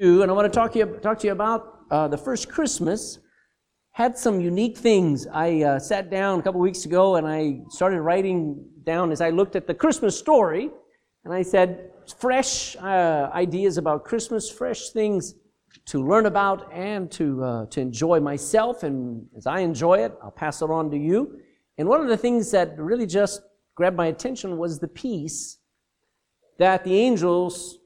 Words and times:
and 0.00 0.30
I 0.30 0.34
want 0.34 0.52
to 0.52 0.56
talk 0.56 0.72
to 0.72 0.78
you, 0.78 0.86
talk 1.02 1.18
to 1.20 1.26
you 1.26 1.32
about 1.32 1.80
uh, 1.90 2.06
the 2.06 2.16
first 2.16 2.48
Christmas. 2.48 3.18
Had 3.90 4.16
some 4.16 4.40
unique 4.40 4.78
things. 4.78 5.26
I 5.26 5.62
uh, 5.62 5.78
sat 5.80 6.08
down 6.08 6.38
a 6.38 6.42
couple 6.42 6.60
weeks 6.60 6.84
ago 6.84 7.16
and 7.16 7.26
I 7.26 7.62
started 7.68 8.00
writing 8.02 8.64
down 8.84 9.10
as 9.10 9.20
I 9.20 9.30
looked 9.30 9.56
at 9.56 9.66
the 9.66 9.74
Christmas 9.74 10.16
story, 10.16 10.70
and 11.24 11.34
I 11.34 11.42
said, 11.42 11.90
fresh 12.16 12.76
uh, 12.76 13.30
ideas 13.34 13.76
about 13.76 14.04
Christmas, 14.04 14.48
fresh 14.48 14.90
things 14.90 15.34
to 15.86 16.06
learn 16.06 16.26
about 16.26 16.72
and 16.72 17.10
to, 17.12 17.42
uh, 17.42 17.66
to 17.66 17.80
enjoy 17.80 18.20
myself. 18.20 18.84
And 18.84 19.26
as 19.36 19.46
I 19.46 19.60
enjoy 19.60 20.04
it, 20.04 20.12
I'll 20.22 20.30
pass 20.30 20.62
it 20.62 20.70
on 20.70 20.90
to 20.92 20.96
you. 20.96 21.40
And 21.76 21.88
one 21.88 22.00
of 22.00 22.08
the 22.08 22.16
things 22.16 22.52
that 22.52 22.78
really 22.78 23.06
just 23.06 23.42
grabbed 23.74 23.96
my 23.96 24.06
attention 24.06 24.58
was 24.58 24.78
the 24.78 24.88
peace 24.88 25.58
that 26.58 26.84
the 26.84 26.94
angels 26.94 27.77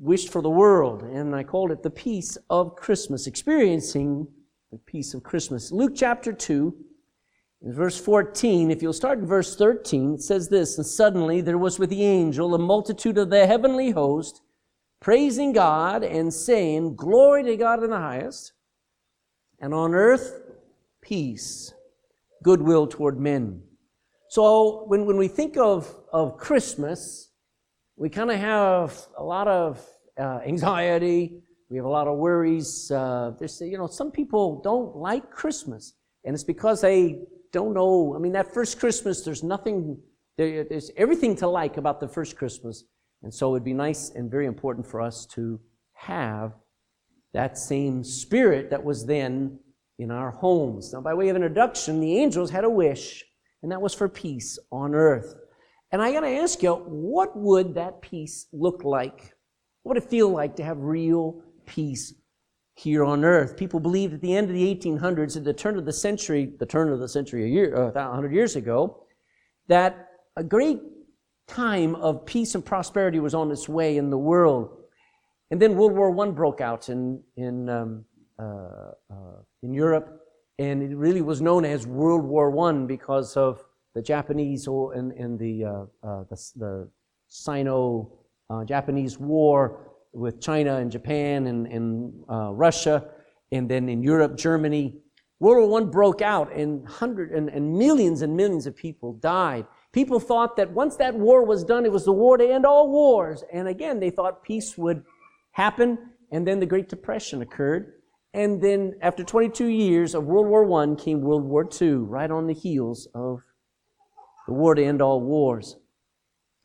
wished 0.00 0.30
for 0.30 0.42
the 0.42 0.50
world. 0.50 1.02
And 1.02 1.34
I 1.34 1.42
called 1.42 1.70
it 1.70 1.82
the 1.82 1.90
peace 1.90 2.36
of 2.50 2.76
Christmas, 2.76 3.26
experiencing 3.26 4.26
the 4.70 4.78
peace 4.78 5.14
of 5.14 5.22
Christmas. 5.22 5.72
Luke 5.72 5.92
chapter 5.94 6.32
2, 6.32 6.74
in 7.62 7.72
verse 7.72 7.98
14, 7.98 8.70
if 8.70 8.82
you'll 8.82 8.92
start 8.92 9.18
in 9.18 9.26
verse 9.26 9.56
13, 9.56 10.14
it 10.14 10.22
says 10.22 10.48
this, 10.48 10.76
And 10.76 10.86
suddenly 10.86 11.40
there 11.40 11.58
was 11.58 11.78
with 11.78 11.90
the 11.90 12.04
angel 12.04 12.54
a 12.54 12.58
multitude 12.58 13.18
of 13.18 13.30
the 13.30 13.46
heavenly 13.46 13.90
host, 13.90 14.42
praising 15.00 15.52
God 15.52 16.04
and 16.04 16.32
saying, 16.32 16.96
Glory 16.96 17.42
to 17.44 17.56
God 17.56 17.82
in 17.82 17.90
the 17.90 17.98
highest, 17.98 18.52
and 19.58 19.72
on 19.72 19.94
earth 19.94 20.42
peace, 21.00 21.72
goodwill 22.42 22.86
toward 22.86 23.18
men. 23.18 23.62
So 24.28 24.84
when, 24.86 25.06
when 25.06 25.16
we 25.16 25.28
think 25.28 25.56
of, 25.56 25.92
of 26.12 26.36
Christmas, 26.36 27.30
we 27.96 28.10
kind 28.10 28.30
of 28.30 28.38
have 28.38 29.06
a 29.16 29.24
lot 29.24 29.48
of 29.48 29.84
uh, 30.18 30.40
anxiety. 30.46 31.42
We 31.70 31.76
have 31.76 31.86
a 31.86 31.90
lot 31.90 32.06
of 32.06 32.18
worries. 32.18 32.90
Uh, 32.90 33.32
there's, 33.38 33.60
you 33.60 33.78
know, 33.78 33.86
some 33.86 34.10
people 34.10 34.60
don't 34.62 34.96
like 34.96 35.30
Christmas, 35.30 35.94
and 36.24 36.34
it's 36.34 36.44
because 36.44 36.80
they 36.82 37.20
don't 37.52 37.74
know. 37.74 38.14
I 38.14 38.18
mean, 38.18 38.32
that 38.32 38.52
first 38.52 38.78
Christmas, 38.78 39.22
there's 39.22 39.42
nothing, 39.42 39.98
there, 40.36 40.64
there's 40.64 40.90
everything 40.96 41.34
to 41.36 41.48
like 41.48 41.76
about 41.78 42.00
the 42.00 42.08
first 42.08 42.36
Christmas. 42.36 42.84
And 43.22 43.32
so 43.32 43.54
it'd 43.54 43.64
be 43.64 43.72
nice 43.72 44.10
and 44.10 44.30
very 44.30 44.46
important 44.46 44.86
for 44.86 45.00
us 45.00 45.26
to 45.34 45.58
have 45.94 46.52
that 47.32 47.58
same 47.58 48.04
spirit 48.04 48.70
that 48.70 48.84
was 48.84 49.06
then 49.06 49.58
in 49.98 50.10
our 50.10 50.30
homes. 50.30 50.92
Now, 50.92 51.00
by 51.00 51.14
way 51.14 51.30
of 51.30 51.36
introduction, 51.36 52.00
the 52.00 52.18
angels 52.18 52.50
had 52.50 52.64
a 52.64 52.70
wish, 52.70 53.24
and 53.62 53.72
that 53.72 53.80
was 53.80 53.94
for 53.94 54.08
peace 54.08 54.58
on 54.70 54.94
earth. 54.94 55.34
And 55.92 56.02
I 56.02 56.12
got 56.12 56.20
to 56.20 56.28
ask 56.28 56.62
you, 56.62 56.74
what 56.74 57.36
would 57.36 57.74
that 57.74 58.02
peace 58.02 58.46
look 58.52 58.84
like? 58.84 59.32
What 59.82 59.94
would 59.94 60.02
it 60.02 60.10
feel 60.10 60.28
like 60.28 60.56
to 60.56 60.64
have 60.64 60.78
real 60.78 61.42
peace 61.64 62.12
here 62.74 63.04
on 63.04 63.24
earth? 63.24 63.56
People 63.56 63.78
believed 63.78 64.14
at 64.14 64.20
the 64.20 64.34
end 64.34 64.48
of 64.48 64.54
the 64.54 64.74
1800s, 64.74 65.36
at 65.36 65.44
the 65.44 65.52
turn 65.52 65.78
of 65.78 65.84
the 65.84 65.92
century, 65.92 66.52
the 66.58 66.66
turn 66.66 66.90
of 66.90 66.98
the 66.98 67.08
century 67.08 67.44
a 67.44 67.48
year, 67.48 67.74
uh, 67.76 67.90
100 67.92 68.32
years 68.32 68.56
ago, 68.56 69.04
that 69.68 70.08
a 70.36 70.42
great 70.42 70.80
time 71.46 71.94
of 71.96 72.26
peace 72.26 72.54
and 72.54 72.64
prosperity 72.64 73.20
was 73.20 73.34
on 73.34 73.50
its 73.52 73.68
way 73.68 73.96
in 73.96 74.10
the 74.10 74.18
world. 74.18 74.76
And 75.50 75.62
then 75.62 75.76
World 75.76 75.92
War 75.92 76.26
I 76.26 76.30
broke 76.32 76.60
out 76.60 76.88
in, 76.88 77.22
in, 77.36 77.68
um, 77.68 78.04
uh, 78.38 78.90
uh, 79.10 79.38
in 79.62 79.72
Europe, 79.72 80.20
and 80.58 80.82
it 80.82 80.96
really 80.96 81.22
was 81.22 81.40
known 81.40 81.64
as 81.64 81.86
World 81.86 82.24
War 82.24 82.68
I 82.68 82.72
because 82.86 83.36
of 83.36 83.62
the 83.96 84.02
Japanese 84.02 84.66
and, 84.66 85.10
and 85.12 85.38
the, 85.38 85.64
uh, 85.64 85.70
uh, 86.06 86.24
the, 86.28 86.36
the 86.56 86.90
Sino 87.28 88.12
uh, 88.50 88.62
Japanese 88.62 89.18
war 89.18 89.90
with 90.12 90.38
China 90.38 90.76
and 90.76 90.92
Japan 90.92 91.46
and, 91.46 91.66
and 91.66 92.12
Russia, 92.28 93.08
and 93.52 93.68
then 93.70 93.88
in 93.88 94.02
Europe, 94.02 94.36
Germany. 94.36 94.98
World 95.40 95.70
War 95.70 95.80
I 95.80 95.84
broke 95.84 96.20
out, 96.20 96.52
and, 96.52 96.86
hundred, 96.86 97.32
and, 97.32 97.48
and 97.48 97.72
millions 97.72 98.20
and 98.20 98.36
millions 98.36 98.66
of 98.66 98.76
people 98.76 99.14
died. 99.14 99.66
People 99.92 100.20
thought 100.20 100.56
that 100.56 100.70
once 100.70 100.96
that 100.96 101.14
war 101.14 101.42
was 101.44 101.64
done, 101.64 101.86
it 101.86 101.92
was 101.92 102.04
the 102.04 102.12
war 102.12 102.36
to 102.36 102.46
end 102.46 102.66
all 102.66 102.90
wars. 102.90 103.44
And 103.50 103.66
again, 103.66 103.98
they 103.98 104.10
thought 104.10 104.44
peace 104.44 104.76
would 104.76 105.04
happen. 105.52 105.98
And 106.30 106.46
then 106.46 106.60
the 106.60 106.66
Great 106.66 106.90
Depression 106.90 107.40
occurred. 107.40 107.94
And 108.34 108.60
then 108.60 108.94
after 109.00 109.24
22 109.24 109.68
years 109.68 110.14
of 110.14 110.24
World 110.24 110.48
War 110.48 110.82
I 110.82 110.94
came 110.96 111.22
World 111.22 111.44
War 111.44 111.66
II, 111.80 111.92
right 111.94 112.30
on 112.30 112.46
the 112.46 112.54
heels 112.54 113.08
of 113.14 113.40
the 114.46 114.52
war 114.52 114.74
to 114.74 114.84
end 114.84 115.02
all 115.02 115.20
wars. 115.20 115.76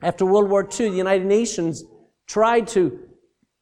After 0.01 0.25
World 0.25 0.49
War 0.49 0.63
II, 0.63 0.89
the 0.89 0.97
United 0.97 1.25
Nations 1.25 1.83
tried 2.27 2.67
to 2.67 2.99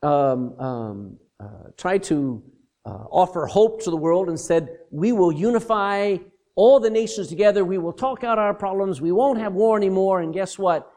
um, 0.02 0.60
um, 0.60 1.18
uh, 1.40 1.72
tried 1.78 2.04
to 2.04 2.42
uh, 2.86 3.06
offer 3.12 3.46
hope 3.46 3.84
to 3.84 3.90
the 3.90 3.98
world 3.98 4.30
and 4.30 4.40
said, 4.40 4.70
"We 4.92 5.12
will 5.12 5.32
unify 5.32 6.18
all 6.60 6.78
the 6.78 6.90
nations 6.90 7.30
together. 7.30 7.64
We 7.64 7.78
will 7.78 7.94
talk 7.94 8.26
out 8.26 8.38
our 8.38 8.54
problems. 8.54 9.00
We 9.00 9.14
won't 9.14 9.40
have 9.40 9.54
war 9.54 9.78
anymore. 9.78 10.20
And 10.20 10.34
guess 10.34 10.60
what? 10.60 10.92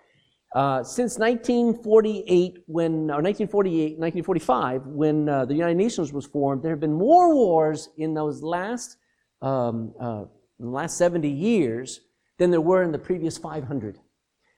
Uh, 0.56 0.82
since 0.82 1.21
1948, 1.21 2.65
when, 2.66 2.93
or 3.12 3.22
1948, 3.22 3.97
1945, 3.97 4.87
when 4.88 5.28
uh, 5.28 5.44
the 5.44 5.55
United 5.55 5.77
Nations 5.77 6.12
was 6.12 6.27
formed, 6.27 6.65
there 6.65 6.72
have 6.72 6.81
been 6.81 6.93
more 6.93 7.32
wars 7.32 7.91
in 7.97 8.12
those 8.12 8.43
last, 8.43 8.97
um, 9.41 9.94
uh, 10.00 10.25
last 10.59 10.99
70 10.99 11.28
years 11.28 12.00
than 12.38 12.50
there 12.50 12.60
were 12.60 12.82
in 12.82 12.93
the 12.93 12.98
previous 12.98 13.38
500. 13.38 13.98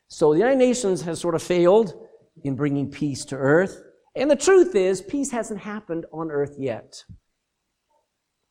So 0.09 0.33
the 0.33 0.39
United 0.39 0.59
Nations 0.59 1.03
has 1.03 1.21
sort 1.21 1.35
of 1.35 1.43
failed 1.43 1.95
in 2.45 2.55
bringing 2.57 2.91
peace 2.91 3.25
to 3.27 3.37
earth. 3.37 3.83
And 4.15 4.31
the 4.31 4.37
truth 4.37 4.75
is, 4.75 5.03
peace 5.03 5.31
hasn't 5.31 5.61
happened 5.61 6.07
on 6.13 6.31
earth 6.31 6.55
yet. 6.59 7.05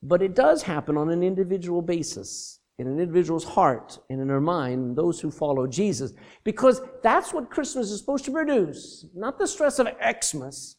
But 0.01 0.21
it 0.21 0.35
does 0.35 0.63
happen 0.63 0.97
on 0.97 1.09
an 1.09 1.23
individual 1.23 1.81
basis, 1.81 2.59
in 2.77 2.87
an 2.87 2.99
individual's 2.99 3.45
heart 3.45 3.97
and 4.09 4.19
in 4.19 4.27
their 4.27 4.41
mind, 4.41 4.97
those 4.97 5.21
who 5.21 5.31
follow 5.31 5.65
Jesus. 5.65 6.11
Because 6.43 6.81
that's 7.01 7.33
what 7.33 7.49
Christmas 7.49 7.91
is 7.91 7.99
supposed 7.99 8.25
to 8.25 8.31
produce. 8.31 9.05
Not 9.15 9.39
the 9.39 9.47
stress 9.47 9.79
of 9.79 9.87
Xmas, 9.87 10.75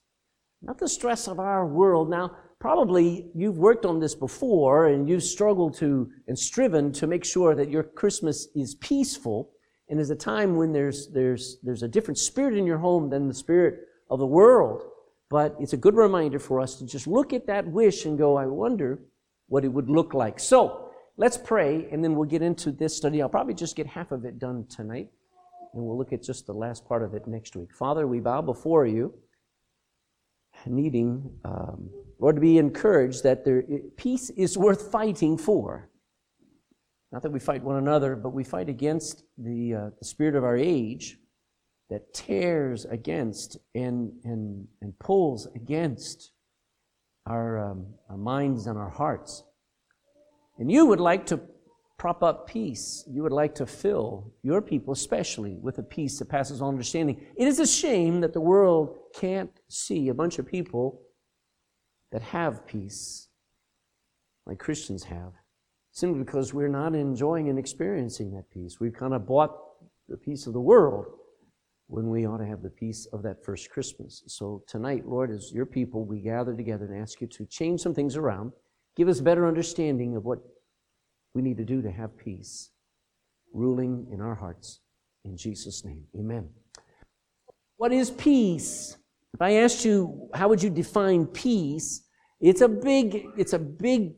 not 0.61 0.79
the 0.79 0.89
stress 0.89 1.29
of 1.29 1.41
our 1.41 1.67
world. 1.67 2.11
Now, 2.11 2.37
probably 2.59 3.27
you've 3.35 3.59
worked 3.59 3.85
on 3.85 4.01
this 4.01 4.15
before 4.15 4.87
and 4.87 5.09
you've 5.09 5.23
struggled 5.23 5.75
to 5.79 6.11
and 6.29 6.39
striven 6.39 6.93
to 6.93 7.07
make 7.07 7.25
sure 7.25 7.55
that 7.55 7.71
your 7.71 7.83
Christmas 7.83 8.49
is 8.55 8.75
peaceful 8.77 9.51
and 9.89 10.01
is 10.01 10.11
a 10.11 10.17
time 10.17 10.57
when 10.57 10.73
there's, 10.73 11.09
there's, 11.13 11.59
there's 11.63 11.83
a 11.83 11.89
different 11.89 12.19
spirit 12.19 12.57
in 12.57 12.67
your 12.67 12.79
home 12.79 13.11
than 13.11 13.29
the 13.29 13.35
spirit 13.35 13.81
of 14.11 14.19
the 14.19 14.27
world. 14.27 14.83
But 15.31 15.57
it's 15.59 15.73
a 15.73 15.77
good 15.77 15.95
reminder 15.95 16.39
for 16.39 16.61
us 16.61 16.77
to 16.77 16.87
just 16.87 17.07
look 17.07 17.33
at 17.33 17.47
that 17.47 17.67
wish 17.67 18.05
and 18.05 18.17
go, 18.17 18.37
I 18.37 18.47
wonder 18.47 19.01
what 19.49 19.65
it 19.65 19.69
would 19.69 19.91
look 19.91 20.15
like. 20.15 20.39
So 20.39 20.91
let's 21.17 21.37
pray, 21.37 21.89
and 21.91 22.03
then 22.03 22.15
we'll 22.15 22.29
get 22.29 22.43
into 22.43 22.73
this 22.73 22.97
study. 22.97 23.21
I'll 23.21 23.29
probably 23.29 23.55
just 23.55 23.77
get 23.77 23.87
half 23.87 24.13
of 24.13 24.25
it 24.25 24.39
done 24.39 24.67
tonight, 24.69 25.11
and 25.73 25.83
we'll 25.83 25.99
look 25.99 26.13
at 26.13 26.23
just 26.23 26.47
the 26.47 26.53
last 26.53 26.87
part 26.87 27.03
of 27.03 27.15
it 27.15 27.27
next 27.27 27.57
week. 27.57 27.75
Father, 27.75 28.07
we 28.07 28.21
bow 28.21 28.43
before 28.43 28.87
you, 28.87 29.13
needing, 30.67 31.31
um, 31.45 31.91
Lord, 32.19 32.37
to 32.37 32.41
be 32.41 32.59
encouraged 32.59 33.23
that 33.23 33.45
there, 33.45 33.63
peace 33.97 34.31
is 34.31 34.57
worth 34.57 34.91
fighting 34.91 35.37
for. 35.37 35.91
Not 37.13 37.23
that 37.23 37.31
we 37.31 37.39
fight 37.39 37.63
one 37.63 37.77
another, 37.77 38.17
but 38.17 38.31
we 38.31 38.45
fight 38.45 38.69
against 38.69 39.23
the, 39.39 39.75
uh, 39.75 39.91
the 39.99 40.05
spirit 40.05 40.35
of 40.35 40.45
our 40.45 40.57
age 40.57 41.19
that 41.91 42.13
tears 42.13 42.87
against 42.87 43.57
and, 43.75 44.13
and, 44.25 44.67
and 44.81 44.99
pulls 44.99 45.47
against 45.55 46.33
our, 47.27 47.71
um, 47.71 47.87
our 48.11 48.17
minds 48.17 48.67
and 48.67 48.79
our 48.79 48.91
hearts. 48.91 49.45
And 50.59 50.71
you 50.71 50.87
would 50.87 51.01
like 51.01 51.27
to 51.27 51.41
prop 52.05 52.23
up 52.23 52.47
peace. 52.47 53.03
You 53.09 53.23
would 53.23 53.33
like 53.33 53.55
to 53.55 53.65
fill 53.65 54.31
your 54.43 54.61
people, 54.61 54.93
especially, 54.93 55.57
with 55.63 55.79
a 55.79 55.83
peace 55.83 56.19
that 56.19 56.29
passes 56.29 56.61
all 56.61 56.69
understanding. 56.69 57.19
It 57.35 57.49
is 57.49 57.61
a 57.61 57.67
shame 57.67 58.21
that 58.21 58.35
the 58.35 58.43
world 58.43 58.99
can't 59.15 59.51
see 59.71 60.11
a 60.11 60.15
bunch 60.15 60.39
of 60.39 60.47
people 60.47 61.01
that 62.13 62.21
have 62.21 62.67
peace 62.67 63.29
like 64.45 64.59
Christians 64.59 65.05
have, 65.05 65.33
simply 65.93 66.23
because 66.23 66.53
we're 66.53 66.69
not 66.69 66.95
enjoying 66.95 67.49
and 67.49 67.59
experiencing 67.59 68.33
that 68.33 68.51
peace. 68.51 68.79
We've 68.79 68.93
kind 68.93 69.15
of 69.15 69.27
bought 69.27 69.57
the 70.07 70.19
peace 70.19 70.47
of 70.47 70.53
the 70.53 70.61
world 70.61 71.07
when 71.87 72.11
we 72.11 72.27
ought 72.27 72.37
to 72.37 72.47
have 72.47 72.61
the 72.61 72.69
peace 72.69 73.07
of 73.15 73.23
that 73.23 73.43
first 73.43 73.71
Christmas. 73.71 74.23
So 74.27 74.63
tonight, 74.67 75.09
Lord, 75.09 75.31
as 75.31 75.55
your 75.55 75.65
people, 75.65 76.05
we 76.05 76.21
gather 76.21 76.55
together 76.55 76.85
and 76.85 77.01
ask 77.01 77.23
you 77.23 77.29
to 77.29 77.47
change 77.47 77.81
some 77.81 77.95
things 77.95 78.19
around. 78.19 78.53
Give 78.95 79.09
us 79.09 79.23
better 79.23 79.49
understanding 79.49 80.17
of 80.17 80.27
what 80.27 80.43
we 81.35 81.43
need 81.43 81.57
to 81.59 81.65
do 81.65 81.83
to 81.83 81.91
have 81.91 82.17
peace 82.17 82.71
ruling 83.53 84.07
in 84.13 84.21
our 84.21 84.35
hearts. 84.35 84.81
In 85.25 85.37
Jesus' 85.37 85.85
name, 85.85 86.05
amen. 86.19 86.49
What 87.77 87.93
is 87.93 88.11
peace? 88.11 88.97
If 89.33 89.43
I 89.43 89.55
asked 89.55 89.85
you, 89.85 90.29
how 90.33 90.49
would 90.49 90.63
you 90.63 90.71
define 90.71 91.27
peace? 91.27 92.07
It's 92.41 92.61
a 92.61 92.69
big, 92.69 93.27
it's 93.37 93.53
a 93.53 93.59
big 93.59 94.15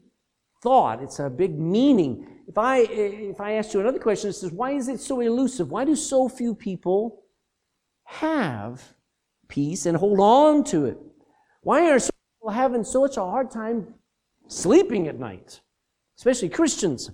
thought. 0.62 1.02
It's 1.02 1.18
a 1.18 1.30
big 1.30 1.58
meaning. 1.58 2.26
If 2.48 2.58
I, 2.58 2.80
if 2.80 3.40
I 3.40 3.52
asked 3.52 3.72
you 3.72 3.80
another 3.80 3.98
question, 3.98 4.30
it 4.30 4.34
says, 4.34 4.52
why 4.52 4.72
is 4.72 4.88
it 4.88 5.00
so 5.00 5.20
elusive? 5.20 5.70
Why 5.70 5.84
do 5.84 5.96
so 5.96 6.28
few 6.28 6.54
people 6.54 7.22
have 8.04 8.82
peace 9.48 9.86
and 9.86 9.96
hold 9.96 10.20
on 10.20 10.64
to 10.64 10.86
it? 10.86 10.98
Why 11.62 11.90
are 11.90 11.98
so 11.98 12.10
people 12.38 12.50
having 12.52 12.84
such 12.84 13.16
a 13.16 13.20
hard 13.20 13.50
time 13.50 13.94
sleeping 14.48 15.08
at 15.08 15.18
night, 15.18 15.60
especially 16.18 16.48
Christians. 16.48 17.10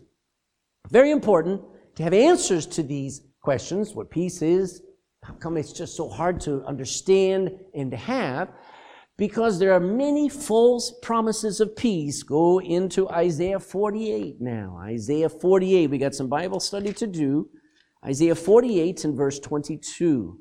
Very 0.90 1.10
important 1.10 1.62
to 1.96 2.02
have 2.02 2.12
answers 2.12 2.66
to 2.66 2.82
these 2.82 3.22
questions 3.40 3.94
what 3.94 4.10
peace 4.10 4.42
is, 4.42 4.82
how 5.22 5.34
come 5.34 5.56
it's 5.56 5.72
just 5.72 5.96
so 5.96 6.08
hard 6.08 6.40
to 6.40 6.64
understand 6.64 7.52
and 7.74 7.90
to 7.90 7.96
have? 7.96 8.52
Because 9.16 9.58
there 9.58 9.72
are 9.72 9.80
many 9.80 10.28
false 10.28 10.92
promises 11.02 11.60
of 11.60 11.76
peace. 11.76 12.22
Go 12.22 12.60
into 12.60 13.08
Isaiah 13.08 13.60
48 13.60 14.40
now. 14.40 14.80
Isaiah 14.82 15.28
48. 15.28 15.90
We 15.90 15.98
got 15.98 16.14
some 16.14 16.28
Bible 16.28 16.58
study 16.58 16.92
to 16.94 17.06
do. 17.06 17.48
Isaiah 18.04 18.34
48 18.34 19.04
and 19.04 19.16
verse 19.16 19.38
22. 19.38 20.40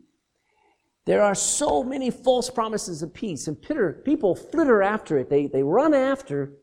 There 1.05 1.21
are 1.21 1.35
so 1.35 1.83
many 1.83 2.09
false 2.09 2.49
promises 2.49 3.03
of 3.03 3.13
peace, 3.13 3.47
and 3.47 3.61
people 4.03 4.35
flitter 4.35 4.81
after 4.81 5.17
it. 5.17 5.29
They, 5.29 5.47
they 5.47 5.63
run 5.63 5.93
after 5.93 6.53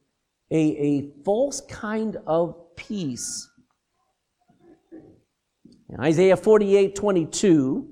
a, 0.50 0.56
a 0.56 1.10
false 1.24 1.60
kind 1.62 2.16
of 2.26 2.76
peace. 2.76 3.48
In 5.90 6.00
Isaiah 6.00 6.36
48 6.36 6.94
22 6.94 7.88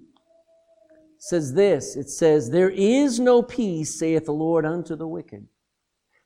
says 1.18 1.54
this 1.54 1.96
it 1.96 2.08
says, 2.08 2.50
There 2.50 2.70
is 2.70 3.18
no 3.18 3.42
peace, 3.42 3.98
saith 3.98 4.26
the 4.26 4.32
Lord, 4.32 4.64
unto 4.64 4.96
the 4.96 5.08
wicked. 5.08 5.46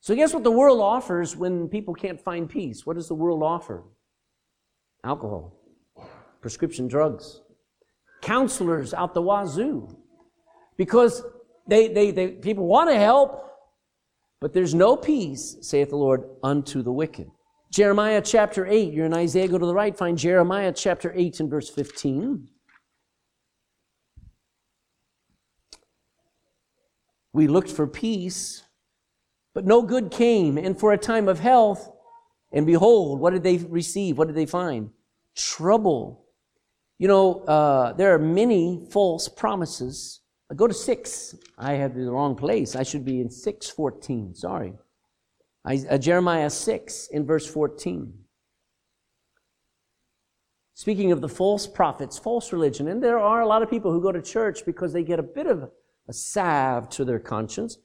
So, 0.00 0.14
guess 0.14 0.32
what 0.32 0.44
the 0.44 0.50
world 0.50 0.80
offers 0.80 1.36
when 1.36 1.68
people 1.68 1.94
can't 1.94 2.20
find 2.20 2.48
peace? 2.48 2.86
What 2.86 2.96
does 2.96 3.08
the 3.08 3.14
world 3.14 3.42
offer? 3.42 3.84
Alcohol, 5.04 5.58
prescription 6.40 6.88
drugs, 6.88 7.42
counselors 8.22 8.94
out 8.94 9.14
the 9.14 9.22
wazoo. 9.22 9.96
Because 10.76 11.22
they, 11.66 11.88
they, 11.88 12.10
they, 12.10 12.28
people 12.28 12.66
want 12.66 12.88
to 12.90 12.96
help, 12.96 13.50
but 14.40 14.54
there's 14.54 14.75
no 14.75 14.96
peace, 14.96 15.56
saith 15.60 15.90
the 15.90 15.96
Lord, 15.96 16.25
unto 16.42 16.82
the 16.82 16.92
wicked. 16.92 17.31
Jeremiah 17.70 18.22
chapter 18.22 18.66
8, 18.66 18.92
you're 18.92 19.06
in 19.06 19.14
Isaiah, 19.14 19.46
go 19.46 19.58
to 19.58 19.66
the 19.66 19.75
right, 19.75 19.96
find 19.96 20.19
Jeremiah 20.19 20.72
chapter 20.72 21.12
8 21.14 21.40
and 21.40 21.50
verse 21.50 21.69
15. 21.69 22.48
We 27.32 27.46
looked 27.46 27.70
for 27.70 27.87
peace, 27.87 28.64
but 29.54 29.66
no 29.66 29.82
good 29.82 30.10
came, 30.10 30.58
and 30.58 30.78
for 30.78 30.92
a 30.92 30.98
time 30.98 31.28
of 31.28 31.38
health, 31.38 31.90
and 32.52 32.66
behold, 32.66 33.20
what 33.20 33.32
did 33.32 33.44
they 33.44 33.58
receive? 33.58 34.19
What 34.19 34.26
did 34.26 34.37
they 34.37 34.46
find? 34.46 34.90
Trouble. 35.37 36.25
You 36.98 37.08
know, 37.08 37.40
uh, 37.44 37.92
there 37.92 38.12
are 38.12 38.19
many 38.19 38.87
false 38.90 39.28
promises. 39.28 40.19
Go 40.56 40.67
to 40.67 40.75
six. 40.75 41.37
I 41.56 41.75
have 41.75 41.94
the 41.94 42.11
wrong 42.11 42.35
place. 42.35 42.75
I 42.75 42.82
should 42.82 43.05
be 43.05 43.20
in 43.20 43.31
six 43.31 43.70
fourteen. 43.70 44.35
Sorry. 44.35 44.75
I, 45.64 45.81
uh, 45.88 45.99
Jeremiah 45.99 46.50
six 46.50 47.08
in 47.12 47.25
verse 47.25 47.47
fourteen. 47.47 48.12
Speaking 50.75 51.12
of 51.12 51.20
the 51.20 51.29
false 51.29 51.67
prophets, 51.67 52.19
false 52.19 52.52
religion, 52.52 52.88
and 52.88 53.02
there 53.02 53.19
are 53.19 53.43
a 53.43 53.47
lot 53.47 53.62
of 53.62 53.69
people 53.69 53.93
who 53.93 54.00
go 54.00 54.12
to 54.12 54.23
church 54.23 54.64
because 54.64 54.93
they 54.93 55.02
get 55.02 55.19
a 55.19 55.23
bit 55.23 55.47
of 55.47 55.70
a 56.08 56.12
salve 56.12 56.88
to 56.88 57.05
their 57.05 57.19
conscience. 57.19 57.76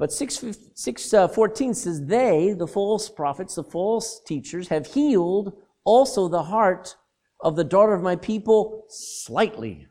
But 0.00 0.12
6, 0.12 0.44
6 0.74 1.14
uh, 1.14 1.28
14 1.28 1.74
says, 1.74 2.06
They, 2.06 2.54
the 2.54 2.66
false 2.66 3.10
prophets, 3.10 3.54
the 3.54 3.62
false 3.62 4.20
teachers, 4.26 4.66
have 4.68 4.86
healed 4.86 5.52
also 5.84 6.26
the 6.26 6.42
heart 6.42 6.96
of 7.42 7.54
the 7.54 7.64
daughter 7.64 7.92
of 7.92 8.02
my 8.02 8.16
people 8.16 8.86
slightly, 8.88 9.86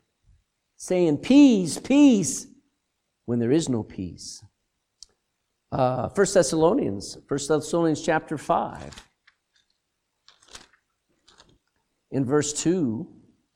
saying, 0.80 1.18
Peace, 1.18 1.78
peace, 1.78 2.46
when 3.26 3.38
there 3.38 3.52
is 3.52 3.68
no 3.68 3.82
peace. 3.82 4.42
Uh, 5.70 6.08
1 6.08 6.26
Thessalonians, 6.32 7.18
1 7.28 7.40
Thessalonians 7.48 8.00
chapter 8.00 8.38
5. 8.38 9.08
In 12.12 12.24
verse 12.24 12.54
2, 12.54 13.06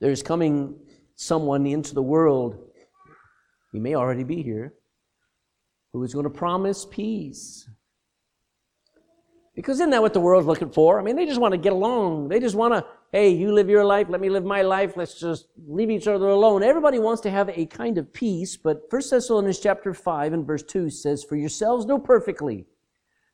there's 0.01 0.23
coming 0.23 0.79
someone 1.17 1.67
into 1.67 1.95
the 1.95 2.03
world 2.03 2.71
he 3.73 3.81
may 3.81 3.95
already 3.95 4.23
be 4.23 4.43
here, 4.43 4.75
who 5.95 6.05
is 6.05 6.13
going 6.13 6.25
to 6.25 6.31
promise 6.31 6.85
peace. 6.85 7.69
Because 9.55 9.77
isn't 9.77 9.91
that 9.91 10.03
what 10.03 10.13
the 10.13 10.21
world's 10.21 10.47
looking 10.47 10.71
for? 10.71 11.01
I 11.01 11.03
mean, 11.03 11.17
they 11.17 11.25
just 11.25 11.41
want 11.41 11.53
to 11.53 11.59
get 11.59 11.73
along. 11.73 12.29
They 12.29 12.39
just 12.39 12.55
want 12.55 12.75
to, 12.75 12.85
hey, 13.15 13.29
you 13.29 13.53
live 13.53 13.69
your 13.69 13.85
life, 13.85 14.09
let 14.11 14.21
me 14.21 14.29
live 14.29 14.45
my 14.45 14.63
life, 14.63 14.97
let's 14.97 15.21
just 15.21 15.47
leave 15.69 15.89
each 15.89 16.09
other 16.09 16.31
alone. 16.31 16.65
Everybody 16.65 16.99
wants 16.99 17.23
to 17.23 17.31
have 17.31 17.49
a 17.49 17.65
kind 17.67 17.97
of 17.97 18.13
peace, 18.13 18.57
but 18.57 18.91
1 18.91 19.03
Thessalonians 19.09 19.61
chapter 19.61 19.95
5 19.95 20.33
and 20.33 20.45
verse 20.45 20.65
2 20.65 20.91
says, 20.91 21.23
For 21.23 21.37
yourselves 21.37 21.87
know 21.87 22.01
perfectly 22.01 22.67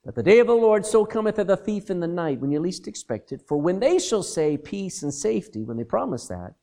that 0.04 0.14
the 0.14 0.22
day 0.22 0.38
of 0.38 0.48
the 0.48 0.52
Lord 0.52 0.84
so 0.84 1.06
cometh 1.06 1.38
as 1.38 1.48
a 1.48 1.56
thief 1.56 1.88
in 1.88 1.98
the 1.98 2.06
night 2.06 2.40
when 2.40 2.52
you 2.52 2.60
least 2.60 2.88
expect 2.88 3.32
it. 3.32 3.40
For 3.48 3.56
when 3.56 3.80
they 3.80 3.98
shall 3.98 4.22
say 4.22 4.58
peace 4.58 5.02
and 5.02 5.14
safety, 5.14 5.64
when 5.64 5.78
they 5.78 5.84
promise 5.84 6.28
that, 6.28 6.56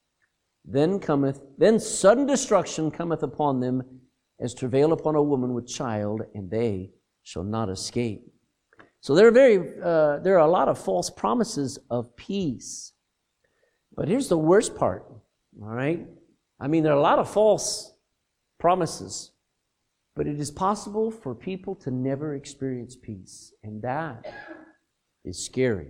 then 0.64 1.00
cometh, 1.00 1.42
then 1.58 1.80
sudden 1.80 2.28
destruction 2.28 2.92
cometh 2.92 3.24
upon 3.24 3.60
them 3.60 3.82
as 4.40 4.54
travail 4.54 4.94
upon 4.94 5.16
a 5.16 5.24
woman 5.24 5.56
with 5.56 5.66
child, 5.66 6.22
and 6.36 6.52
they 6.52 6.92
shall 7.24 7.44
not 7.44 7.72
escape. 7.72 8.32
So 9.02 9.16
there 9.16 9.26
are 9.26 9.32
very, 9.32 9.58
uh, 9.84 10.20
there 10.20 10.36
are 10.36 10.48
a 10.48 10.52
lot 10.52 10.68
of 10.68 10.78
false 10.78 11.10
promises 11.10 11.80
of 11.90 12.16
peace. 12.16 12.94
But 13.98 14.08
here's 14.08 14.30
the 14.30 14.38
worst 14.38 14.76
part, 14.76 15.06
all 15.60 15.70
right? 15.70 16.08
I 16.60 16.68
mean, 16.68 16.84
there 16.84 16.94
are 16.94 16.98
a 16.98 17.02
lot 17.02 17.18
of 17.18 17.30
false 17.30 17.94
promises, 18.60 19.32
but 20.16 20.28
it 20.28 20.40
is 20.40 20.52
possible 20.52 21.10
for 21.10 21.34
people 21.34 21.74
to 21.78 21.90
never 21.90 22.36
experience 22.36 22.96
peace, 22.96 23.54
and 23.64 23.82
that 23.82 24.24
is 25.26 25.44
scary. 25.44 25.90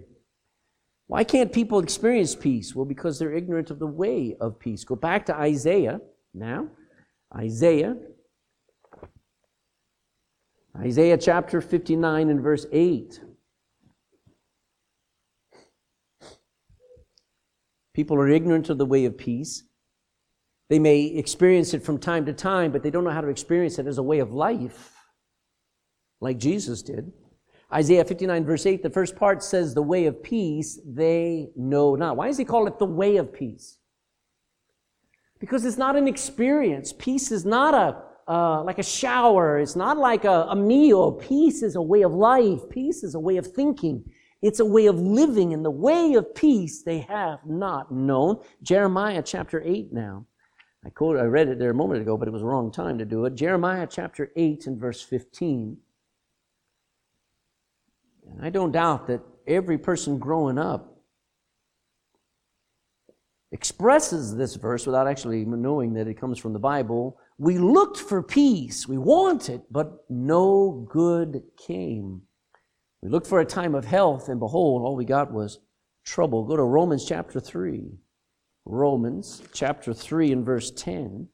Why 1.08 1.26
can't 1.26 1.52
people 1.52 1.80
experience 1.80 2.34
peace? 2.34 2.74
Well, 2.74 2.86
because 2.86 3.20
they're 3.20 3.34
ignorant 3.34 3.72
of 3.72 3.80
the 3.80 3.88
way 3.88 4.38
of 4.40 4.58
peace. 4.58 4.86
Go 4.86 4.96
back 4.96 5.26
to 5.26 5.36
Isaiah 5.36 6.00
now. 6.34 6.68
Isaiah. 7.36 7.96
Isaiah 10.78 11.18
chapter 11.18 11.60
59 11.60 12.30
and 12.30 12.42
verse 12.42 12.66
8. 12.72 13.22
People 17.98 18.18
are 18.18 18.30
ignorant 18.30 18.70
of 18.70 18.78
the 18.78 18.86
way 18.86 19.06
of 19.06 19.18
peace. 19.18 19.64
They 20.70 20.78
may 20.78 21.06
experience 21.06 21.74
it 21.74 21.82
from 21.82 21.98
time 21.98 22.28
to 22.28 22.32
time, 22.32 22.72
but 22.72 22.84
they 22.84 22.92
don't 22.92 23.04
know 23.04 23.10
how 23.10 23.22
to 23.22 23.28
experience 23.28 23.80
it 23.80 23.88
as 23.88 23.98
a 23.98 24.04
way 24.04 24.20
of 24.20 24.32
life, 24.32 24.94
like 26.22 26.38
Jesus 26.38 26.84
did. 26.84 27.12
Isaiah 27.74 28.06
59, 28.06 28.46
verse 28.46 28.68
8, 28.68 28.84
the 28.84 28.92
first 28.92 29.16
part 29.16 29.42
says, 29.42 29.74
The 29.74 29.82
way 29.82 30.06
of 30.06 30.22
peace 30.22 30.80
they 30.86 31.50
know 31.56 31.96
not. 31.96 32.18
Why 32.18 32.28
does 32.28 32.38
he 32.38 32.46
call 32.46 32.68
it 32.68 32.78
the 32.78 32.86
way 32.86 33.18
of 33.18 33.34
peace? 33.34 33.80
Because 35.40 35.66
it's 35.66 35.80
not 35.80 35.96
an 35.96 36.08
experience. 36.08 36.94
Peace 36.94 37.32
is 37.32 37.46
not 37.46 37.74
a 37.74 38.32
uh, 38.32 38.62
like 38.62 38.78
a 38.78 38.84
shower. 38.84 39.58
It's 39.58 39.76
not 39.76 39.98
like 39.98 40.24
a, 40.24 40.48
a 40.50 40.56
meal. 40.56 41.14
Peace 41.14 41.64
is 41.64 41.76
a 41.76 41.82
way 41.82 42.04
of 42.04 42.14
life. 42.14 42.60
Peace 42.70 43.04
is 43.04 43.16
a 43.16 43.20
way 43.20 43.38
of 43.38 43.48
thinking. 43.48 44.04
It's 44.42 44.60
a 44.60 44.66
way 44.66 44.86
of 44.86 45.00
living. 45.00 45.54
And 45.54 45.66
the 45.66 45.72
way 45.72 46.14
of 46.14 46.36
peace 46.36 46.84
they 46.84 47.00
have 47.00 47.40
not 47.46 47.92
known. 47.92 48.40
Jeremiah 48.62 49.24
chapter 49.24 49.62
8 49.64 49.92
now. 49.92 50.26
I 50.86 50.90
quoted, 50.90 51.20
I 51.20 51.26
read 51.26 51.50
it 51.50 51.60
there 51.60 51.72
a 51.72 51.76
moment 51.76 52.02
ago, 52.02 52.18
but 52.18 52.28
it 52.28 52.32
was 52.32 52.42
the 52.42 52.48
wrong 52.48 52.72
time 52.72 52.98
to 53.00 53.06
do 53.06 53.26
it. 53.26 53.36
Jeremiah 53.36 53.88
chapter 53.90 54.32
8 54.36 54.68
and 54.68 54.80
verse 54.80 55.02
15. 55.02 55.78
And 58.32 58.46
I 58.46 58.50
don't 58.50 58.72
doubt 58.72 59.08
that 59.08 59.22
every 59.48 59.78
person 59.78 60.20
growing 60.20 60.58
up 60.58 60.98
expresses 63.52 64.36
this 64.36 64.56
verse 64.56 64.86
without 64.86 65.08
actually 65.08 65.46
knowing 65.46 65.94
that 65.94 66.08
it 66.08 66.20
comes 66.20 66.38
from 66.38 66.54
the 66.54 66.60
Bible. 66.60 67.18
We 67.38 67.58
looked 67.58 67.98
for 67.98 68.22
peace, 68.22 68.88
we 68.88 68.98
wanted, 68.98 69.62
but 69.72 70.06
no 70.10 70.86
good 70.90 71.44
came. 71.58 72.24
We 73.02 73.10
looked 73.10 73.28
for 73.28 73.40
a 73.40 73.46
time 73.46 73.76
of 73.76 73.86
health, 73.86 74.28
and 74.28 74.40
behold, 74.40 74.82
all 74.82 74.96
we 74.96 75.06
got 75.06 75.32
was 75.32 75.60
trouble. 76.04 76.44
Go 76.44 76.56
to 76.56 76.64
Romans 76.64 77.06
chapter 77.06 77.40
3. 77.40 78.00
Romans 78.66 79.44
chapter 79.54 79.94
3 79.94 80.32
and 80.32 80.46
verse 80.46 80.72
10. 80.72 81.28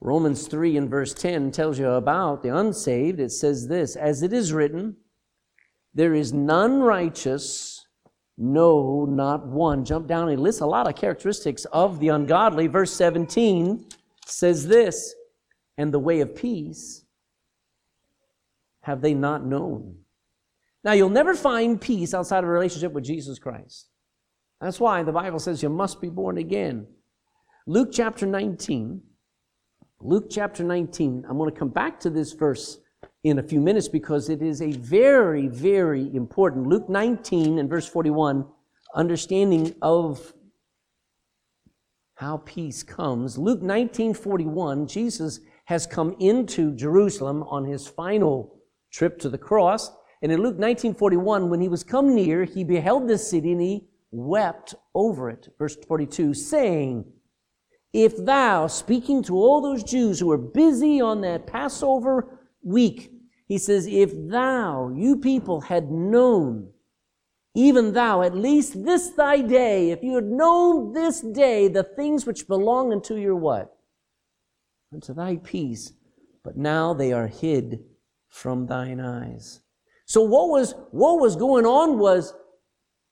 Romans 0.00 0.46
3 0.46 0.76
and 0.76 0.88
verse 0.88 1.12
10 1.14 1.50
tells 1.50 1.78
you 1.78 1.88
about 1.88 2.42
the 2.42 2.56
unsaved. 2.56 3.18
It 3.18 3.32
says 3.32 3.66
this 3.66 3.96
As 3.96 4.22
it 4.22 4.32
is 4.32 4.52
written, 4.52 4.96
there 5.94 6.14
is 6.14 6.32
none 6.32 6.80
righteous, 6.80 7.86
no, 8.38 9.04
not 9.06 9.46
one. 9.48 9.84
Jump 9.84 10.06
down 10.06 10.28
and 10.28 10.40
list 10.40 10.60
a 10.60 10.66
lot 10.66 10.86
of 10.86 10.94
characteristics 10.94 11.64
of 11.66 11.98
the 11.98 12.08
ungodly. 12.08 12.68
Verse 12.68 12.92
17 12.92 13.86
says 14.28 14.66
this 14.66 15.14
And 15.78 15.92
the 15.92 15.98
way 15.98 16.20
of 16.20 16.34
peace 16.34 17.04
have 18.82 19.00
they 19.00 19.14
not 19.14 19.44
known. 19.44 19.96
Now, 20.84 20.92
you'll 20.92 21.08
never 21.08 21.34
find 21.34 21.80
peace 21.80 22.14
outside 22.14 22.44
of 22.44 22.50
a 22.50 22.52
relationship 22.52 22.92
with 22.92 23.04
Jesus 23.04 23.38
Christ. 23.40 23.88
That's 24.60 24.78
why 24.78 25.02
the 25.02 25.12
Bible 25.12 25.40
says 25.40 25.62
you 25.62 25.68
must 25.68 26.00
be 26.00 26.08
born 26.08 26.38
again. 26.38 26.86
Luke 27.66 27.88
chapter 27.92 28.24
19. 28.24 29.02
Luke 30.00 30.26
chapter 30.30 30.62
19. 30.62 31.24
I'm 31.28 31.36
going 31.36 31.50
to 31.50 31.58
come 31.58 31.70
back 31.70 31.98
to 32.00 32.10
this 32.10 32.32
verse 32.32 32.78
in 33.24 33.40
a 33.40 33.42
few 33.42 33.60
minutes 33.60 33.88
because 33.88 34.28
it 34.28 34.40
is 34.40 34.62
a 34.62 34.70
very, 34.70 35.48
very 35.48 36.14
important. 36.14 36.68
Luke 36.68 36.88
19 36.88 37.58
and 37.58 37.68
verse 37.68 37.88
41, 37.88 38.46
understanding 38.94 39.74
of 39.82 40.32
how 42.16 42.38
peace 42.38 42.82
comes. 42.82 43.38
Luke 43.38 43.62
19 43.62 44.14
41, 44.14 44.86
Jesus 44.86 45.40
has 45.66 45.86
come 45.86 46.16
into 46.18 46.74
Jerusalem 46.74 47.42
on 47.44 47.64
his 47.64 47.86
final 47.86 48.58
trip 48.90 49.18
to 49.20 49.28
the 49.28 49.38
cross. 49.38 49.90
And 50.22 50.32
in 50.32 50.42
Luke 50.42 50.58
19 50.58 50.94
41, 50.94 51.48
when 51.48 51.60
he 51.60 51.68
was 51.68 51.84
come 51.84 52.14
near, 52.14 52.44
he 52.44 52.64
beheld 52.64 53.06
this 53.06 53.30
city 53.30 53.52
and 53.52 53.60
he 53.60 53.88
wept 54.10 54.74
over 54.94 55.30
it. 55.30 55.48
Verse 55.58 55.76
42, 55.86 56.34
saying, 56.34 57.04
If 57.92 58.16
thou, 58.16 58.66
speaking 58.66 59.22
to 59.24 59.36
all 59.36 59.60
those 59.60 59.82
Jews 59.82 60.18
who 60.18 60.28
were 60.28 60.38
busy 60.38 61.00
on 61.00 61.20
that 61.20 61.46
Passover 61.46 62.40
week, 62.62 63.12
he 63.46 63.58
says, 63.58 63.86
If 63.86 64.10
thou, 64.28 64.90
you 64.94 65.18
people, 65.18 65.60
had 65.60 65.90
known, 65.90 66.70
even 67.56 67.94
thou, 67.94 68.20
at 68.20 68.36
least 68.36 68.84
this 68.84 69.08
thy 69.08 69.40
day, 69.40 69.90
if 69.90 70.02
you 70.02 70.14
had 70.14 70.26
known 70.26 70.92
this 70.92 71.22
day 71.22 71.68
the 71.68 71.82
things 71.82 72.26
which 72.26 72.46
belong 72.46 72.92
unto 72.92 73.16
your 73.16 73.34
what? 73.34 73.74
Unto 74.92 75.14
thy 75.14 75.36
peace. 75.36 75.94
But 76.44 76.58
now 76.58 76.92
they 76.92 77.14
are 77.14 77.26
hid 77.26 77.80
from 78.28 78.66
thine 78.66 79.00
eyes. 79.00 79.62
So 80.04 80.20
what 80.20 80.50
was, 80.50 80.74
what 80.90 81.18
was 81.18 81.34
going 81.34 81.64
on 81.64 81.98
was 81.98 82.34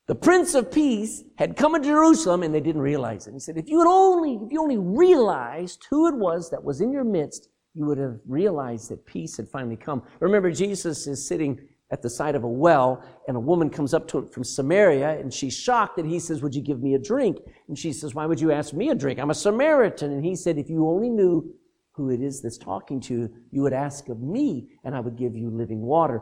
the 0.07 0.13
Prince 0.13 0.53
of 0.53 0.71
Peace 0.71 1.23
had 1.39 1.57
come 1.57 1.73
to 1.73 1.79
Jerusalem 1.79 2.43
and 2.43 2.53
they 2.53 2.61
didn't 2.61 2.81
realize 2.81 3.25
it. 3.25 3.33
He 3.33 3.39
said, 3.39 3.57
if 3.57 3.67
you 3.67 3.79
had 3.79 3.87
only, 3.87 4.35
if 4.35 4.51
you 4.51 4.61
only 4.61 4.77
realized 4.77 5.87
who 5.89 6.07
it 6.07 6.15
was 6.15 6.51
that 6.51 6.63
was 6.63 6.81
in 6.81 6.93
your 6.93 7.03
midst, 7.03 7.49
you 7.73 7.85
would 7.87 7.97
have 7.97 8.19
realized 8.27 8.89
that 8.91 9.07
peace 9.07 9.37
had 9.37 9.49
finally 9.49 9.75
come. 9.75 10.03
Remember, 10.19 10.51
Jesus 10.51 11.07
is 11.07 11.27
sitting 11.27 11.59
at 11.91 12.01
the 12.01 12.09
side 12.09 12.35
of 12.35 12.43
a 12.43 12.49
well 12.49 13.03
and 13.27 13.37
a 13.37 13.39
woman 13.39 13.69
comes 13.69 13.93
up 13.93 14.07
to 14.07 14.19
him 14.19 14.27
from 14.27 14.43
Samaria 14.43 15.19
and 15.19 15.33
she's 15.33 15.55
shocked 15.55 15.97
that 15.97 16.05
he 16.05 16.19
says, 16.19 16.41
would 16.41 16.55
you 16.55 16.61
give 16.61 16.81
me 16.81 16.95
a 16.95 16.99
drink? 16.99 17.37
And 17.67 17.77
she 17.77 17.93
says, 17.93 18.15
why 18.15 18.25
would 18.25 18.41
you 18.41 18.51
ask 18.51 18.73
me 18.73 18.89
a 18.89 18.95
drink? 18.95 19.19
I'm 19.19 19.29
a 19.29 19.35
Samaritan. 19.35 20.11
And 20.11 20.25
he 20.25 20.35
said, 20.35 20.57
if 20.57 20.69
you 20.69 20.87
only 20.87 21.09
knew 21.09 21.53
who 21.93 22.09
it 22.09 22.21
is 22.21 22.41
that's 22.41 22.57
talking 22.57 22.99
to 23.01 23.13
you, 23.13 23.33
you 23.51 23.61
would 23.61 23.73
ask 23.73 24.09
of 24.09 24.19
me 24.19 24.69
and 24.83 24.95
I 24.95 24.99
would 24.99 25.15
give 25.15 25.35
you 25.35 25.49
living 25.49 25.81
water. 25.81 26.21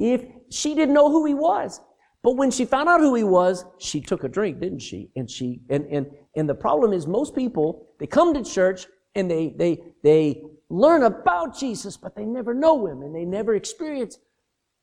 If 0.00 0.24
she 0.50 0.74
didn't 0.74 0.94
know 0.94 1.10
who 1.10 1.24
he 1.24 1.34
was, 1.34 1.80
but 2.22 2.36
when 2.36 2.50
she 2.50 2.64
found 2.64 2.88
out 2.88 3.00
who 3.00 3.14
he 3.14 3.22
was, 3.22 3.64
she 3.78 4.00
took 4.00 4.24
a 4.24 4.28
drink, 4.28 4.60
didn't 4.60 4.80
she? 4.80 5.10
And 5.16 5.30
she 5.30 5.60
and 5.70 5.86
and 5.86 6.06
and 6.36 6.48
the 6.48 6.54
problem 6.54 6.92
is 6.92 7.06
most 7.06 7.34
people 7.34 7.86
they 8.00 8.06
come 8.06 8.34
to 8.34 8.44
church 8.44 8.86
and 9.14 9.30
they 9.30 9.54
they 9.56 9.78
they 10.02 10.42
learn 10.68 11.04
about 11.04 11.56
Jesus, 11.58 11.96
but 11.96 12.16
they 12.16 12.24
never 12.24 12.52
know 12.54 12.86
him 12.86 13.02
and 13.02 13.14
they 13.14 13.24
never 13.24 13.54
experience 13.54 14.18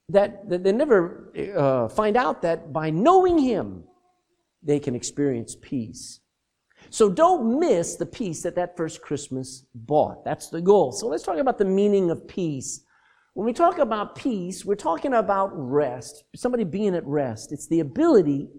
that, 0.09 0.49
that 0.49 0.63
they 0.63 0.71
never 0.71 1.31
uh, 1.55 1.89
find 1.89 2.15
out 2.15 2.41
that 2.43 2.71
by 2.71 2.89
knowing 2.89 3.37
him 3.39 3.83
they 4.61 4.79
can 4.79 4.95
experience 4.95 5.55
peace. 5.61 6.19
So 6.89 7.09
don't 7.09 7.59
miss 7.59 7.95
the 7.95 8.05
peace 8.05 8.43
that 8.43 8.55
that 8.55 8.77
first 8.77 9.01
Christmas 9.01 9.65
bought. 9.73 10.23
That's 10.23 10.49
the 10.49 10.61
goal. 10.61 10.91
So 10.91 11.07
let's 11.07 11.23
talk 11.23 11.37
about 11.37 11.57
the 11.57 11.65
meaning 11.65 12.11
of 12.11 12.27
peace. 12.27 12.81
When 13.33 13.45
we 13.45 13.53
talk 13.53 13.79
about 13.79 14.15
peace, 14.15 14.63
we're 14.63 14.75
talking 14.75 15.13
about 15.13 15.51
rest. 15.53 16.23
Somebody 16.35 16.63
being 16.63 16.95
at 16.95 17.05
rest. 17.05 17.51
It's 17.51 17.67
the 17.67 17.79
ability 17.79 18.49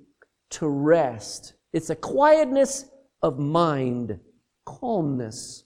to 0.50 0.68
rest. 0.68 1.54
It's 1.72 1.90
a 1.90 1.96
quietness 1.96 2.86
of 3.22 3.38
mind, 3.38 4.18
calmness, 4.64 5.64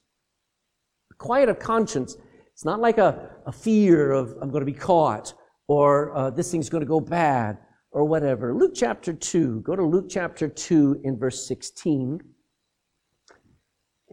quiet 1.19 1.49
of 1.49 1.59
conscience. 1.59 2.17
It's 2.53 2.65
not 2.65 2.81
like 2.81 2.99
a, 2.99 3.31
a 3.47 3.53
fear 3.53 4.13
of 4.13 4.37
I'm 4.41 4.51
going 4.51 4.65
to 4.65 4.73
be 4.73 4.79
caught 4.79 5.35
or 5.71 6.13
uh, 6.17 6.29
this 6.31 6.51
thing's 6.51 6.69
going 6.69 6.81
to 6.81 6.89
go 6.89 6.99
bad 6.99 7.57
or 7.93 8.05
whatever. 8.05 8.53
Luke 8.53 8.73
chapter 8.75 9.13
2. 9.13 9.61
Go 9.61 9.77
to 9.77 9.85
Luke 9.85 10.07
chapter 10.09 10.49
2 10.49 11.03
in 11.05 11.17
verse 11.17 11.47
16. 11.47 12.21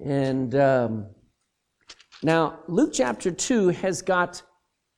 And 0.06 0.54
um, 0.54 1.08
now, 2.22 2.60
Luke 2.68 2.92
chapter 2.94 3.32
2 3.32 3.70
has 3.70 4.04
got 4.04 4.40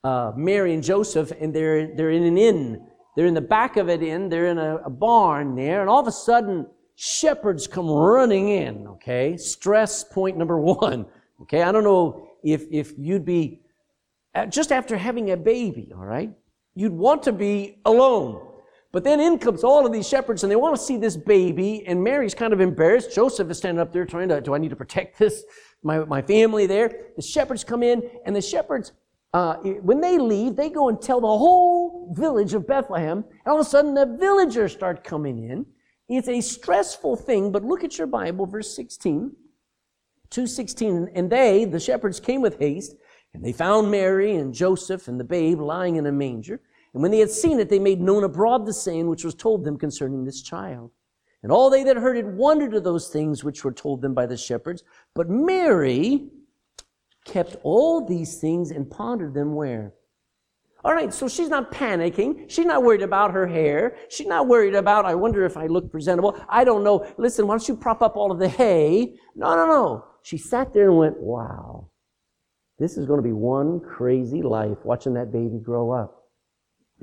uh, 0.04 0.34
Mary 0.36 0.74
and 0.74 0.84
Joseph, 0.84 1.32
and 1.40 1.56
they're, 1.56 1.96
they're 1.96 2.12
in 2.12 2.24
an 2.24 2.38
inn. 2.38 2.86
They're 3.16 3.28
in 3.28 3.36
the 3.36 3.40
back 3.40 3.78
of 3.78 3.88
an 3.88 4.04
inn. 4.04 4.28
They're 4.28 4.48
in 4.48 4.58
a, 4.58 4.80
a 4.80 4.90
barn 4.90 5.56
there, 5.56 5.80
and 5.80 5.90
all 5.90 6.02
of 6.02 6.08
a 6.08 6.12
sudden, 6.12 6.68
shepherds 6.96 7.68
come 7.68 7.90
running 7.90 8.50
in, 8.50 8.86
okay? 8.86 9.38
Stress 9.38 10.04
point 10.04 10.38
number 10.38 10.60
one, 10.60 11.06
okay? 11.44 11.62
I 11.62 11.72
don't 11.72 11.86
know 11.86 12.28
if, 12.44 12.66
if 12.70 12.92
you'd 12.98 13.24
be, 13.24 13.62
uh, 14.36 14.46
just 14.46 14.74
after 14.74 14.98
having 14.98 15.32
a 15.32 15.38
baby, 15.38 15.94
all 15.96 16.04
right? 16.04 16.34
You'd 16.80 16.94
want 16.94 17.24
to 17.24 17.34
be 17.34 17.80
alone. 17.84 18.42
But 18.94 19.04
then 19.04 19.20
in 19.20 19.38
comes 19.38 19.66
all 19.66 19.86
of 19.86 19.92
these 19.92 20.08
shepherds 20.08 20.44
and 20.44 20.52
they 20.52 20.56
want 20.56 20.78
to 20.78 20.82
see 20.82 20.96
this 20.96 21.18
baby 21.18 21.86
and 21.86 22.02
Mary's 22.02 22.34
kind 22.34 22.54
of 22.54 22.62
embarrassed. 22.62 23.14
Joseph 23.14 23.50
is 23.50 23.58
standing 23.58 23.82
up 23.82 23.92
there 23.92 24.06
trying 24.06 24.30
to, 24.30 24.40
do 24.40 24.56
I 24.56 24.60
need 24.60 24.70
to 24.70 24.78
protect 24.78 25.20
this, 25.20 25.44
my, 25.84 26.00
my 26.06 26.22
family 26.22 26.68
there? 26.68 27.08
The 27.18 27.22
shepherds 27.22 27.66
come 27.66 27.84
in 27.84 28.10
and 28.26 28.34
the 28.34 28.42
shepherds 28.42 28.94
uh, 29.34 29.56
when 29.58 30.00
they 30.00 30.18
leave, 30.18 30.56
they 30.56 30.70
go 30.70 30.88
and 30.88 31.02
tell 31.02 31.20
the 31.20 31.28
whole 31.28 32.14
village 32.16 32.54
of 32.54 32.66
Bethlehem, 32.66 33.18
and 33.18 33.48
all 33.48 33.60
of 33.60 33.68
a 33.68 33.70
sudden 33.70 33.94
the 33.94 34.06
villagers 34.18 34.72
start 34.72 35.04
coming 35.04 35.50
in. 35.50 35.66
It's 36.08 36.30
a 36.30 36.40
stressful 36.40 37.18
thing, 37.18 37.52
but 37.52 37.66
look 37.66 37.84
at 37.84 37.98
your 37.98 38.08
Bible, 38.08 38.46
verse 38.46 38.74
16, 38.74 39.36
216. 40.30 41.10
And 41.14 41.30
they, 41.30 41.66
the 41.66 41.80
shepherds, 41.80 42.22
came 42.22 42.42
with 42.42 42.58
haste, 42.58 42.96
and 43.36 43.44
they 43.44 43.52
found 43.52 43.92
Mary 43.92 44.36
and 44.36 44.54
Joseph 44.54 45.08
and 45.08 45.20
the 45.20 45.24
babe 45.24 45.60
lying 45.60 45.98
in 45.98 46.08
a 46.08 46.12
manger. 46.12 46.62
And 46.94 47.02
when 47.02 47.12
they 47.12 47.20
had 47.20 47.32
seen 47.32 47.60
it, 47.60 47.70
they 47.70 47.80
made 47.80 48.02
known 48.02 48.24
abroad 48.24 48.66
the 48.66 48.74
saying 48.74 49.08
which 49.08 49.24
was 49.24 49.36
told 49.36 49.64
them 49.64 49.78
concerning 49.78 50.26
this 50.26 50.42
child. 50.42 50.92
And 51.44 51.52
all 51.52 51.70
they 51.70 51.84
that 51.84 51.98
heard 51.98 52.18
it 52.18 52.26
wondered 52.26 52.74
at 52.76 52.84
those 52.84 53.08
things 53.08 53.44
which 53.44 53.64
were 53.64 53.72
told 53.72 54.02
them 54.02 54.14
by 54.14 54.26
the 54.26 54.36
shepherds. 54.36 54.84
But 55.16 55.30
Mary, 55.30 56.30
kept 57.26 57.56
all 57.64 58.06
these 58.06 58.40
things 58.40 58.72
and 58.72 58.90
pondered 58.90 59.34
them 59.34 59.54
where? 59.54 59.94
All 60.84 60.94
right, 60.94 61.14
so 61.14 61.28
she's 61.28 61.50
not 61.50 61.72
panicking. 61.72 62.50
She's 62.50 62.66
not 62.66 62.84
worried 62.84 63.02
about 63.02 63.32
her 63.32 63.46
hair. 63.46 63.98
She's 64.10 64.28
not 64.28 64.48
worried 64.48 64.76
about, 64.76 65.06
I 65.06 65.14
wonder 65.14 65.46
if 65.46 65.58
I 65.58 65.68
look 65.68 65.92
presentable. 65.92 66.40
I 66.48 66.64
don't 66.64 66.84
know. 66.84 67.06
Listen, 67.18 67.48
why 67.48 67.54
don't 67.54 67.68
you 67.68 67.76
prop 67.76 68.02
up 68.02 68.16
all 68.16 68.32
of 68.32 68.40
the 68.40 68.48
hay? 68.48 69.16
No, 69.36 69.56
no, 69.56 69.68
no. 69.68 70.06
She 70.22 70.38
sat 70.38 70.74
there 70.74 70.90
and 70.90 70.98
went, 70.98 71.18
wow, 71.18 71.90
this 72.78 72.98
is 72.98 73.06
going 73.06 73.18
to 73.18 73.24
be 73.24 73.34
one 73.34 73.82
crazy 73.82 74.42
life 74.42 74.78
watching 74.84 75.14
that 75.16 75.34
baby 75.34 75.60
grow 75.60 75.92
up. 75.92 76.19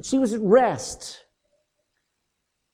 She 0.03 0.19
was 0.19 0.33
at 0.33 0.41
rest. 0.41 1.25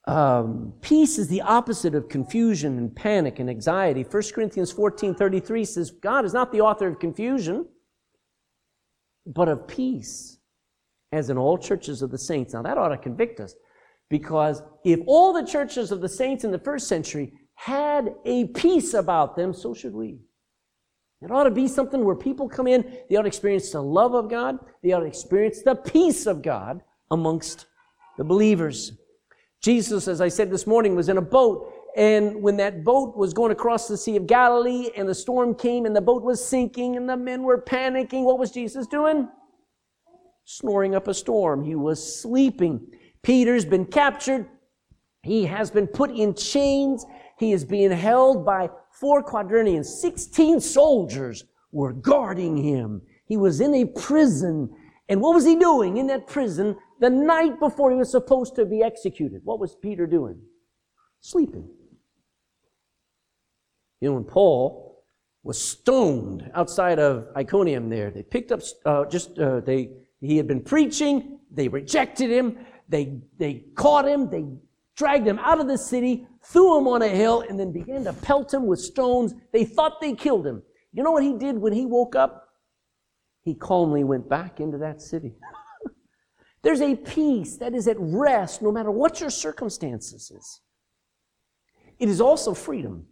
Um, 0.07 0.73
peace 0.81 1.19
is 1.19 1.29
the 1.29 1.43
opposite 1.43 1.95
of 1.95 2.09
confusion 2.09 2.77
and 2.77 2.95
panic 2.95 3.39
and 3.39 3.49
anxiety. 3.49 4.03
1 4.03 4.23
Corinthians 4.35 4.73
14 4.73 5.15
33 5.15 5.65
says, 5.65 5.91
God 5.91 6.25
is 6.25 6.35
not 6.35 6.51
the 6.51 6.61
author 6.61 6.89
of 6.89 6.99
confusion, 6.99 7.67
but 9.25 9.49
of 9.49 9.69
peace, 9.69 10.39
as 11.13 11.31
in 11.31 11.39
all 11.39 11.57
churches 11.57 12.03
of 12.03 12.11
the 12.11 12.19
saints. 12.19 12.53
Now, 12.53 12.63
that 12.63 12.79
ought 12.79 12.89
to 12.89 12.99
convict 12.99 13.39
us, 13.39 13.55
because 14.11 14.63
if 14.85 14.99
all 15.07 15.33
the 15.33 15.47
churches 15.47 15.93
of 15.93 16.01
the 16.01 16.09
saints 16.09 16.43
in 16.43 16.51
the 16.51 16.59
first 16.59 16.89
century 16.89 17.33
had 17.55 18.13
a 18.25 18.47
peace 18.49 18.95
about 18.95 19.37
them, 19.37 19.55
so 19.55 19.73
should 19.73 19.95
we. 19.95 20.19
It 21.21 21.31
ought 21.31 21.45
to 21.45 21.53
be 21.53 21.69
something 21.69 22.05
where 22.05 22.17
people 22.17 22.49
come 22.49 22.67
in, 22.67 22.99
they 23.09 23.15
ought 23.15 23.23
to 23.23 23.29
experience 23.29 23.71
the 23.71 23.81
love 23.81 24.15
of 24.15 24.29
God, 24.29 24.59
they 24.83 24.91
ought 24.91 25.01
to 25.01 25.07
experience 25.07 25.63
the 25.63 25.77
peace 25.77 26.27
of 26.27 26.43
God 26.43 26.83
amongst 27.13 27.67
the 28.19 28.25
believers. 28.25 28.93
Jesus, 29.63 30.09
as 30.09 30.21
I 30.21 30.27
said 30.27 30.51
this 30.51 30.67
morning, 30.67 30.97
was 30.97 31.09
in 31.09 31.19
a 31.19 31.23
boat. 31.23 31.73
And 31.97 32.43
when 32.43 32.57
that 32.57 32.83
boat 32.85 33.17
was 33.17 33.33
going 33.33 33.53
across 33.53 33.87
the 33.87 33.97
Sea 33.97 34.17
of 34.17 34.27
Galilee 34.27 34.91
and 34.97 35.09
the 35.09 35.15
storm 35.15 35.55
came 35.55 35.85
and 35.85 35.95
the 35.95 36.01
boat 36.01 36.23
was 36.23 36.45
sinking 36.45 36.97
and 36.97 37.09
the 37.09 37.17
men 37.17 37.43
were 37.43 37.63
panicking, 37.63 38.25
what 38.25 38.39
was 38.39 38.51
Jesus 38.51 38.87
doing? 38.87 39.29
Snoring 40.45 40.95
up 40.95 41.07
a 41.07 41.15
storm. 41.15 41.63
He 41.63 41.75
was 41.75 42.21
sleeping. 42.21 42.81
Peter's 43.23 43.65
been 43.65 43.85
captured. 43.85 44.49
He 45.23 45.45
has 45.45 45.71
been 45.71 45.87
put 45.87 46.11
in 46.11 46.35
chains. 46.35 47.05
He 47.39 47.53
is 47.53 47.65
being 47.65 47.93
held 47.93 48.45
by 48.45 48.71
four 48.91 49.23
quaternions. 49.23 50.01
Sixteen 50.01 50.61
soldiers 50.61 51.45
were 51.71 51.93
guarding 51.93 52.57
him. 52.57 53.03
He 53.27 53.37
was 53.37 53.61
in 53.61 53.75
a 53.75 53.85
prison. 53.85 54.71
And 55.09 55.21
what 55.21 55.35
was 55.35 55.45
he 55.45 55.57
doing 55.57 55.99
in 55.99 56.07
that 56.09 56.27
prison? 56.27 56.77
The 57.03 57.11
night 57.11 57.59
before 57.59 57.91
he 57.91 57.97
was 57.97 58.13
supposed 58.13 58.55
to 58.55 58.65
be 58.65 58.81
executed. 58.81 59.41
What 59.43 59.59
was 59.59 59.75
Peter 59.75 60.07
doing? 60.07 60.41
Sleeping. 61.21 61.69
You 64.01 64.09
know, 64.09 64.15
when 64.15 64.25
Paul 64.25 65.03
was 65.43 65.61
stoned 65.61 66.49
outside 66.55 67.01
of 67.01 67.27
Iconium 67.37 67.89
there, 67.89 68.13
they 68.13 68.23
picked 68.23 68.53
up, 68.53 68.61
uh, 68.85 69.05
just, 69.07 69.37
uh, 69.41 69.59
they, 69.61 69.91
he 70.21 70.37
had 70.37 70.47
been 70.47 70.63
preaching, 70.63 71.41
they 71.51 71.67
rejected 71.67 72.31
him, 72.31 72.57
they, 72.89 73.19
they 73.37 73.65
caught 73.75 74.07
him, 74.07 74.31
they 74.31 74.45
dragged 74.95 75.27
him 75.27 75.41
out 75.41 75.59
of 75.59 75.67
the 75.67 75.79
city, 75.79 76.29
threw 76.45 76.79
him 76.79 76.87
on 76.87 77.03
a 77.03 77.09
hill, 77.09 77.41
and 77.49 77.59
then 77.59 77.73
began 77.73 78.05
to 78.05 78.13
pelt 78.13 78.55
him 78.55 78.65
with 78.65 78.79
stones. 78.79 79.35
They 79.53 79.65
thought 79.65 80.01
they 80.01 80.15
killed 80.15 80.47
him. 80.47 80.63
You 80.93 81.03
know 81.03 81.11
what 81.11 81.25
he 81.25 81.33
did 81.37 81.59
when 81.59 81.73
he 81.73 81.85
woke 81.85 82.15
up? 82.15 82.49
He 83.43 83.57
calmly 83.57 84.05
went 84.05 84.29
back 84.29 84.61
into 84.61 84.79
that 84.79 85.03
city. 85.03 85.35
There's 86.63 86.81
a 86.81 86.95
peace 86.95 87.57
that 87.57 87.75
is 87.75 87.89
at 87.89 87.97
rest 87.99 88.63
no 88.63 88.71
matter 88.71 88.91
what 88.91 89.21
your 89.21 89.31
circumstances 89.31 90.31
is. 90.31 90.61
It 91.99 92.09
is 92.09 92.21
also 92.21 92.55
freedom. 92.55 93.07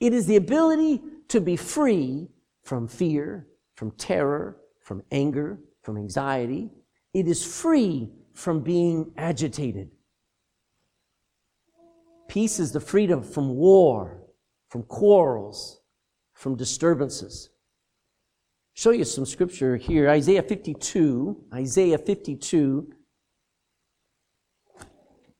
It 0.00 0.12
is 0.12 0.26
the 0.26 0.36
ability 0.36 1.02
to 1.28 1.40
be 1.40 1.56
free 1.56 2.28
from 2.62 2.88
fear, 2.88 3.46
from 3.74 3.90
terror, 3.92 4.58
from 4.80 5.02
anger, 5.10 5.60
from 5.82 5.96
anxiety. 5.96 6.70
It 7.14 7.26
is 7.26 7.44
free 7.44 8.10
from 8.34 8.60
being 8.60 9.12
agitated. 9.16 9.90
Peace 12.28 12.58
is 12.58 12.72
the 12.72 12.80
freedom 12.80 13.22
from 13.22 13.54
war, 13.54 14.22
from 14.68 14.82
quarrels, 14.82 15.80
from 16.34 16.56
disturbances. 16.56 17.50
Show 18.74 18.90
you 18.90 19.04
some 19.04 19.24
scripture 19.24 19.76
here. 19.76 20.08
Isaiah 20.10 20.42
52, 20.42 21.44
Isaiah 21.54 21.98
52, 21.98 22.92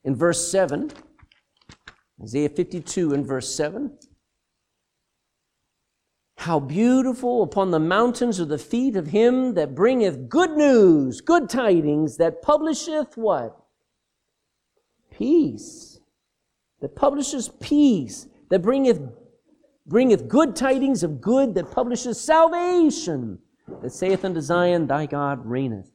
in 0.05 0.15
verse 0.15 0.51
7. 0.51 0.91
Isaiah 2.23 2.49
52 2.49 3.13
in 3.13 3.25
verse 3.25 3.53
7. 3.55 3.99
How 6.37 6.61
beautiful 6.61 7.43
upon 7.43 7.71
the 7.71 7.81
mountains 7.81 8.39
are 8.41 8.45
the 8.45 8.59
feet 8.59 8.97
of 8.97 9.09
him 9.09 9.55
that 9.55 9.75
bringeth 9.75 10.29
good 10.29 10.51
news, 10.51 11.21
good 11.21 11.49
tidings, 11.49 12.19
that 12.19 12.43
publisheth 12.43 13.17
what? 13.17 13.57
Peace. 15.11 15.99
That 16.81 16.95
publishes 16.95 17.49
peace, 17.61 18.29
that 18.51 18.61
bringeth, 18.61 19.01
bringeth 19.87 20.29
good 20.29 20.57
tidings 20.57 21.03
of 21.03 21.21
good, 21.21 21.55
that 21.55 21.71
publishes 21.71 22.21
salvation, 22.21 23.39
that 23.83 23.93
saith 23.93 24.25
unto 24.25 24.41
Zion, 24.41 24.87
Thy 24.87 25.07
God 25.07 25.45
reigneth. 25.45 25.91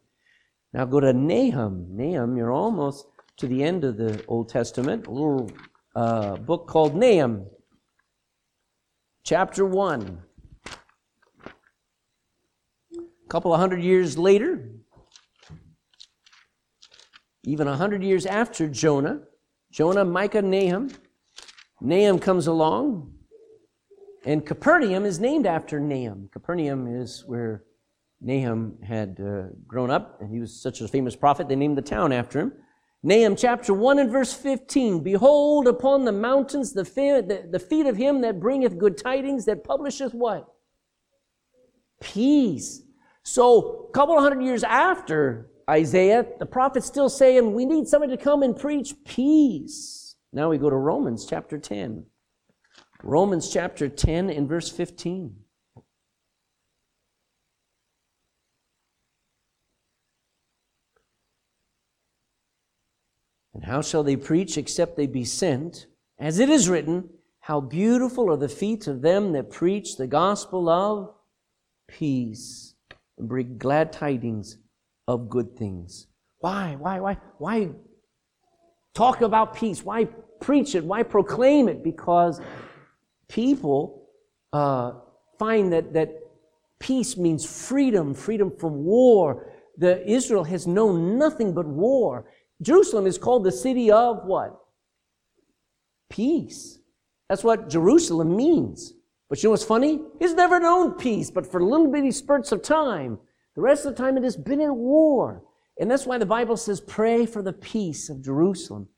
Now 0.74 0.86
go 0.86 1.00
to 1.00 1.13
Nahum. 1.13 1.88
Nahum, 1.89 2.38
you're 2.38 2.51
almost 2.51 3.08
to 3.38 3.48
the 3.48 3.63
end 3.63 3.84
of 3.84 3.98
the 3.98 4.24
Old 4.27 4.50
Testament, 4.50 5.08
a 5.08 5.12
little 5.12 5.51
uh, 5.96 6.36
book 6.38 6.67
called 6.67 6.96
Nahum, 6.96 7.48
chapter 9.24 9.65
1 9.65 10.19
A 12.96 13.01
couple 13.29 13.53
of 13.53 13.60
hundred 13.60 13.81
years 13.84 14.17
later, 14.17 14.69
even 17.43 17.67
a 17.67 17.75
hundred 17.75 18.03
years 18.03 18.25
after 18.25 18.67
Jonah, 18.67 19.22
Jonah, 19.72 20.05
Micah, 20.05 20.41
Nahum, 20.41 20.89
Nahum 21.81 22.19
comes 22.19 22.48
along, 22.48 23.18
and 24.25 24.45
Capernaum 24.45 25.05
is 25.05 25.19
named 25.19 25.45
after 25.45 25.79
Nahum. 25.79 26.29
Capernaum 26.31 26.88
is 26.88 27.23
where 27.25 27.63
Nahum 28.21 28.77
had 28.83 29.19
uh, 29.19 29.53
grown 29.65 29.89
up, 29.89 30.19
and 30.21 30.31
he 30.31 30.39
was 30.39 30.61
such 30.61 30.81
a 30.81 30.88
famous 30.88 31.15
prophet, 31.15 31.47
they 31.47 31.55
named 31.55 31.77
the 31.77 31.81
town 31.81 32.11
after 32.11 32.39
him. 32.39 32.53
Nahum 33.01 33.35
chapter 33.35 33.73
1 33.73 33.99
and 33.99 34.11
verse 34.11 34.33
15 34.33 35.01
Behold, 35.03 35.67
upon 35.67 36.03
the 36.03 36.11
mountains 36.11 36.73
the, 36.73 36.83
the, 36.83 37.47
the 37.49 37.59
feet 37.59 37.85
of 37.85 37.95
him 37.95 38.21
that 38.21 38.39
bringeth 38.39 38.77
good 38.77 38.97
tidings, 38.97 39.45
that 39.45 39.63
publisheth 39.63 40.13
what? 40.13 40.47
Peace 42.01 42.83
so, 43.29 43.88
a 43.88 43.91
couple 43.91 44.19
hundred 44.19 44.43
years 44.43 44.63
after 44.63 45.51
Isaiah, 45.69 46.25
the 46.39 46.47
prophet's 46.47 46.88
still 46.88 47.09
saying, 47.09 47.53
we 47.53 47.63
need 47.63 47.88
somebody 47.88 48.17
to 48.17 48.23
come 48.23 48.41
and 48.41 48.57
preach 48.57 48.95
peace. 49.05 50.15
Now 50.33 50.49
we 50.49 50.57
go 50.57 50.71
to 50.71 50.75
Romans 50.75 51.27
chapter 51.27 51.59
10. 51.59 52.05
Romans 53.03 53.49
chapter 53.51 53.87
10 53.87 54.29
and 54.29 54.47
verse 54.47 54.69
15. 54.69 55.35
And 63.53 63.63
how 63.63 63.81
shall 63.81 64.03
they 64.03 64.15
preach 64.15 64.57
except 64.57 64.95
they 64.95 65.07
be 65.07 65.25
sent? 65.25 65.88
As 66.17 66.39
it 66.39 66.49
is 66.49 66.69
written, 66.69 67.09
How 67.41 67.59
beautiful 67.59 68.31
are 68.31 68.38
the 68.38 68.49
feet 68.49 68.88
of 68.88 69.01
them 69.01 69.33
that 69.33 69.49
preach 69.49 69.97
the 69.97 70.07
gospel 70.07 70.69
of 70.69 71.13
peace 71.89 72.75
and 73.17 73.27
bring 73.27 73.57
glad 73.57 73.91
tidings 73.91 74.57
of 75.07 75.29
good 75.29 75.57
things. 75.57 76.07
Why? 76.39 76.75
Why? 76.79 76.99
Why? 76.99 77.17
Why 77.38 77.69
talk 78.93 79.21
about 79.21 79.55
peace? 79.55 79.83
Why 79.83 80.05
preach 80.39 80.75
it? 80.75 80.85
Why 80.85 81.03
proclaim 81.03 81.67
it? 81.67 81.83
Because 81.83 82.39
people 83.29 84.09
uh, 84.51 84.93
find 85.37 85.71
that, 85.71 85.93
that 85.93 86.09
peace 86.79 87.15
means 87.15 87.45
freedom, 87.45 88.13
freedom 88.13 88.51
from 88.57 88.83
war. 88.83 89.51
The 89.77 90.05
Israel 90.09 90.43
has 90.43 90.67
known 90.67 91.17
nothing 91.17 91.53
but 91.53 91.65
war. 91.65 92.25
Jerusalem 92.61 93.07
is 93.07 93.17
called 93.17 93.45
the 93.45 93.51
city 93.51 93.91
of 93.91 94.25
what? 94.25 94.59
Peace. 96.09 96.79
That's 97.29 97.43
what 97.43 97.69
Jerusalem 97.69 98.35
means. 98.35 98.93
But 99.29 99.41
you 99.41 99.47
know 99.47 99.51
what's 99.51 99.63
funny? 99.63 100.01
He's 100.19 100.33
never 100.33 100.59
known 100.59 100.93
peace, 100.93 101.29
but 101.29 101.49
for 101.49 101.63
little 101.63 101.91
bitty 101.91 102.11
spurts 102.11 102.51
of 102.51 102.63
time. 102.63 103.19
The 103.55 103.61
rest 103.61 103.85
of 103.85 103.95
the 103.95 104.01
time 104.01 104.17
it 104.17 104.23
has 104.23 104.35
been 104.35 104.59
in 104.59 104.75
war. 104.75 105.43
And 105.79 105.89
that's 105.89 106.05
why 106.05 106.17
the 106.17 106.25
Bible 106.25 106.57
says, 106.57 106.81
pray 106.81 107.25
for 107.25 107.41
the 107.41 107.53
peace 107.53 108.09
of 108.09 108.23
Jerusalem. 108.23 108.89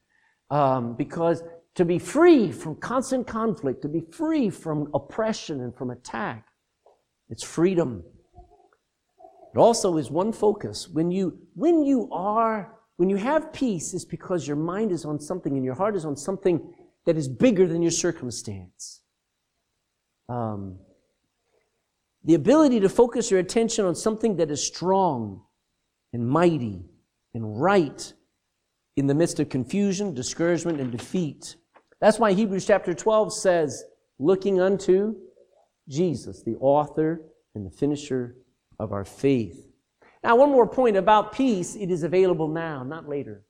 Um, 0.49 0.95
because 0.95 1.43
to 1.75 1.86
be 1.86 1.99
free 1.99 2.51
from 2.51 2.75
constant 2.75 3.27
conflict, 3.27 3.81
to 3.81 3.88
be 3.88 4.01
free 4.01 4.49
from 4.49 4.89
oppression 4.93 5.62
and 5.62 5.75
from 5.75 5.91
attack, 5.91 6.47
it's 7.29 7.43
freedom. 7.43 8.03
It 9.53 9.57
also 9.57 9.97
is 9.97 10.12
one 10.12 10.34
focus. 10.34 10.89
When 10.89 11.12
you, 11.12 11.39
when 11.55 11.84
you 11.84 12.10
are, 12.12 12.77
when 12.97 13.10
you 13.10 13.17
have 13.17 13.53
peace, 13.53 13.93
it's 13.93 14.05
because 14.05 14.47
your 14.47 14.57
mind 14.57 14.91
is 14.91 15.05
on 15.05 15.19
something 15.19 15.55
and 15.55 15.63
your 15.63 15.75
heart 15.75 15.95
is 15.95 16.05
on 16.05 16.15
something 16.15 16.73
that 17.05 17.17
is 17.17 17.27
bigger 17.27 17.67
than 17.67 17.81
your 17.81 17.91
circumstance. 17.91 19.01
Um, 20.29 20.77
the 22.23 22.36
ability 22.36 22.79
to 22.81 22.89
focus 22.89 23.31
your 23.31 23.39
attention 23.39 23.86
on 23.86 23.95
something 23.95 24.36
that 24.38 24.51
is 24.51 24.65
strong 24.65 25.41
and 26.13 26.27
mighty 26.27 26.86
and 27.34 27.60
right 27.60 28.13
in 28.95 29.07
the 29.07 29.15
midst 29.15 29.39
of 29.39 29.49
confusion, 29.49 30.13
discouragement, 30.13 30.79
and 30.79 30.91
defeat. 30.91 31.55
That's 32.01 32.17
why 32.17 32.33
Hebrews 32.33 32.65
chapter 32.65 32.95
12 32.95 33.31
says, 33.31 33.83
looking 34.17 34.59
unto 34.59 35.15
Jesus, 35.87 36.41
the 36.43 36.55
author 36.55 37.21
and 37.53 37.65
the 37.65 37.69
finisher 37.69 38.35
of 38.79 38.91
our 38.91 39.05
faith. 39.05 39.67
Now, 40.23 40.35
one 40.35 40.49
more 40.49 40.67
point 40.67 40.97
about 40.97 41.31
peace 41.31 41.75
it 41.75 41.91
is 41.91 42.03
available 42.03 42.47
now, 42.47 42.83
not 42.83 43.07
later. 43.07 43.45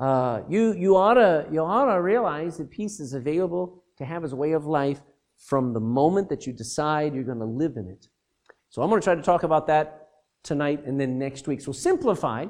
Uh, 0.00 0.42
you, 0.48 0.72
you, 0.74 0.96
ought 0.96 1.14
to, 1.14 1.46
you 1.50 1.60
ought 1.60 1.92
to 1.92 2.00
realize 2.02 2.58
that 2.58 2.70
peace 2.70 3.00
is 3.00 3.14
available 3.14 3.84
to 3.98 4.04
have 4.04 4.24
as 4.24 4.32
a 4.32 4.36
way 4.36 4.52
of 4.52 4.66
life 4.66 5.00
from 5.36 5.72
the 5.72 5.80
moment 5.80 6.28
that 6.28 6.46
you 6.46 6.52
decide 6.52 7.14
you're 7.14 7.24
going 7.24 7.38
to 7.38 7.44
live 7.44 7.76
in 7.76 7.88
it. 7.88 8.06
So 8.68 8.82
I'm 8.82 8.90
going 8.90 9.00
to 9.00 9.04
try 9.04 9.14
to 9.14 9.22
talk 9.22 9.44
about 9.44 9.66
that 9.68 10.08
tonight 10.42 10.84
and 10.84 11.00
then 11.00 11.18
next 11.18 11.46
week. 11.46 11.60
So 11.60 11.72
simplify. 11.72 12.46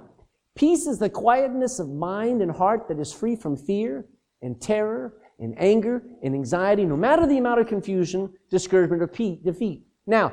Peace 0.57 0.87
is 0.87 0.99
the 0.99 1.11
quietness 1.11 1.79
of 1.79 1.89
mind 1.89 2.43
and 2.43 2.51
heart 2.51 2.89
that 2.89 2.99
is 2.99 3.13
free 3.13 3.37
from 3.37 3.57
fear 3.57 4.07
and 4.43 4.61
terror 4.61 5.15
and 5.39 5.55
anger 5.59 6.03
and 6.23 6.35
anxiety, 6.35 6.85
no 6.85 6.97
matter 6.97 7.27
the 7.27 7.39
amount 7.39 7.61
of 7.61 7.67
confusion, 7.67 8.33
discouragement, 8.51 9.03
or 9.03 9.07
defeat. 9.07 9.87
Now, 10.07 10.33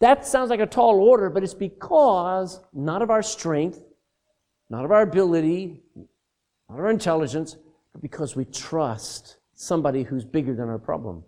that 0.00 0.26
sounds 0.26 0.50
like 0.50 0.60
a 0.60 0.66
tall 0.66 1.00
order, 1.00 1.30
but 1.30 1.42
it's 1.42 1.54
because 1.54 2.60
not 2.72 3.02
of 3.02 3.10
our 3.10 3.22
strength, 3.22 3.82
not 4.70 4.84
of 4.84 4.92
our 4.92 5.02
ability, 5.02 5.82
not 6.68 6.78
our 6.78 6.90
intelligence, 6.90 7.56
but 7.92 8.02
because 8.02 8.36
we 8.36 8.44
trust 8.44 9.38
somebody 9.54 10.02
who's 10.02 10.24
bigger 10.24 10.54
than 10.54 10.68
our 10.68 10.78
problem. 10.78 11.24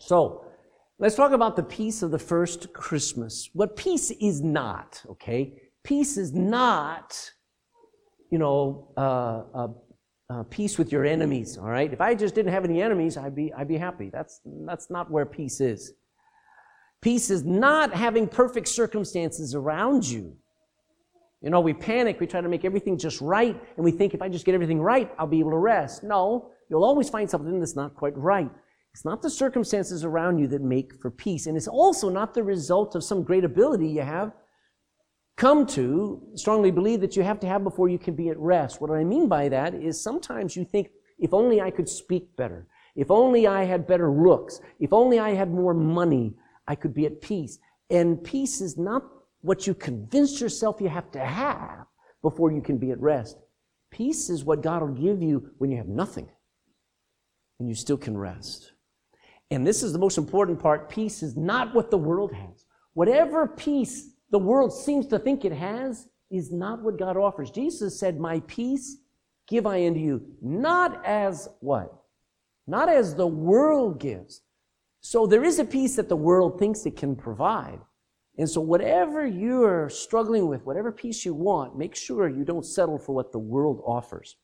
So, 0.00 0.46
let's 0.98 1.14
talk 1.14 1.32
about 1.32 1.54
the 1.54 1.62
peace 1.62 2.02
of 2.02 2.10
the 2.10 2.18
first 2.18 2.72
Christmas. 2.72 3.50
What 3.52 3.76
peace 3.76 4.10
is 4.10 4.40
not, 4.40 5.02
okay? 5.10 5.54
Peace 5.84 6.16
is 6.16 6.32
not, 6.32 7.30
you 8.30 8.38
know, 8.38 8.88
uh, 8.96 9.42
uh, 9.54 9.68
uh, 10.28 10.42
peace 10.44 10.78
with 10.78 10.90
your 10.90 11.04
enemies, 11.04 11.56
all 11.56 11.68
right? 11.68 11.92
If 11.92 12.00
I 12.00 12.14
just 12.14 12.34
didn't 12.34 12.52
have 12.52 12.64
any 12.64 12.82
enemies, 12.82 13.16
I'd 13.16 13.34
be, 13.34 13.52
I'd 13.52 13.68
be 13.68 13.78
happy. 13.78 14.10
That's, 14.10 14.40
that's 14.44 14.90
not 14.90 15.10
where 15.10 15.24
peace 15.26 15.60
is. 15.60 15.92
Peace 17.00 17.30
is 17.30 17.44
not 17.44 17.94
having 17.94 18.26
perfect 18.26 18.68
circumstances 18.68 19.54
around 19.54 20.08
you. 20.08 20.36
You 21.42 21.50
know, 21.50 21.60
we 21.60 21.74
panic, 21.74 22.18
we 22.18 22.26
try 22.26 22.40
to 22.40 22.48
make 22.48 22.64
everything 22.64 22.98
just 22.98 23.20
right, 23.20 23.60
and 23.76 23.84
we 23.84 23.92
think 23.92 24.14
if 24.14 24.22
I 24.22 24.28
just 24.28 24.44
get 24.44 24.54
everything 24.54 24.80
right, 24.80 25.12
I'll 25.18 25.26
be 25.26 25.38
able 25.38 25.50
to 25.50 25.58
rest. 25.58 26.02
No, 26.02 26.50
You'll 26.68 26.84
always 26.84 27.08
find 27.08 27.28
something 27.28 27.58
that's 27.60 27.76
not 27.76 27.94
quite 27.94 28.16
right. 28.16 28.50
It's 28.92 29.04
not 29.04 29.22
the 29.22 29.30
circumstances 29.30 30.04
around 30.04 30.38
you 30.38 30.46
that 30.48 30.62
make 30.62 30.94
for 31.00 31.10
peace. 31.10 31.46
And 31.46 31.56
it's 31.56 31.68
also 31.68 32.08
not 32.08 32.34
the 32.34 32.42
result 32.42 32.94
of 32.94 33.04
some 33.04 33.22
great 33.22 33.44
ability 33.44 33.88
you 33.88 34.02
have. 34.02 34.32
Come 35.36 35.66
to 35.66 36.22
strongly 36.34 36.70
believe 36.70 37.00
that 37.00 37.16
you 37.16 37.22
have 37.22 37.40
to 37.40 37.46
have 37.46 37.62
before 37.62 37.88
you 37.88 37.98
can 37.98 38.14
be 38.14 38.30
at 38.30 38.38
rest. 38.38 38.80
What 38.80 38.90
I 38.90 39.04
mean 39.04 39.28
by 39.28 39.48
that 39.50 39.74
is 39.74 40.00
sometimes 40.00 40.56
you 40.56 40.64
think, 40.64 40.88
if 41.18 41.34
only 41.34 41.60
I 41.60 41.70
could 41.70 41.88
speak 41.88 42.34
better, 42.36 42.66
if 42.94 43.10
only 43.10 43.46
I 43.46 43.64
had 43.64 43.86
better 43.86 44.10
looks, 44.10 44.60
if 44.80 44.92
only 44.92 45.18
I 45.18 45.30
had 45.30 45.52
more 45.52 45.74
money, 45.74 46.34
I 46.66 46.74
could 46.74 46.94
be 46.94 47.06
at 47.06 47.20
peace. 47.20 47.58
And 47.90 48.22
peace 48.24 48.60
is 48.60 48.78
not 48.78 49.04
what 49.42 49.66
you 49.66 49.74
convince 49.74 50.40
yourself 50.40 50.80
you 50.80 50.88
have 50.88 51.10
to 51.12 51.20
have 51.20 51.86
before 52.22 52.50
you 52.50 52.62
can 52.62 52.78
be 52.78 52.90
at 52.90 53.00
rest. 53.00 53.36
Peace 53.90 54.30
is 54.30 54.44
what 54.44 54.62
God 54.62 54.82
will 54.82 54.88
give 54.88 55.22
you 55.22 55.50
when 55.58 55.70
you 55.70 55.76
have 55.76 55.88
nothing 55.88 56.28
and 57.58 57.68
you 57.68 57.74
still 57.74 57.96
can 57.96 58.16
rest. 58.16 58.72
And 59.50 59.66
this 59.66 59.82
is 59.82 59.92
the 59.92 59.98
most 59.98 60.18
important 60.18 60.58
part. 60.58 60.88
Peace 60.88 61.22
is 61.22 61.36
not 61.36 61.74
what 61.74 61.90
the 61.90 61.98
world 61.98 62.32
has. 62.32 62.64
Whatever 62.94 63.46
peace 63.46 64.10
the 64.30 64.38
world 64.38 64.72
seems 64.72 65.06
to 65.08 65.18
think 65.18 65.44
it 65.44 65.52
has 65.52 66.08
is 66.30 66.52
not 66.52 66.82
what 66.82 66.98
God 66.98 67.16
offers. 67.16 67.50
Jesus 67.50 67.98
said, 67.98 68.18
My 68.18 68.40
peace 68.40 68.98
give 69.46 69.66
I 69.66 69.86
unto 69.86 70.00
you, 70.00 70.22
not 70.42 71.04
as 71.04 71.48
what? 71.60 71.92
Not 72.66 72.88
as 72.88 73.14
the 73.14 73.26
world 73.26 74.00
gives. 74.00 74.42
So 75.00 75.26
there 75.26 75.44
is 75.44 75.60
a 75.60 75.64
peace 75.64 75.96
that 75.96 76.08
the 76.08 76.16
world 76.16 76.58
thinks 76.58 76.84
it 76.84 76.96
can 76.96 77.14
provide. 77.14 77.78
And 78.38 78.50
so 78.50 78.60
whatever 78.60 79.24
you're 79.24 79.88
struggling 79.88 80.48
with, 80.48 80.66
whatever 80.66 80.92
peace 80.92 81.24
you 81.24 81.32
want, 81.32 81.78
make 81.78 81.94
sure 81.94 82.28
you 82.28 82.44
don't 82.44 82.66
settle 82.66 82.98
for 82.98 83.14
what 83.14 83.32
the 83.32 83.38
world 83.38 83.82
offers. 83.86 84.36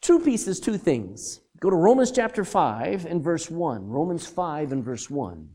Two 0.00 0.20
pieces, 0.20 0.60
two 0.60 0.76
things. 0.76 1.40
Go 1.60 1.70
to 1.70 1.76
Romans 1.76 2.12
chapter 2.12 2.44
5 2.44 3.06
and 3.06 3.22
verse 3.22 3.50
1. 3.50 3.86
Romans 3.88 4.26
5 4.26 4.72
and 4.72 4.84
verse 4.84 5.08
1. 5.08 5.48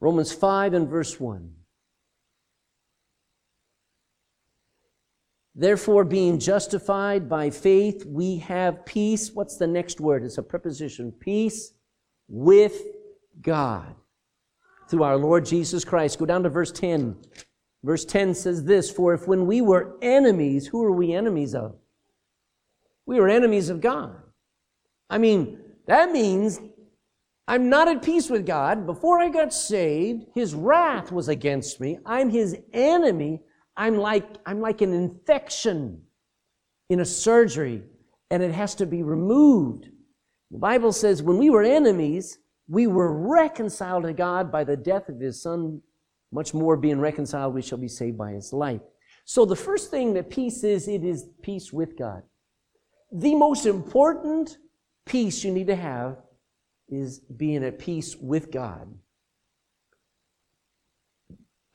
Romans 0.00 0.32
5 0.32 0.74
and 0.74 0.88
verse 0.88 1.18
1. 1.18 1.52
Therefore, 5.58 6.04
being 6.04 6.38
justified 6.38 7.30
by 7.30 7.48
faith, 7.48 8.04
we 8.04 8.36
have 8.38 8.84
peace. 8.84 9.30
What's 9.32 9.56
the 9.56 9.66
next 9.66 10.00
word? 10.00 10.22
It's 10.22 10.36
a 10.36 10.42
preposition. 10.42 11.12
Peace 11.12 11.72
with 12.28 12.82
God 13.40 13.94
through 14.90 15.02
our 15.02 15.16
Lord 15.16 15.46
Jesus 15.46 15.82
Christ. 15.82 16.18
Go 16.18 16.26
down 16.26 16.42
to 16.42 16.50
verse 16.50 16.70
10. 16.72 17.16
Verse 17.82 18.04
10 18.04 18.34
says 18.34 18.64
this 18.64 18.90
For 18.90 19.14
if 19.14 19.26
when 19.26 19.46
we 19.46 19.62
were 19.62 19.96
enemies, 20.02 20.66
who 20.66 20.82
are 20.84 20.92
we 20.92 21.14
enemies 21.14 21.54
of? 21.54 21.76
We 23.06 23.18
were 23.18 23.28
enemies 23.28 23.70
of 23.70 23.80
God. 23.80 24.14
I 25.08 25.16
mean, 25.16 25.58
that 25.86 26.10
means 26.10 26.60
I'm 27.48 27.68
not 27.68 27.88
at 27.88 28.02
peace 28.02 28.28
with 28.28 28.44
God. 28.44 28.86
Before 28.86 29.20
I 29.20 29.28
got 29.28 29.52
saved, 29.52 30.24
His 30.34 30.54
wrath 30.54 31.12
was 31.12 31.28
against 31.28 31.80
me. 31.80 31.98
I'm 32.04 32.28
His 32.28 32.56
enemy. 32.72 33.42
I'm 33.76 33.96
like, 33.96 34.26
I'm 34.46 34.60
like 34.60 34.80
an 34.80 34.92
infection 34.92 36.02
in 36.88 37.00
a 37.00 37.04
surgery, 37.04 37.82
and 38.30 38.42
it 38.42 38.52
has 38.52 38.74
to 38.76 38.86
be 38.86 39.02
removed. 39.02 39.88
The 40.50 40.58
Bible 40.58 40.92
says 40.92 41.22
when 41.22 41.38
we 41.38 41.50
were 41.50 41.62
enemies, 41.62 42.38
we 42.68 42.86
were 42.88 43.12
reconciled 43.12 44.04
to 44.04 44.12
God 44.12 44.50
by 44.50 44.64
the 44.64 44.76
death 44.76 45.08
of 45.08 45.20
His 45.20 45.40
Son. 45.40 45.82
Much 46.32 46.52
more 46.52 46.76
being 46.76 46.98
reconciled, 46.98 47.54
we 47.54 47.62
shall 47.62 47.78
be 47.78 47.88
saved 47.88 48.18
by 48.18 48.32
His 48.32 48.52
life. 48.52 48.80
So 49.24 49.44
the 49.44 49.56
first 49.56 49.90
thing 49.90 50.14
that 50.14 50.30
peace 50.30 50.64
is, 50.64 50.88
it 50.88 51.04
is 51.04 51.28
peace 51.42 51.72
with 51.72 51.96
God. 51.96 52.22
The 53.12 53.36
most 53.36 53.66
important 53.66 54.58
peace 55.04 55.44
you 55.44 55.52
need 55.52 55.68
to 55.68 55.76
have 55.76 56.16
is 56.88 57.20
being 57.20 57.64
at 57.64 57.78
peace 57.78 58.16
with 58.16 58.50
God. 58.50 58.88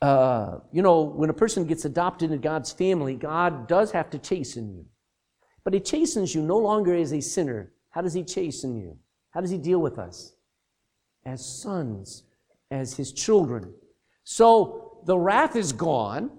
Uh, 0.00 0.58
you 0.72 0.82
know, 0.82 1.02
when 1.02 1.30
a 1.30 1.34
person 1.34 1.64
gets 1.64 1.84
adopted 1.84 2.32
into 2.32 2.42
God's 2.42 2.72
family, 2.72 3.14
God 3.14 3.68
does 3.68 3.92
have 3.92 4.10
to 4.10 4.18
chasten 4.18 4.68
you. 4.74 4.84
But 5.64 5.74
He 5.74 5.80
chastens 5.80 6.34
you 6.34 6.42
no 6.42 6.58
longer 6.58 6.94
as 6.94 7.12
a 7.12 7.20
sinner. 7.20 7.72
How 7.90 8.00
does 8.00 8.14
He 8.14 8.24
chasten 8.24 8.76
you? 8.76 8.98
How 9.30 9.40
does 9.40 9.50
He 9.50 9.58
deal 9.58 9.78
with 9.78 9.98
us? 9.98 10.34
As 11.24 11.44
sons, 11.44 12.24
as 12.70 12.96
His 12.96 13.12
children. 13.12 13.72
So 14.24 14.98
the 15.06 15.16
wrath 15.16 15.54
is 15.54 15.72
gone. 15.72 16.30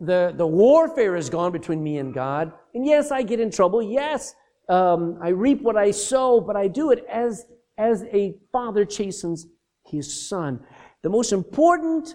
The, 0.00 0.32
the 0.34 0.46
warfare 0.46 1.14
is 1.16 1.28
gone 1.28 1.52
between 1.52 1.82
me 1.82 1.98
and 1.98 2.14
God. 2.14 2.52
And 2.74 2.86
yes, 2.86 3.10
I 3.10 3.22
get 3.22 3.40
in 3.40 3.50
trouble. 3.50 3.82
Yes, 3.82 4.34
um, 4.68 5.18
I 5.20 5.28
reap 5.28 5.60
what 5.60 5.76
I 5.76 5.90
sow, 5.90 6.40
but 6.40 6.56
I 6.56 6.66
do 6.66 6.92
it 6.92 7.04
as, 7.10 7.44
as 7.78 8.04
a 8.04 8.36
father 8.52 8.84
chastens 8.84 9.46
his 9.84 10.28
son. 10.28 10.60
The 11.02 11.10
most 11.10 11.32
important 11.32 12.14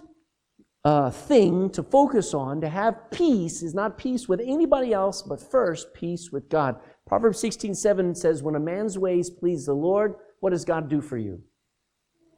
uh, 0.85 1.09
thing 1.09 1.69
to 1.71 1.83
focus 1.83 2.33
on, 2.33 2.61
to 2.61 2.69
have 2.69 3.11
peace, 3.11 3.61
is 3.61 3.73
not 3.73 3.97
peace 3.97 4.29
with 4.29 4.39
anybody 4.39 4.93
else, 4.93 5.21
but 5.21 5.41
first 5.41 5.93
peace 5.93 6.31
with 6.31 6.49
God. 6.49 6.77
Proverbs 7.05 7.39
16 7.39 7.75
7 7.75 8.15
says, 8.15 8.43
When 8.43 8.55
a 8.55 8.59
man's 8.59 8.97
ways 8.97 9.29
please 9.29 9.65
the 9.65 9.73
Lord, 9.73 10.15
what 10.39 10.51
does 10.51 10.65
God 10.65 10.89
do 10.89 11.01
for 11.01 11.17
you? 11.17 11.41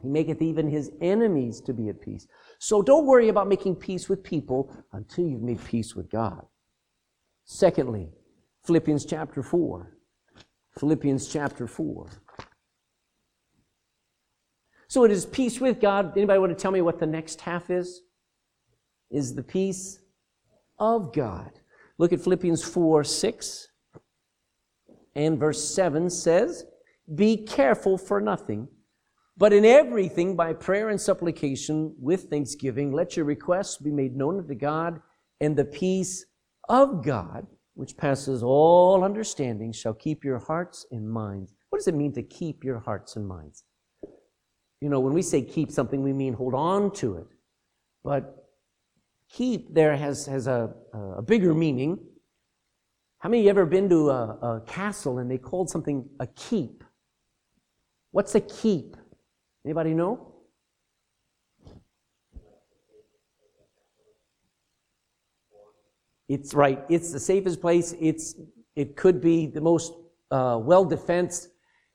He 0.02 0.08
maketh 0.08 0.42
even 0.42 0.70
his 0.70 0.92
enemies 1.02 1.60
to 1.62 1.74
be 1.74 1.90
at 1.90 2.02
peace. 2.02 2.26
So 2.58 2.82
don't 2.82 3.06
worry 3.06 3.28
about 3.28 3.48
making 3.50 3.76
peace 3.76 4.08
with 4.08 4.24
people 4.24 4.74
until 4.94 5.26
you've 5.26 5.42
made 5.42 5.64
peace 5.64 5.96
with 5.96 6.10
God. 6.10 6.46
Secondly, 7.44 8.10
Philippians 8.66 9.06
chapter 9.06 9.44
4. 9.44 9.92
Philippians 10.80 11.28
chapter 11.28 11.68
4. 11.68 12.10
So 14.90 15.06
it 15.06 15.12
is 15.12 15.26
peace 15.26 15.62
with 15.62 15.80
God. 15.80 16.18
Anybody 16.18 16.40
want 16.40 16.52
to 16.52 16.62
tell 16.62 16.72
me 16.72 16.82
what 16.82 17.00
the 17.00 17.06
next 17.08 17.42
half 17.42 17.70
is? 17.70 18.02
is 19.10 19.36
the 19.36 19.44
peace 19.44 20.00
of 20.78 21.14
God. 21.14 21.52
Look 21.98 22.14
at 22.14 22.22
Philippians 22.22 22.64
4 22.64 23.04
6 23.04 23.68
and 25.16 25.40
verse 25.40 25.64
7 25.64 26.10
says, 26.10 26.66
Be 27.14 27.38
careful 27.38 27.98
for 27.98 28.22
nothing, 28.22 28.68
but 29.38 29.52
in 29.52 29.66
everything 29.66 30.36
by 30.36 30.54
prayer 30.54 30.90
and 30.90 31.02
supplication 31.02 31.96
with 32.00 32.30
thanksgiving, 32.30 32.92
let 32.92 33.18
your 33.18 33.26
requests 33.26 33.78
be 33.78 33.92
made 33.92 34.16
known 34.16 34.40
unto 34.40 34.56
God, 34.56 35.02
and 35.42 35.56
the 35.56 35.66
peace 35.66 36.26
of 36.70 37.04
God, 37.04 37.48
which 37.74 37.98
passes 37.98 38.44
all 38.44 39.04
understanding, 39.04 39.72
shall 39.74 39.94
keep 39.94 40.24
your 40.24 40.40
hearts 40.40 40.86
and 40.92 41.10
minds. 41.10 41.54
What 41.70 41.80
does 41.80 41.88
it 41.88 41.96
mean 41.96 42.14
to 42.14 42.24
keep 42.24 42.64
your 42.64 42.80
hearts 42.80 43.16
and 43.16 43.28
minds? 43.28 43.64
You 44.82 44.90
know, 44.90 45.00
when 45.00 45.14
we 45.14 45.22
say 45.22 45.42
keep 45.42 45.72
something, 45.72 46.02
we 46.02 46.14
mean 46.14 46.34
hold 46.34 46.54
on 46.54 46.92
to 46.96 47.18
it. 47.18 47.28
But 48.04 48.48
keep 49.30 49.74
there 49.74 49.96
has, 49.96 50.26
has 50.26 50.48
a, 50.48 50.74
a 50.94 51.22
bigger 51.22 51.54
meaning. 51.54 52.00
How 53.20 53.30
many 53.30 53.42
of 53.42 53.44
you 53.46 53.50
ever 53.50 53.66
been 53.66 53.90
to 53.90 54.10
a, 54.10 54.24
a 54.42 54.64
castle 54.66 55.20
and 55.20 55.30
they 55.30 55.38
called 55.38 55.70
something 55.70 56.10
a 56.20 56.28
keep? 56.28 56.84
What's 58.12 58.34
a 58.36 58.42
keep? 58.42 58.96
Anybody 59.66 59.94
know? 59.94 60.30
It's 66.30 66.54
right. 66.54 66.84
It's 66.90 67.12
the 67.12 67.20
safest 67.20 67.60
place. 67.60 67.96
It's 68.00 68.36
it 68.76 68.96
could 68.96 69.20
be 69.20 69.48
the 69.48 69.60
most 69.60 69.94
uh, 70.32 70.60
well 70.62 70.86
defensed. 70.86 71.50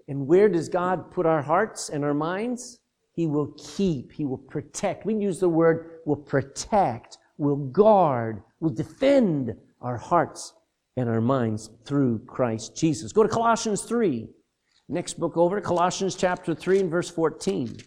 And 0.08 0.26
where 0.26 0.48
does 0.48 0.68
God 0.68 1.10
put 1.10 1.26
our 1.26 1.42
hearts 1.42 1.88
and 1.88 2.04
our 2.04 2.14
minds? 2.14 2.80
He 3.12 3.26
will 3.26 3.54
keep. 3.56 4.12
He 4.12 4.24
will 4.24 4.38
protect. 4.38 5.06
We 5.06 5.14
use 5.14 5.40
the 5.40 5.48
word 5.48 6.00
will 6.04 6.16
protect 6.16 7.18
will 7.38 7.56
guard, 7.56 8.42
will 8.60 8.70
defend 8.70 9.54
our 9.80 9.96
hearts 9.96 10.54
and 10.96 11.08
our 11.08 11.20
minds 11.20 11.70
through 11.84 12.20
Christ 12.26 12.76
Jesus. 12.76 13.12
Go 13.12 13.22
to 13.22 13.28
Colossians 13.28 13.82
3. 13.82 14.28
Next 14.88 15.18
book 15.18 15.36
over, 15.36 15.60
Colossians 15.60 16.14
chapter 16.14 16.54
3 16.54 16.80
and 16.80 16.90
verse 16.90 17.10
14. 17.10 17.78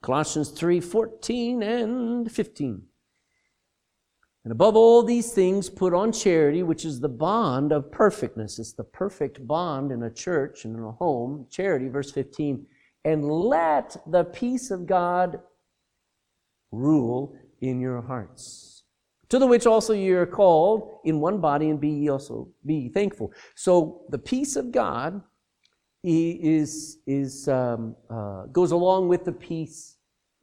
Colossians 0.00 0.50
3 0.50 0.80
14 0.80 1.62
and 1.62 2.32
15. 2.32 2.87
And 4.44 4.52
above 4.52 4.76
all 4.76 5.02
these 5.02 5.32
things, 5.32 5.68
put 5.68 5.92
on 5.92 6.12
charity, 6.12 6.62
which 6.62 6.84
is 6.84 7.00
the 7.00 7.08
bond 7.08 7.72
of 7.72 7.90
perfectness. 7.90 8.58
It's 8.58 8.72
the 8.72 8.84
perfect 8.84 9.46
bond 9.46 9.92
in 9.92 10.04
a 10.04 10.10
church 10.10 10.64
and 10.64 10.76
in 10.76 10.82
a 10.82 10.92
home. 10.92 11.46
Charity, 11.50 11.88
verse 11.88 12.10
15 12.10 12.66
and 13.04 13.24
let 13.24 13.96
the 14.06 14.24
peace 14.24 14.70
of 14.70 14.86
God 14.86 15.40
rule 16.72 17.34
in 17.60 17.80
your 17.80 18.02
hearts. 18.02 18.84
To 19.30 19.38
the 19.38 19.46
which 19.46 19.66
also 19.66 19.92
ye 19.92 20.10
are 20.10 20.26
called 20.26 21.00
in 21.04 21.20
one 21.20 21.40
body, 21.40 21.68
and 21.68 21.80
be 21.80 21.88
ye 21.88 22.08
also 22.08 22.48
be 22.64 22.88
thankful. 22.88 23.32
So 23.54 24.02
the 24.10 24.18
peace 24.18 24.56
of 24.56 24.72
God 24.72 25.22
is 26.02 26.98
is 27.06 27.48
um, 27.48 27.94
uh, 28.08 28.46
goes 28.46 28.72
along 28.72 29.08
with 29.08 29.24
the 29.24 29.32
peace. 29.32 29.96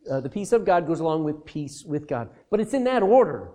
Uh, 0.10 0.19
the 0.19 0.29
peace 0.29 0.51
of 0.51 0.65
God 0.65 0.86
goes 0.86 0.99
along 0.99 1.23
with 1.23 1.45
peace 1.45 1.84
with 1.84 2.08
God, 2.08 2.29
but 2.51 2.60
it's 2.60 2.73
in 2.73 2.84
that 2.84 3.01
order. 3.01 3.51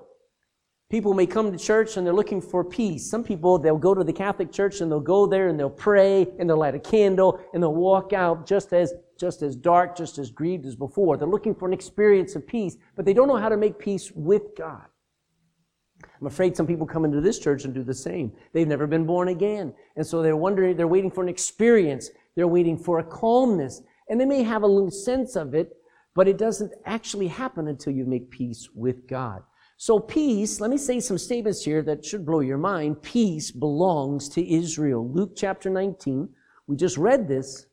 People 0.90 1.14
may 1.14 1.24
come 1.26 1.52
to 1.52 1.58
church 1.58 1.96
and 1.96 2.04
they're 2.04 2.12
looking 2.12 2.40
for 2.40 2.64
peace. 2.64 3.08
Some 3.08 3.22
people, 3.22 3.58
they'll 3.58 3.78
go 3.78 3.94
to 3.94 4.02
the 4.02 4.12
Catholic 4.12 4.50
Church 4.50 4.80
and 4.80 4.90
they'll 4.90 4.98
go 4.98 5.24
there 5.24 5.48
and 5.48 5.58
they'll 5.58 5.70
pray 5.70 6.26
and 6.38 6.50
they'll 6.50 6.58
light 6.58 6.74
a 6.74 6.80
candle 6.80 7.40
and 7.54 7.62
they'll 7.62 7.72
walk 7.72 8.12
out 8.12 8.44
just 8.44 8.72
as, 8.72 8.92
just 9.16 9.42
as 9.42 9.54
dark, 9.54 9.96
just 9.96 10.18
as 10.18 10.32
grieved 10.32 10.66
as 10.66 10.74
before. 10.74 11.16
They're 11.16 11.28
looking 11.28 11.54
for 11.54 11.68
an 11.68 11.72
experience 11.72 12.34
of 12.34 12.44
peace, 12.44 12.76
but 12.96 13.04
they 13.04 13.12
don't 13.12 13.28
know 13.28 13.36
how 13.36 13.48
to 13.48 13.56
make 13.56 13.78
peace 13.78 14.10
with 14.10 14.56
God. 14.58 14.84
I'm 16.20 16.26
afraid 16.26 16.56
some 16.56 16.66
people 16.66 16.86
come 16.86 17.04
into 17.04 17.20
this 17.20 17.38
church 17.38 17.64
and 17.64 17.72
do 17.72 17.84
the 17.84 17.94
same. 17.94 18.32
They've 18.52 18.66
never 18.66 18.88
been 18.88 19.06
born 19.06 19.28
again. 19.28 19.72
And 19.96 20.04
so 20.04 20.22
they're 20.22 20.36
wondering, 20.36 20.76
they're 20.76 20.88
waiting 20.88 21.10
for 21.10 21.22
an 21.22 21.28
experience. 21.28 22.10
They're 22.34 22.48
waiting 22.48 22.76
for 22.76 22.98
a 22.98 23.04
calmness. 23.04 23.82
And 24.08 24.20
they 24.20 24.24
may 24.24 24.42
have 24.42 24.64
a 24.64 24.66
little 24.66 24.90
sense 24.90 25.36
of 25.36 25.54
it, 25.54 25.70
but 26.16 26.26
it 26.26 26.36
doesn't 26.36 26.72
actually 26.84 27.28
happen 27.28 27.68
until 27.68 27.92
you 27.92 28.06
make 28.06 28.30
peace 28.30 28.68
with 28.74 29.06
God. 29.06 29.42
So 29.82 29.98
peace, 29.98 30.60
let 30.60 30.70
me 30.70 30.76
say 30.76 31.00
some 31.00 31.16
statements 31.16 31.64
here 31.64 31.80
that 31.84 32.04
should 32.04 32.26
blow 32.26 32.40
your 32.40 32.58
mind. 32.58 33.00
Peace 33.00 33.50
belongs 33.50 34.28
to 34.28 34.46
Israel. 34.46 35.08
Luke 35.08 35.32
chapter 35.34 35.70
19. 35.70 36.28
We 36.66 36.76
just 36.76 36.98
read 36.98 37.26
this. 37.26 37.64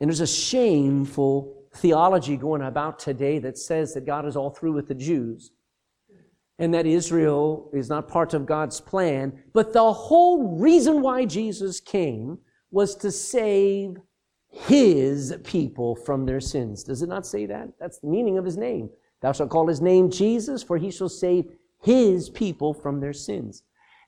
And 0.00 0.10
there's 0.10 0.18
a 0.18 0.26
shameful 0.26 1.66
theology 1.76 2.36
going 2.36 2.62
about 2.62 2.98
today 2.98 3.38
that 3.38 3.58
says 3.58 3.94
that 3.94 4.06
God 4.06 4.26
is 4.26 4.34
all 4.34 4.50
through 4.50 4.72
with 4.72 4.88
the 4.88 4.96
Jews 4.96 5.52
and 6.58 6.74
that 6.74 6.84
Israel 6.84 7.70
is 7.72 7.88
not 7.88 8.08
part 8.08 8.34
of 8.34 8.44
God's 8.44 8.80
plan. 8.80 9.40
But 9.52 9.72
the 9.72 9.92
whole 9.92 10.58
reason 10.58 11.00
why 11.00 11.26
Jesus 11.26 11.78
came 11.78 12.38
was 12.72 12.96
to 12.96 13.12
save 13.12 13.98
his 14.50 15.34
people 15.44 15.94
from 15.94 16.26
their 16.26 16.40
sins. 16.40 16.82
Does 16.82 17.02
it 17.02 17.08
not 17.08 17.26
say 17.26 17.46
that? 17.46 17.68
That's 17.78 17.98
the 17.98 18.08
meaning 18.08 18.36
of 18.36 18.44
his 18.44 18.56
name. 18.56 18.90
Thou 19.20 19.32
shalt 19.32 19.50
call 19.50 19.68
his 19.68 19.80
name 19.80 20.10
Jesus, 20.10 20.62
for 20.62 20.78
he 20.78 20.90
shall 20.90 21.08
save 21.08 21.46
his 21.82 22.28
people 22.30 22.74
from 22.74 23.00
their 23.00 23.12
sins. 23.12 23.62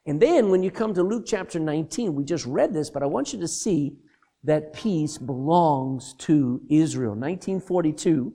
And 0.07 0.21
then 0.21 0.51
when 0.51 0.63
you 0.63 0.71
come 0.71 0.95
to 0.95 1.03
Luke 1.03 1.25
chapter 1.27 1.61
19, 1.61 2.15
we 2.15 2.25
just 2.25 2.47
read 2.47 2.75
this, 2.75 2.91
but 2.91 3.03
I 3.03 3.07
want 3.07 3.33
you 3.33 3.41
to 3.41 3.49
see 3.49 3.97
that 4.45 4.73
peace 4.73 5.19
belongs 5.19 6.15
to 6.15 6.61
Israel. 6.69 7.13
1942, 7.13 8.33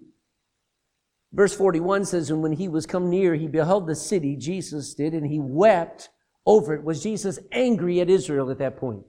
verse 1.33 1.53
41 1.53 2.05
says, 2.05 2.29
And 2.29 2.41
when 2.41 2.53
he 2.53 2.69
was 2.69 2.85
come 2.85 3.09
near, 3.09 3.35
he 3.35 3.47
beheld 3.47 3.85
the 3.85 3.95
city, 3.95 4.37
Jesus 4.37 4.93
did, 4.93 5.13
and 5.13 5.27
he 5.27 5.39
wept 5.39 6.09
over 6.45 6.73
it. 6.73 6.83
Was 6.83 7.03
Jesus 7.03 7.39
angry 7.51 7.99
at 7.99 8.09
Israel 8.09 8.49
at 8.49 8.59
that 8.59 8.77
point? 8.77 9.03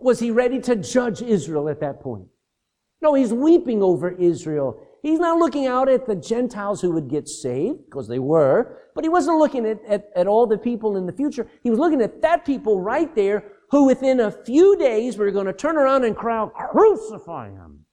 Was 0.00 0.20
he 0.20 0.30
ready 0.30 0.60
to 0.60 0.76
judge 0.76 1.22
Israel 1.22 1.68
at 1.68 1.80
that 1.80 2.00
point? 2.00 2.26
No, 3.00 3.14
he's 3.14 3.32
weeping 3.32 3.82
over 3.82 4.10
Israel. 4.10 4.80
He's 5.02 5.20
not 5.20 5.38
looking 5.38 5.66
out 5.66 5.88
at 5.88 6.06
the 6.06 6.16
Gentiles 6.16 6.80
who 6.80 6.90
would 6.92 7.08
get 7.08 7.28
saved, 7.28 7.84
because 7.84 8.08
they 8.08 8.18
were, 8.18 8.78
but 8.94 9.04
he 9.04 9.08
wasn't 9.08 9.38
looking 9.38 9.64
at, 9.66 9.80
at, 9.88 10.08
at 10.16 10.26
all 10.26 10.46
the 10.46 10.58
people 10.58 10.96
in 10.96 11.06
the 11.06 11.12
future. 11.12 11.48
He 11.62 11.70
was 11.70 11.78
looking 11.78 12.02
at 12.02 12.20
that 12.22 12.44
people 12.44 12.80
right 12.80 13.14
there 13.14 13.44
who 13.70 13.84
within 13.84 14.20
a 14.20 14.30
few 14.30 14.76
days 14.76 15.16
were 15.16 15.30
going 15.30 15.46
to 15.46 15.52
turn 15.52 15.76
around 15.76 16.04
and 16.04 16.16
cry 16.16 16.38
out, 16.38 16.54
crucify 16.54 17.50
him. 17.50 17.84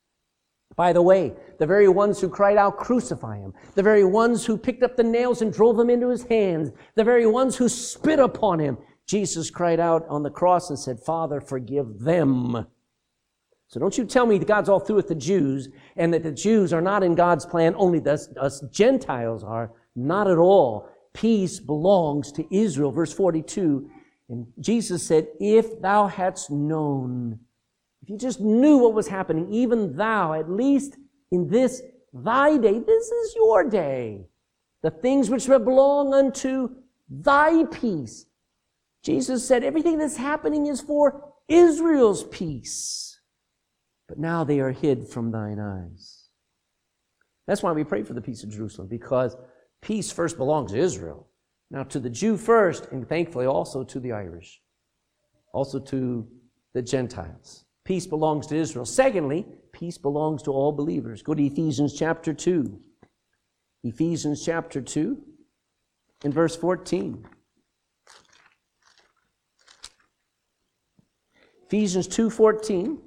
By 0.76 0.92
the 0.92 1.02
way, 1.02 1.34
the 1.60 1.68
very 1.68 1.88
ones 1.88 2.20
who 2.20 2.28
cried 2.28 2.58
out, 2.58 2.78
crucify 2.78 3.38
him, 3.38 3.54
the 3.76 3.84
very 3.84 4.04
ones 4.04 4.46
who 4.46 4.58
picked 4.58 4.84
up 4.84 4.98
the 4.98 5.04
nails 5.04 5.42
and 5.42 5.54
drove 5.54 5.78
them 5.78 5.90
into 5.90 6.10
his 6.10 6.24
hands, 6.24 6.72
the 6.96 7.04
very 7.04 7.28
ones 7.28 7.56
who 7.56 7.70
spit 7.70 8.20
upon 8.20 8.60
him, 8.60 8.78
Jesus 9.08 9.50
cried 9.50 9.80
out 9.80 10.06
on 10.10 10.24
the 10.24 10.30
cross 10.30 10.70
and 10.70 10.80
said, 10.80 11.00
Father, 11.00 11.40
forgive 11.40 12.00
them. 12.00 12.66
So 13.68 13.80
don't 13.80 13.98
you 13.98 14.06
tell 14.06 14.26
me 14.26 14.38
that 14.38 14.48
God's 14.48 14.70
all 14.70 14.80
through 14.80 14.98
with 14.98 15.08
the 15.08 15.16
Jews 15.16 15.70
and 15.96 16.14
that 16.14 16.24
the 16.24 16.32
Jews 16.32 16.74
are 16.74 16.82
not 16.82 17.04
in 17.04 17.16
God's 17.16 17.46
plan, 17.46 17.76
only 17.78 18.04
us, 18.06 18.30
us 18.38 18.62
Gentiles 18.72 19.44
are. 19.44 19.72
Not 19.96 20.28
at 20.28 20.38
all. 20.38 20.90
Peace 21.14 21.60
belongs 21.60 22.32
to 22.34 22.46
Israel. 22.56 22.92
Verse 22.92 23.14
42 23.14 23.90
and 24.30 24.48
Jesus 24.60 25.04
said, 25.04 25.28
If 25.40 25.82
thou 25.82 26.08
hadst 26.08 26.50
known, 26.50 27.40
if 28.02 28.10
you 28.10 28.18
just 28.18 28.42
knew 28.42 28.78
what 28.78 28.94
was 28.94 29.08
happening, 29.08 29.52
even 29.52 29.96
thou, 29.96 30.34
at 30.34 30.50
least 30.50 30.98
in 31.32 31.48
this 31.48 31.82
thy 32.14 32.58
day, 32.58 32.80
this 32.80 33.08
is 33.08 33.36
your 33.36 33.64
day, 33.64 34.26
the 34.82 34.92
things 34.92 35.30
which 35.30 35.48
belong 35.48 36.14
unto 36.14 36.70
thy 37.10 37.66
peace. 37.66 38.26
Jesus 39.06 39.48
said, 39.48 39.64
Everything 39.64 40.00
that's 40.00 40.18
happening 40.18 40.66
is 40.66 40.82
for 40.82 41.32
Israel's 41.48 42.24
peace. 42.24 43.20
But 44.08 44.18
now 44.18 44.44
they 44.44 44.60
are 44.60 44.72
hid 44.72 45.08
from 45.08 45.32
thine 45.32 45.60
eyes. 45.60 46.30
That's 47.46 47.62
why 47.62 47.72
we 47.72 47.84
pray 47.84 48.02
for 48.02 48.14
the 48.14 48.22
peace 48.22 48.44
of 48.44 48.50
Jerusalem, 48.50 48.88
because 48.88 49.38
peace 49.82 50.12
first 50.12 50.38
belongs 50.38 50.72
to 50.72 50.80
Israel. 50.80 51.28
Now, 51.70 51.84
to 51.84 52.00
the 52.00 52.10
Jew 52.10 52.36
first, 52.38 52.88
and 52.92 53.08
thankfully 53.08 53.46
also 53.46 53.84
to 53.84 54.00
the 54.00 54.12
Irish, 54.12 54.62
also 55.54 55.80
to 55.80 56.28
the 56.74 56.82
Gentiles. 56.82 57.66
Peace 57.84 58.08
belongs 58.08 58.48
to 58.48 58.56
Israel. 58.56 58.86
Secondly, 58.86 59.46
peace 59.72 59.98
belongs 59.98 60.42
to 60.44 60.52
all 60.52 60.72
believers. 60.72 61.22
Go 61.22 61.36
to 61.36 61.44
Ephesians 61.44 61.94
chapter 61.94 62.34
2. 62.34 62.80
Ephesians 63.84 64.44
chapter 64.44 64.82
2 64.82 65.22
in 66.24 66.32
verse 66.32 66.56
14. 66.56 67.28
Ephesians 71.68 72.08
2:14 72.08 73.00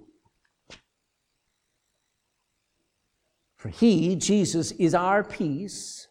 For 3.56 3.68
he 3.68 4.16
Jesus 4.16 4.72
is 4.72 4.94
our 4.94 5.22
peace 5.22 6.08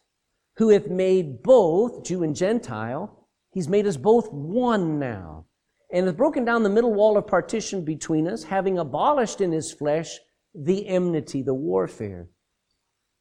who 0.56 0.70
hath 0.70 0.88
made 0.88 1.42
both, 1.42 2.04
Jew 2.04 2.22
and 2.22 2.34
Gentile, 2.34 3.26
he's 3.52 3.68
made 3.68 3.86
us 3.86 3.96
both 3.96 4.32
one 4.32 4.98
now, 4.98 5.46
and 5.92 6.06
hath 6.06 6.16
broken 6.16 6.44
down 6.44 6.62
the 6.62 6.68
middle 6.68 6.92
wall 6.92 7.16
of 7.16 7.26
partition 7.26 7.84
between 7.84 8.26
us, 8.26 8.44
having 8.44 8.78
abolished 8.78 9.40
in 9.40 9.52
his 9.52 9.72
flesh 9.72 10.18
the 10.54 10.86
enmity, 10.88 11.42
the 11.42 11.54
warfare. 11.54 12.28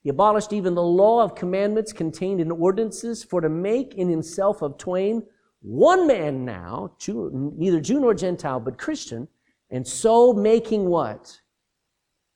He 0.01 0.09
abolished 0.09 0.53
even 0.53 0.73
the 0.73 0.81
law 0.83 1.21
of 1.21 1.35
commandments 1.35 1.93
contained 1.93 2.39
in 2.39 2.49
ordinances 2.49 3.23
for 3.23 3.41
to 3.41 3.49
make 3.49 3.93
in 3.95 4.09
himself 4.09 4.61
of 4.61 4.77
twain 4.77 5.23
one 5.67 6.07
man 6.07 6.45
now, 6.45 6.93
Jew, 6.97 7.29
neither 7.57 7.79
Jew 7.79 7.99
nor 7.99 8.13
Gentile, 8.13 8.59
but 8.59 8.77
Christian, 8.77 9.27
and 9.69 9.85
so 9.85 10.33
making 10.33 10.85
what? 10.85 11.41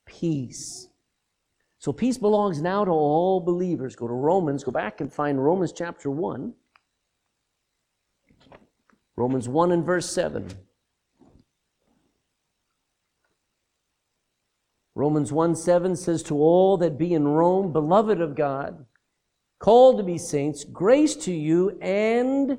Peace 0.06 0.88
so 1.82 1.92
peace 1.92 2.16
belongs 2.16 2.62
now 2.62 2.84
to 2.84 2.92
all 2.92 3.40
believers. 3.40 3.96
Go 3.96 4.06
to 4.06 4.14
Romans, 4.14 4.62
go 4.62 4.70
back 4.70 5.00
and 5.00 5.12
find 5.12 5.44
Romans 5.44 5.72
chapter 5.72 6.12
1. 6.12 6.54
Romans 9.16 9.48
1 9.48 9.72
and 9.72 9.84
verse 9.84 10.08
7. 10.08 10.48
Romans 14.94 15.32
1 15.32 15.56
7 15.56 15.96
says, 15.96 16.22
To 16.22 16.36
all 16.36 16.76
that 16.76 16.96
be 16.96 17.14
in 17.14 17.26
Rome, 17.26 17.72
beloved 17.72 18.20
of 18.20 18.36
God, 18.36 18.86
called 19.58 19.96
to 19.96 20.04
be 20.04 20.18
saints, 20.18 20.62
grace 20.62 21.16
to 21.16 21.32
you 21.32 21.76
and 21.82 22.58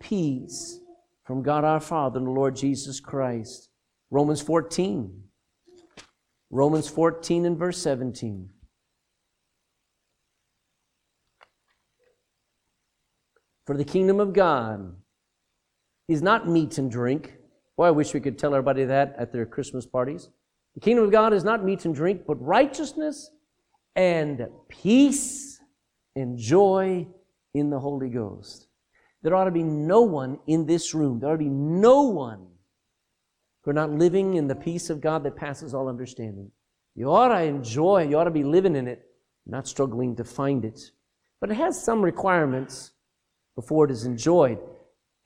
peace 0.00 0.80
from 1.24 1.42
God 1.42 1.64
our 1.64 1.80
Father 1.80 2.18
and 2.18 2.26
the 2.26 2.32
Lord 2.32 2.56
Jesus 2.56 3.00
Christ. 3.00 3.70
Romans 4.10 4.40
14. 4.40 5.24
Romans 6.50 6.88
14 6.88 7.44
and 7.44 7.58
verse 7.58 7.80
17. 7.82 8.48
For 13.66 13.76
the 13.76 13.84
kingdom 13.84 14.18
of 14.18 14.32
God 14.32 14.96
is 16.08 16.22
not 16.22 16.48
meat 16.48 16.78
and 16.78 16.90
drink. 16.90 17.34
Boy, 17.76 17.88
I 17.88 17.90
wish 17.90 18.14
we 18.14 18.20
could 18.20 18.38
tell 18.38 18.54
everybody 18.54 18.84
that 18.84 19.14
at 19.18 19.30
their 19.30 19.44
Christmas 19.44 19.84
parties. 19.84 20.30
The 20.74 20.80
kingdom 20.80 21.04
of 21.04 21.10
God 21.12 21.34
is 21.34 21.44
not 21.44 21.64
meat 21.64 21.84
and 21.84 21.94
drink, 21.94 22.22
but 22.26 22.42
righteousness 22.42 23.30
and 23.94 24.46
peace 24.68 25.60
and 26.16 26.38
joy 26.38 27.06
in 27.52 27.68
the 27.68 27.78
Holy 27.78 28.08
Ghost. 28.08 28.67
There 29.22 29.34
ought 29.34 29.44
to 29.44 29.50
be 29.50 29.62
no 29.62 30.02
one 30.02 30.38
in 30.46 30.66
this 30.66 30.94
room, 30.94 31.18
there 31.18 31.30
ought 31.30 31.32
to 31.32 31.38
be 31.38 31.48
no 31.48 32.02
one 32.02 32.46
who 33.62 33.70
are 33.70 33.74
not 33.74 33.90
living 33.90 34.34
in 34.34 34.46
the 34.46 34.54
peace 34.54 34.90
of 34.90 35.00
God 35.00 35.24
that 35.24 35.36
passes 35.36 35.74
all 35.74 35.88
understanding. 35.88 36.50
You 36.94 37.10
ought 37.10 37.28
to 37.28 37.42
enjoy, 37.42 38.08
you 38.08 38.18
ought 38.18 38.24
to 38.24 38.30
be 38.30 38.44
living 38.44 38.76
in 38.76 38.88
it, 38.88 39.04
not 39.46 39.68
struggling 39.68 40.16
to 40.16 40.24
find 40.24 40.64
it. 40.64 40.80
But 41.40 41.50
it 41.50 41.56
has 41.56 41.82
some 41.82 42.02
requirements 42.02 42.92
before 43.54 43.84
it 43.84 43.90
is 43.90 44.04
enjoyed. 44.04 44.58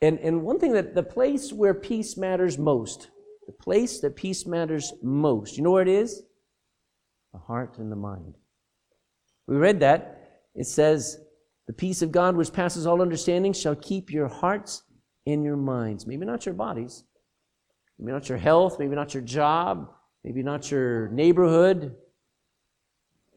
And, 0.00 0.18
and 0.18 0.42
one 0.42 0.59
thing 0.59 0.72
that 0.72 0.94
the 0.94 1.02
place 1.02 1.52
where 1.52 1.74
peace 1.74 2.16
matters 2.16 2.59
most, 2.59 3.11
the 3.46 3.52
place 3.52 4.00
that 4.00 4.16
peace 4.16 4.46
matters 4.46 4.92
most, 5.02 5.57
you 5.57 5.62
know 5.62 5.70
where 5.70 5.83
it 5.83 5.88
is? 5.88 6.22
The 7.33 7.38
heart 7.38 7.78
and 7.78 7.90
the 7.90 7.96
mind. 7.96 8.35
We 9.46 9.57
read 9.57 9.81
that. 9.81 10.40
It 10.55 10.66
says, 10.66 11.18
The 11.66 11.72
peace 11.72 12.03
of 12.03 12.12
God 12.12 12.37
which 12.37 12.53
passes 12.53 12.87
all 12.87 13.03
understanding 13.03 13.53
shall 13.53 13.77
keep 13.77 14.11
your 14.11 14.29
hearts 14.29 14.83
and 15.27 15.44
your 15.44 15.57
minds. 15.57 16.07
Maybe 16.07 16.27
not 16.27 16.44
your 16.44 16.55
bodies, 16.55 17.05
Maybe 18.03 18.12
not 18.12 18.29
your 18.29 18.38
health, 18.38 18.81
maybe 18.81 18.96
not 18.96 19.14
your 19.14 19.22
job, 19.22 19.88
maybe 20.25 20.42
not 20.42 20.72
your 20.72 21.09
neighborhood. 21.11 21.94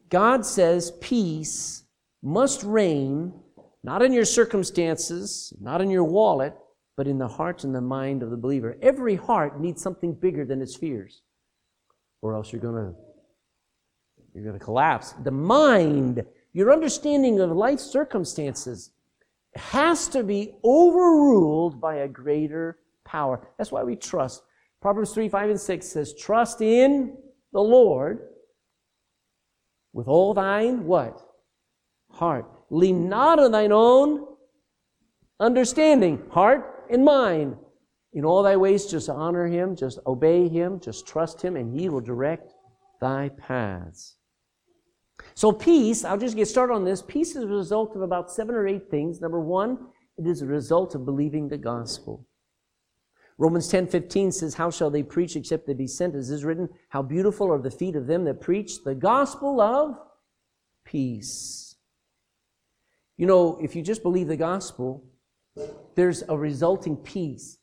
God 0.08 0.44
says 0.44 0.92
peace 1.00 1.84
must 2.20 2.64
reign 2.64 3.32
not 3.84 4.02
in 4.02 4.12
your 4.12 4.24
circumstances, 4.24 5.52
not 5.60 5.80
in 5.80 5.88
your 5.88 6.02
wallet, 6.02 6.56
but 6.96 7.06
in 7.06 7.18
the 7.18 7.28
heart 7.28 7.62
and 7.62 7.72
the 7.72 7.80
mind 7.80 8.24
of 8.24 8.30
the 8.30 8.36
believer. 8.36 8.76
Every 8.82 9.14
heart 9.14 9.60
needs 9.60 9.80
something 9.80 10.14
bigger 10.14 10.44
than 10.44 10.60
its 10.60 10.74
fears, 10.74 11.22
or 12.20 12.34
else 12.34 12.52
you're 12.52 12.60
going 12.62 12.92
to 12.92 12.94
you're 14.34 14.44
going 14.44 14.58
to 14.58 14.64
collapse. 14.64 15.12
The 15.22 15.30
mind, 15.30 16.26
your 16.56 16.72
understanding 16.72 17.38
of 17.38 17.50
life 17.50 17.78
circumstances, 17.78 18.90
has 19.56 20.08
to 20.08 20.22
be 20.22 20.54
overruled 20.64 21.78
by 21.78 21.96
a 21.96 22.08
greater 22.08 22.78
power. 23.04 23.46
That's 23.58 23.70
why 23.70 23.82
we 23.82 23.94
trust. 23.94 24.42
Proverbs 24.80 25.12
3, 25.12 25.28
5, 25.28 25.50
and 25.50 25.60
6 25.60 25.86
says, 25.86 26.14
Trust 26.14 26.62
in 26.62 27.14
the 27.52 27.60
Lord 27.60 28.20
with 29.92 30.08
all 30.08 30.32
thine 30.32 30.86
what? 30.86 31.20
Heart. 32.10 32.50
Lean 32.70 33.06
not 33.06 33.38
on 33.38 33.52
thine 33.52 33.70
own 33.70 34.26
understanding, 35.38 36.22
heart 36.30 36.86
and 36.88 37.04
mind. 37.04 37.54
In 38.14 38.24
all 38.24 38.42
thy 38.42 38.56
ways, 38.56 38.86
just 38.86 39.10
honor 39.10 39.46
him, 39.46 39.76
just 39.76 39.98
obey 40.06 40.48
him, 40.48 40.80
just 40.80 41.06
trust 41.06 41.42
him, 41.42 41.54
and 41.54 41.78
he 41.78 41.90
will 41.90 42.00
direct 42.00 42.54
thy 42.98 43.28
paths. 43.28 44.16
So, 45.36 45.52
peace, 45.52 46.02
I'll 46.02 46.16
just 46.16 46.34
get 46.34 46.48
started 46.48 46.72
on 46.72 46.84
this. 46.84 47.02
Peace 47.02 47.36
is 47.36 47.44
a 47.44 47.46
result 47.46 47.94
of 47.94 48.00
about 48.00 48.32
seven 48.32 48.54
or 48.54 48.66
eight 48.66 48.90
things. 48.90 49.20
Number 49.20 49.38
one, 49.38 49.76
it 50.16 50.26
is 50.26 50.40
a 50.40 50.46
result 50.46 50.94
of 50.94 51.04
believing 51.04 51.46
the 51.46 51.58
gospel. 51.58 52.26
Romans 53.36 53.68
10 53.68 53.86
15 53.88 54.32
says, 54.32 54.54
How 54.54 54.70
shall 54.70 54.88
they 54.88 55.02
preach 55.02 55.36
except 55.36 55.66
they 55.66 55.74
be 55.74 55.86
sent? 55.86 56.14
As 56.14 56.30
is 56.30 56.42
written, 56.42 56.70
How 56.88 57.02
beautiful 57.02 57.52
are 57.52 57.60
the 57.60 57.70
feet 57.70 57.96
of 57.96 58.06
them 58.06 58.24
that 58.24 58.40
preach 58.40 58.82
the 58.82 58.94
gospel 58.94 59.60
of 59.60 59.98
peace. 60.86 61.76
You 63.18 63.26
know, 63.26 63.58
if 63.62 63.76
you 63.76 63.82
just 63.82 64.02
believe 64.02 64.28
the 64.28 64.38
gospel, 64.38 65.04
there's 65.96 66.22
a 66.30 66.36
resulting 66.36 66.96
peace. 66.96 67.58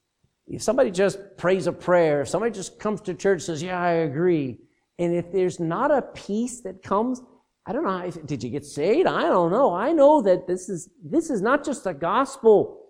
If 0.45 0.62
somebody 0.62 0.91
just 0.91 1.17
prays 1.38 1.65
a 1.65 1.71
prayer, 1.71 2.21
if 2.21 2.29
somebody 2.29 2.51
just 2.51 2.77
comes 2.77 3.01
to 3.01 3.15
church 3.15 3.38
and 3.38 3.41
says, 3.41 3.63
Yeah, 3.63 3.81
I 3.81 3.91
agree, 3.93 4.59
and 4.99 5.15
if 5.15 5.31
there's 5.31 5.59
not 5.59 5.89
a 5.89 6.03
peace 6.03 6.62
that 6.62 6.83
comes, 6.83 7.19
I 7.65 7.71
don't 7.71 7.84
know. 7.84 8.12
Did 8.26 8.43
you 8.43 8.49
get 8.49 8.65
saved? 8.65 9.08
I 9.08 9.23
don't 9.23 9.52
know. 9.52 9.73
I 9.73 9.93
know 9.93 10.21
that 10.21 10.47
this 10.47 10.67
is 10.67 10.89
this 11.04 11.30
is 11.30 11.41
not 11.41 11.63
just 11.63 11.86
a 11.86 11.93
gospel 11.93 12.82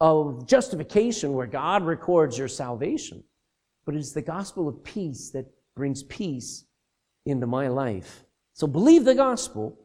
of 0.00 0.46
justification 0.46 1.32
where 1.32 1.46
God 1.46 1.84
records 1.84 2.38
your 2.38 2.48
salvation, 2.48 3.24
but 3.84 3.94
it's 3.94 4.12
the 4.12 4.22
gospel 4.22 4.68
of 4.68 4.82
peace 4.84 5.30
that 5.30 5.46
brings 5.74 6.02
peace 6.04 6.64
into 7.26 7.46
my 7.46 7.68
life. 7.68 8.24
So 8.52 8.66
believe 8.66 9.04
the 9.04 9.14
gospel, 9.14 9.78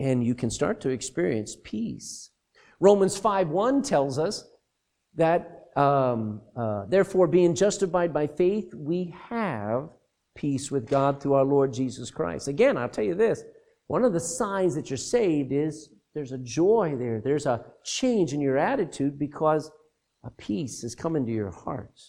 and 0.00 0.24
you 0.24 0.34
can 0.34 0.50
start 0.50 0.80
to 0.82 0.88
experience 0.88 1.56
peace. 1.62 2.30
Romans 2.80 3.16
5 3.16 3.48
1 3.48 3.82
tells 3.82 4.18
us 4.18 4.44
that, 5.14 5.66
um, 5.76 6.40
uh, 6.56 6.86
therefore, 6.86 7.26
being 7.26 7.54
justified 7.54 8.12
by 8.12 8.26
faith, 8.26 8.74
we 8.74 9.14
have 9.28 9.90
peace 10.34 10.70
with 10.70 10.88
God 10.88 11.20
through 11.20 11.34
our 11.34 11.44
Lord 11.44 11.72
Jesus 11.72 12.10
Christ. 12.10 12.48
Again, 12.48 12.76
I'll 12.76 12.88
tell 12.88 13.04
you 13.04 13.14
this 13.14 13.44
one 13.92 14.04
of 14.04 14.14
the 14.14 14.20
signs 14.20 14.74
that 14.74 14.88
you're 14.88 14.96
saved 14.96 15.52
is 15.52 15.90
there's 16.14 16.32
a 16.32 16.38
joy 16.38 16.96
there, 16.98 17.20
there's 17.20 17.44
a 17.44 17.62
change 17.84 18.32
in 18.32 18.40
your 18.40 18.56
attitude 18.56 19.18
because 19.18 19.70
a 20.24 20.30
peace 20.30 20.80
has 20.80 20.94
come 20.94 21.14
into 21.14 21.30
your 21.30 21.50
heart. 21.50 22.00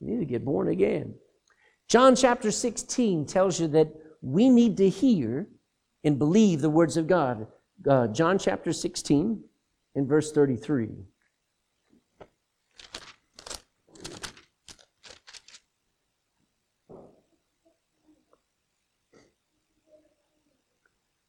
You 0.00 0.08
need 0.08 0.18
to 0.18 0.24
get 0.24 0.44
born 0.44 0.66
again. 0.66 1.14
John 1.86 2.16
chapter 2.16 2.50
16 2.50 3.24
tells 3.26 3.60
you 3.60 3.68
that 3.68 3.86
we 4.20 4.48
need 4.48 4.76
to 4.78 4.88
hear 4.88 5.46
and 6.02 6.18
believe 6.18 6.60
the 6.60 6.70
words 6.70 6.96
of 6.96 7.06
God. 7.06 7.46
Uh, 7.88 8.08
John 8.08 8.36
chapter 8.36 8.72
16 8.72 9.40
in 9.94 10.08
verse 10.08 10.32
33. 10.32 10.88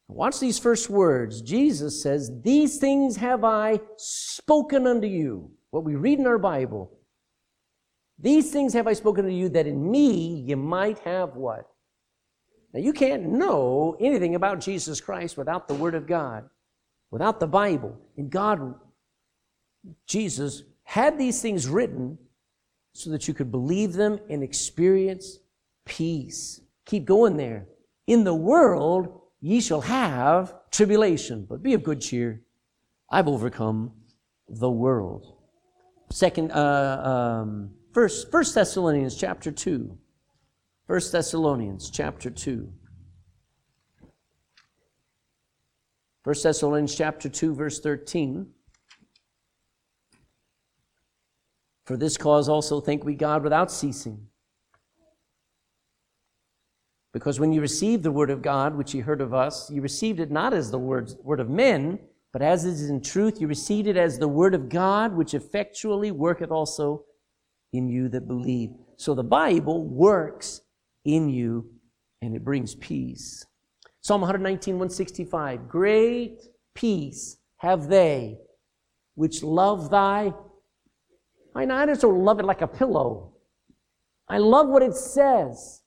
Watch 0.09 0.39
these 0.39 0.57
first 0.57 0.89
words. 0.89 1.41
Jesus 1.43 2.01
says, 2.01 2.31
These 2.41 2.79
things 2.79 3.15
have 3.17 3.43
I 3.43 3.79
spoken 3.95 4.87
unto 4.87 5.07
you. 5.07 5.51
What 5.69 5.83
we 5.83 5.95
read 5.95 6.17
in 6.17 6.25
our 6.25 6.39
Bible. 6.39 6.91
These 8.17 8.51
things 8.51 8.73
have 8.73 8.87
I 8.87 8.93
spoken 8.93 9.25
unto 9.25 9.37
you 9.37 9.49
that 9.49 9.67
in 9.67 9.89
me 9.89 10.43
you 10.47 10.57
might 10.57 10.97
have 10.99 11.35
what? 11.35 11.69
Now 12.73 12.79
you 12.79 12.91
can't 12.91 13.27
know 13.27 13.95
anything 14.01 14.33
about 14.33 14.59
Jesus 14.59 14.99
Christ 14.99 15.37
without 15.37 15.67
the 15.67 15.75
Word 15.75 15.93
of 15.93 16.07
God, 16.07 16.49
without 17.11 17.39
the 17.39 17.47
Bible. 17.47 17.95
And 18.17 18.31
God, 18.31 18.73
Jesus, 20.07 20.63
had 20.83 21.19
these 21.19 21.39
things 21.39 21.67
written 21.67 22.17
so 22.93 23.11
that 23.11 23.27
you 23.27 23.35
could 23.35 23.51
believe 23.51 23.93
them 23.93 24.19
and 24.27 24.41
experience 24.41 25.37
peace. 25.85 26.61
Keep 26.87 27.05
going 27.05 27.37
there. 27.37 27.67
In 28.07 28.23
the 28.23 28.33
world, 28.33 29.19
ye 29.41 29.61
shall 29.61 29.81
have 29.81 30.53
tribulation, 30.71 31.45
but 31.49 31.63
be 31.63 31.73
of 31.73 31.83
good 31.83 32.01
cheer. 32.01 32.41
I've 33.09 33.27
overcome 33.27 33.91
the 34.47 34.69
world. 34.69 35.37
Second, 36.11 36.51
uh, 36.51 37.41
um, 37.43 37.71
first, 37.93 38.31
First 38.31 38.55
Thessalonians 38.55 39.15
chapter 39.15 39.51
two. 39.51 39.97
First 40.87 41.11
Thessalonians 41.11 41.89
chapter 41.89 42.29
two. 42.29 42.71
First 46.23 46.43
Thessalonians 46.43 46.95
chapter 46.95 47.29
two, 47.29 47.53
verse 47.53 47.79
thirteen. 47.79 48.47
For 51.85 51.97
this 51.97 52.17
cause 52.17 52.49
also 52.49 52.81
thank 52.81 53.03
we 53.03 53.15
God 53.15 53.43
without 53.43 53.71
ceasing 53.71 54.28
because 57.13 57.39
when 57.39 57.51
you 57.51 57.61
received 57.61 58.03
the 58.03 58.11
word 58.11 58.29
of 58.29 58.41
God, 58.41 58.75
which 58.75 58.93
you 58.93 59.03
heard 59.03 59.21
of 59.21 59.33
us, 59.33 59.69
you 59.71 59.81
received 59.81 60.19
it 60.19 60.31
not 60.31 60.53
as 60.53 60.69
the 60.69 60.77
words, 60.77 61.15
word 61.23 61.39
of 61.39 61.49
men, 61.49 61.99
but 62.31 62.41
as 62.41 62.65
it 62.65 62.71
is 62.71 62.89
in 62.89 63.01
truth, 63.01 63.41
you 63.41 63.47
received 63.47 63.87
it 63.87 63.97
as 63.97 64.19
the 64.19 64.27
word 64.27 64.53
of 64.53 64.69
God, 64.69 65.13
which 65.13 65.33
effectually 65.33 66.11
worketh 66.11 66.51
also 66.51 67.03
in 67.73 67.89
you 67.89 68.09
that 68.09 68.27
believe. 68.27 68.69
So 68.97 69.15
the 69.15 69.23
Bible 69.23 69.83
works 69.83 70.61
in 71.05 71.29
you 71.29 71.71
and 72.21 72.35
it 72.35 72.43
brings 72.43 72.75
peace. 72.75 73.45
Psalm 74.01 74.21
119, 74.21 74.75
165. 74.75 75.67
Great 75.67 76.41
peace 76.75 77.37
have 77.57 77.87
they 77.87 78.37
which 79.15 79.43
love 79.43 79.89
thy. 79.89 80.33
I 81.53 81.65
know 81.65 81.75
I 81.75 81.85
just 81.85 82.01
don't 82.01 82.23
love 82.23 82.39
it 82.39 82.45
like 82.45 82.61
a 82.61 82.67
pillow. 82.67 83.33
I 84.29 84.37
love 84.37 84.69
what 84.69 84.81
it 84.81 84.95
says. 84.95 85.78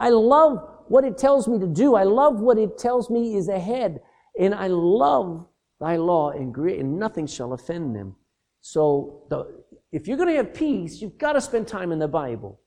I 0.00 0.10
love 0.10 0.68
what 0.88 1.04
it 1.04 1.16
tells 1.18 1.48
me 1.48 1.58
to 1.58 1.66
do. 1.66 1.94
I 1.94 2.04
love 2.04 2.40
what 2.40 2.58
it 2.58 2.78
tells 2.78 3.10
me 3.10 3.36
is 3.36 3.48
ahead. 3.48 4.00
And 4.38 4.54
I 4.54 4.66
love 4.66 5.46
thy 5.80 5.96
law 5.96 6.30
and, 6.30 6.52
great, 6.52 6.80
and 6.80 6.98
nothing 6.98 7.26
shall 7.26 7.52
offend 7.52 7.94
them. 7.94 8.16
So 8.60 9.26
the, 9.30 9.64
if 9.92 10.08
you're 10.08 10.16
going 10.16 10.28
to 10.28 10.36
have 10.36 10.54
peace, 10.54 11.00
you've 11.00 11.18
got 11.18 11.34
to 11.34 11.40
spend 11.40 11.68
time 11.68 11.92
in 11.92 11.98
the 11.98 12.08
Bible. 12.08 12.60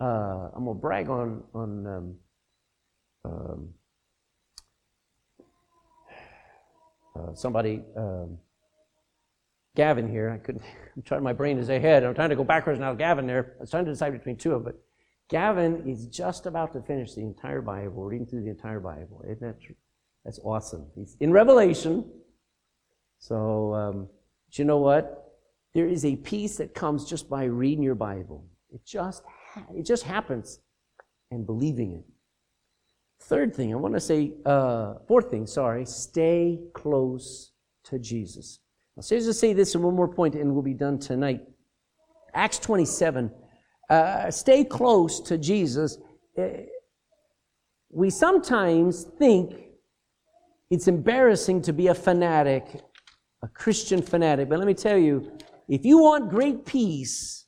Uh, 0.00 0.48
I'm 0.54 0.64
going 0.64 0.76
to 0.76 0.80
brag 0.80 1.08
on, 1.08 1.42
on 1.54 1.86
um, 1.86 2.16
um, 3.24 3.68
uh, 7.16 7.34
somebody, 7.34 7.82
um, 7.96 8.38
Gavin 9.76 10.08
here. 10.08 10.30
I 10.30 10.38
couldn't, 10.38 10.62
I'm 10.96 11.02
trying, 11.02 11.22
my 11.22 11.32
brain 11.32 11.58
is 11.58 11.68
ahead. 11.68 12.04
I'm 12.04 12.14
trying 12.14 12.30
to 12.30 12.36
go 12.36 12.44
backwards 12.44 12.78
now. 12.78 12.94
Gavin 12.94 13.26
there. 13.26 13.54
I 13.58 13.60
was 13.60 13.70
trying 13.70 13.84
to 13.84 13.90
decide 13.90 14.12
between 14.12 14.36
two 14.36 14.54
of 14.54 14.64
them, 14.64 14.72
but 14.72 14.82
Gavin 15.30 15.88
is 15.88 16.06
just 16.06 16.46
about 16.46 16.72
to 16.72 16.82
finish 16.82 17.14
the 17.14 17.22
entire 17.22 17.62
Bible, 17.62 18.04
reading 18.04 18.26
through 18.26 18.42
the 18.42 18.50
entire 18.50 18.80
Bible. 18.80 19.22
Isn't 19.24 19.40
that 19.40 19.60
true? 19.60 19.74
That's 20.24 20.38
awesome. 20.44 20.86
He's 20.94 21.16
in 21.20 21.32
Revelation. 21.32 22.04
So, 23.18 23.74
um, 23.74 24.08
you 24.52 24.64
know 24.64 24.78
what? 24.78 25.32
There 25.72 25.86
is 25.86 26.04
a 26.04 26.16
peace 26.16 26.56
that 26.58 26.74
comes 26.74 27.04
just 27.04 27.28
by 27.28 27.44
reading 27.44 27.82
your 27.82 27.94
Bible. 27.94 28.46
It 28.72 28.84
just, 28.84 29.22
it 29.74 29.84
just 29.84 30.04
happens 30.04 30.60
and 31.30 31.46
believing 31.46 31.92
it. 31.92 32.04
Third 33.22 33.54
thing, 33.54 33.72
I 33.72 33.76
want 33.76 33.94
to 33.94 34.00
say, 34.00 34.32
uh, 34.44 34.94
fourth 35.08 35.30
thing, 35.30 35.46
sorry, 35.46 35.86
stay 35.86 36.60
close 36.74 37.52
to 37.84 37.98
Jesus. 37.98 38.60
I'll 38.96 39.02
just 39.02 39.40
say 39.40 39.52
this 39.52 39.74
in 39.74 39.82
one 39.82 39.94
more 39.94 40.08
point 40.08 40.34
and 40.34 40.52
we'll 40.52 40.62
be 40.62 40.74
done 40.74 40.98
tonight. 40.98 41.42
Acts 42.34 42.58
27 42.58 43.30
uh, 43.90 44.30
stay 44.30 44.64
close 44.64 45.20
to 45.20 45.38
Jesus, 45.38 45.98
uh, 46.38 46.48
we 47.90 48.10
sometimes 48.10 49.04
think 49.18 49.54
it's 50.70 50.88
embarrassing 50.88 51.62
to 51.62 51.72
be 51.72 51.88
a 51.88 51.94
fanatic, 51.94 52.66
a 53.42 53.48
Christian 53.48 54.02
fanatic. 54.02 54.48
But 54.48 54.58
let 54.58 54.66
me 54.66 54.74
tell 54.74 54.98
you, 54.98 55.30
if 55.68 55.84
you 55.84 55.98
want 55.98 56.30
great 56.30 56.64
peace, 56.66 57.46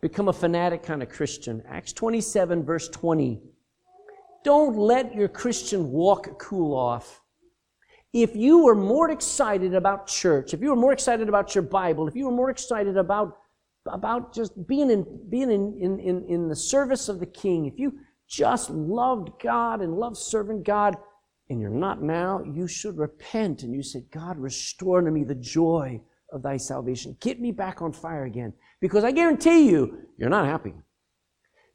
become 0.00 0.28
a 0.28 0.32
fanatic 0.32 0.82
kind 0.82 1.02
of 1.02 1.08
Christian. 1.08 1.62
Acts 1.68 1.92
27, 1.92 2.64
verse 2.64 2.88
20. 2.88 3.40
Don't 4.44 4.76
let 4.76 5.14
your 5.14 5.28
Christian 5.28 5.90
walk 5.90 6.38
cool 6.38 6.76
off. 6.76 7.22
if 8.12 8.34
you 8.34 8.64
were 8.64 8.74
more 8.74 9.10
excited 9.10 9.74
about 9.74 10.06
church, 10.06 10.54
if 10.54 10.60
you 10.60 10.70
were 10.70 10.76
more 10.76 10.92
excited 10.92 11.28
about 11.28 11.54
your 11.54 11.62
Bible, 11.62 12.08
if 12.08 12.14
you 12.14 12.24
were 12.26 12.38
more 12.42 12.50
excited 12.50 12.96
about, 12.96 13.36
about 13.90 14.34
just 14.34 14.66
being 14.66 14.90
in, 14.90 15.06
being 15.28 15.50
in, 15.50 15.76
in, 15.80 15.98
in, 16.00 16.24
in 16.28 16.48
the 16.48 16.56
service 16.56 17.08
of 17.08 17.20
the 17.20 17.26
King, 17.26 17.66
if 17.66 17.78
you 17.78 17.98
just 18.28 18.70
loved 18.70 19.30
God 19.42 19.80
and 19.80 19.96
loved 19.96 20.16
serving 20.16 20.62
God, 20.62 20.96
and 21.48 21.60
you're 21.60 21.70
not 21.70 22.02
now, 22.02 22.42
you 22.42 22.66
should 22.66 22.98
repent 22.98 23.62
and 23.62 23.72
you 23.72 23.82
say, 23.82 24.04
God, 24.10 24.36
restore 24.38 25.00
to 25.00 25.10
me 25.10 25.22
the 25.22 25.34
joy 25.34 26.00
of 26.32 26.42
thy 26.42 26.56
salvation. 26.56 27.16
Get 27.20 27.40
me 27.40 27.52
back 27.52 27.82
on 27.82 27.92
fire 27.92 28.24
again. 28.24 28.52
Because 28.80 29.04
I 29.04 29.12
guarantee 29.12 29.70
you, 29.70 30.06
you're 30.18 30.28
not 30.28 30.46
happy. 30.46 30.74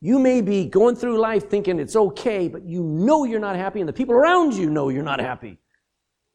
You 0.02 0.20
may 0.20 0.42
be 0.42 0.66
going 0.66 0.96
through 0.96 1.20
life 1.20 1.50
thinking 1.50 1.80
it's 1.80 1.96
okay, 1.96 2.48
but 2.48 2.66
you 2.66 2.84
know 2.84 3.24
you're 3.24 3.40
not 3.40 3.56
happy, 3.56 3.80
and 3.80 3.88
the 3.88 3.94
people 3.94 4.16
around 4.16 4.54
you 4.54 4.70
know 4.70 4.90
you're 4.90 5.04
not 5.04 5.22
happy. 5.22 5.60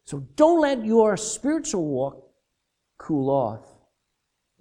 So 0.05 0.21
don't 0.37 0.61
let 0.61 0.85
your 0.85 1.17
spiritual 1.17 1.85
walk 1.85 2.31
cool 2.97 3.29
off. 3.29 3.76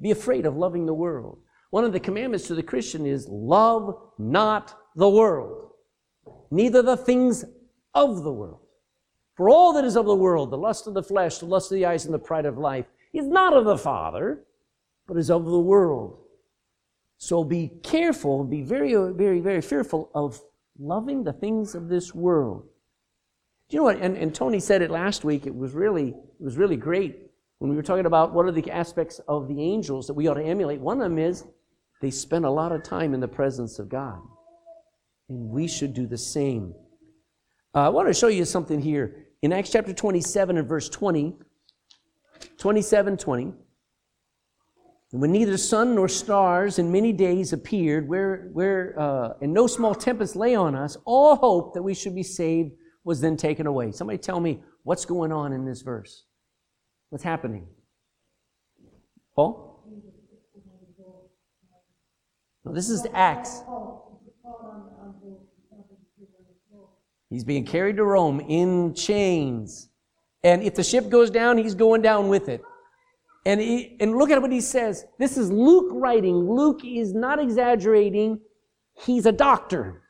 Be 0.01 0.11
afraid 0.11 0.45
of 0.45 0.57
loving 0.57 0.85
the 0.85 0.93
world. 0.93 1.39
One 1.69 1.83
of 1.83 1.93
the 1.93 1.99
commandments 1.99 2.47
to 2.47 2.55
the 2.55 2.63
Christian 2.63 3.05
is 3.05 3.27
love 3.27 3.95
not 4.17 4.77
the 4.95 5.09
world, 5.09 5.71
neither 6.51 6.81
the 6.81 6.97
things 6.97 7.43
of 7.93 8.23
the 8.23 8.31
world. 8.31 8.59
For 9.35 9.49
all 9.49 9.73
that 9.73 9.83
is 9.83 9.97
of 9.97 10.05
the 10.05 10.15
world, 10.15 10.51
the 10.51 10.57
lust 10.57 10.87
of 10.87 10.93
the 10.93 11.03
flesh, 11.03 11.39
the 11.39 11.45
lust 11.45 11.71
of 11.71 11.75
the 11.75 11.85
eyes, 11.85 12.05
and 12.05 12.13
the 12.13 12.19
pride 12.19 12.45
of 12.45 12.57
life, 12.57 12.85
is 13.13 13.27
not 13.27 13.53
of 13.53 13.65
the 13.65 13.77
Father, 13.77 14.45
but 15.07 15.17
is 15.17 15.29
of 15.29 15.45
the 15.45 15.59
world. 15.59 16.19
So 17.17 17.43
be 17.43 17.71
careful, 17.83 18.43
be 18.43 18.61
very, 18.61 18.93
very, 19.13 19.39
very 19.39 19.61
fearful 19.61 20.09
of 20.13 20.39
loving 20.79 21.23
the 21.23 21.33
things 21.33 21.75
of 21.75 21.87
this 21.87 22.13
world. 22.13 22.67
Do 23.69 23.75
you 23.75 23.79
know 23.79 23.85
what? 23.85 23.99
And, 23.99 24.15
and 24.17 24.33
Tony 24.33 24.59
said 24.59 24.81
it 24.81 24.91
last 24.91 25.23
week. 25.23 25.47
It 25.47 25.55
was 25.55 25.73
really, 25.73 26.09
it 26.09 26.43
was 26.43 26.57
really 26.57 26.75
great 26.77 27.24
when 27.66 27.72
we 27.72 27.78
were 27.78 27.82
talking 27.82 28.05
about 28.05 28.32
what 28.32 28.45
are 28.45 28.51
the 28.51 28.70
aspects 28.70 29.20
of 29.28 29.47
the 29.47 29.59
angels 29.59 30.05
that 30.05 30.13
we 30.13 30.28
ought 30.28 30.36
to 30.36 30.43
emulate. 30.43 30.80
One 30.80 31.01
of 31.01 31.09
them 31.09 31.18
is 31.18 31.45
they 31.99 32.11
spend 32.11 32.45
a 32.45 32.49
lot 32.51 32.72
of 32.72 32.84
time 32.84 33.16
in 33.16 33.20
the 33.20 33.28
presence 33.28 33.80
of 33.80 33.89
God, 33.89 34.22
and 35.30 35.49
we 35.49 35.68
should 35.68 35.95
do 35.95 36.05
the 36.05 36.16
same. 36.16 36.76
Uh, 37.74 37.88
I 37.88 37.89
want 37.89 38.07
to 38.07 38.13
show 38.13 38.28
you 38.28 38.45
something 38.45 38.80
here 38.80 39.26
in 39.41 39.51
Acts 39.51 39.72
chapter 39.72 39.93
27 39.93 40.59
and 40.59 40.68
verse 40.68 40.89
20. 40.89 41.39
27, 42.59 43.18
20. 43.18 43.43
And 45.11 45.22
when 45.22 45.32
neither 45.32 45.57
sun 45.57 45.95
nor 45.95 46.07
stars 46.07 46.78
in 46.78 46.91
many 46.91 47.13
days 47.13 47.51
appeared, 47.51 48.07
where, 48.07 48.49
where 48.53 48.93
uh, 48.99 49.30
and 49.41 49.51
no 49.51 49.66
small 49.66 49.95
tempest 49.95 50.36
lay 50.36 50.53
on 50.53 50.76
us, 50.76 50.97
all 51.03 51.36
hope 51.36 51.74
that 51.74 51.82
we 51.82 51.95
should 51.95 52.13
be 52.13 52.22
saved 52.22 52.74
was 53.03 53.22
then 53.22 53.36
taken 53.36 53.66
away. 53.66 53.91
Somebody 53.91 54.20
tell 54.20 54.39
me 54.39 54.61
what's 54.84 55.05
going 55.05 55.32
on 55.32 55.51
in 55.51 55.66
this 55.66 55.82
verse. 55.82 56.26
What's 57.16 57.24
happening? 57.24 57.66
Paul? 59.38 59.86
No, 62.66 62.74
this 62.74 62.89
is 62.89 63.07
Acts. 63.13 63.63
He's 67.30 67.45
being 67.45 67.66
carried 67.66 67.95
to 67.95 68.03
Rome 68.03 68.41
in 68.41 68.93
chains. 68.95 69.88
And 70.43 70.61
if 70.61 70.76
the 70.76 70.84
ship 70.84 71.07
goes 71.07 71.30
down, 71.30 71.57
he's 71.57 71.74
going 71.74 72.01
down 72.01 72.28
with 72.28 72.49
it. 72.49 72.61
And, 73.45 73.61
he, 73.61 73.95
and 74.01 74.18
look 74.18 74.30
at 74.30 74.41
what 74.41 74.51
he 74.51 74.59
says. 74.59 75.05
This 75.18 75.38
is 75.38 75.49
Luke 75.49 75.91
writing. 75.93 76.36
Luke 76.36 76.82
is 76.84 77.13
not 77.13 77.39
exaggerating. 77.39 78.41
He's 79.05 79.26
a 79.26 79.32
doctor. 79.32 80.01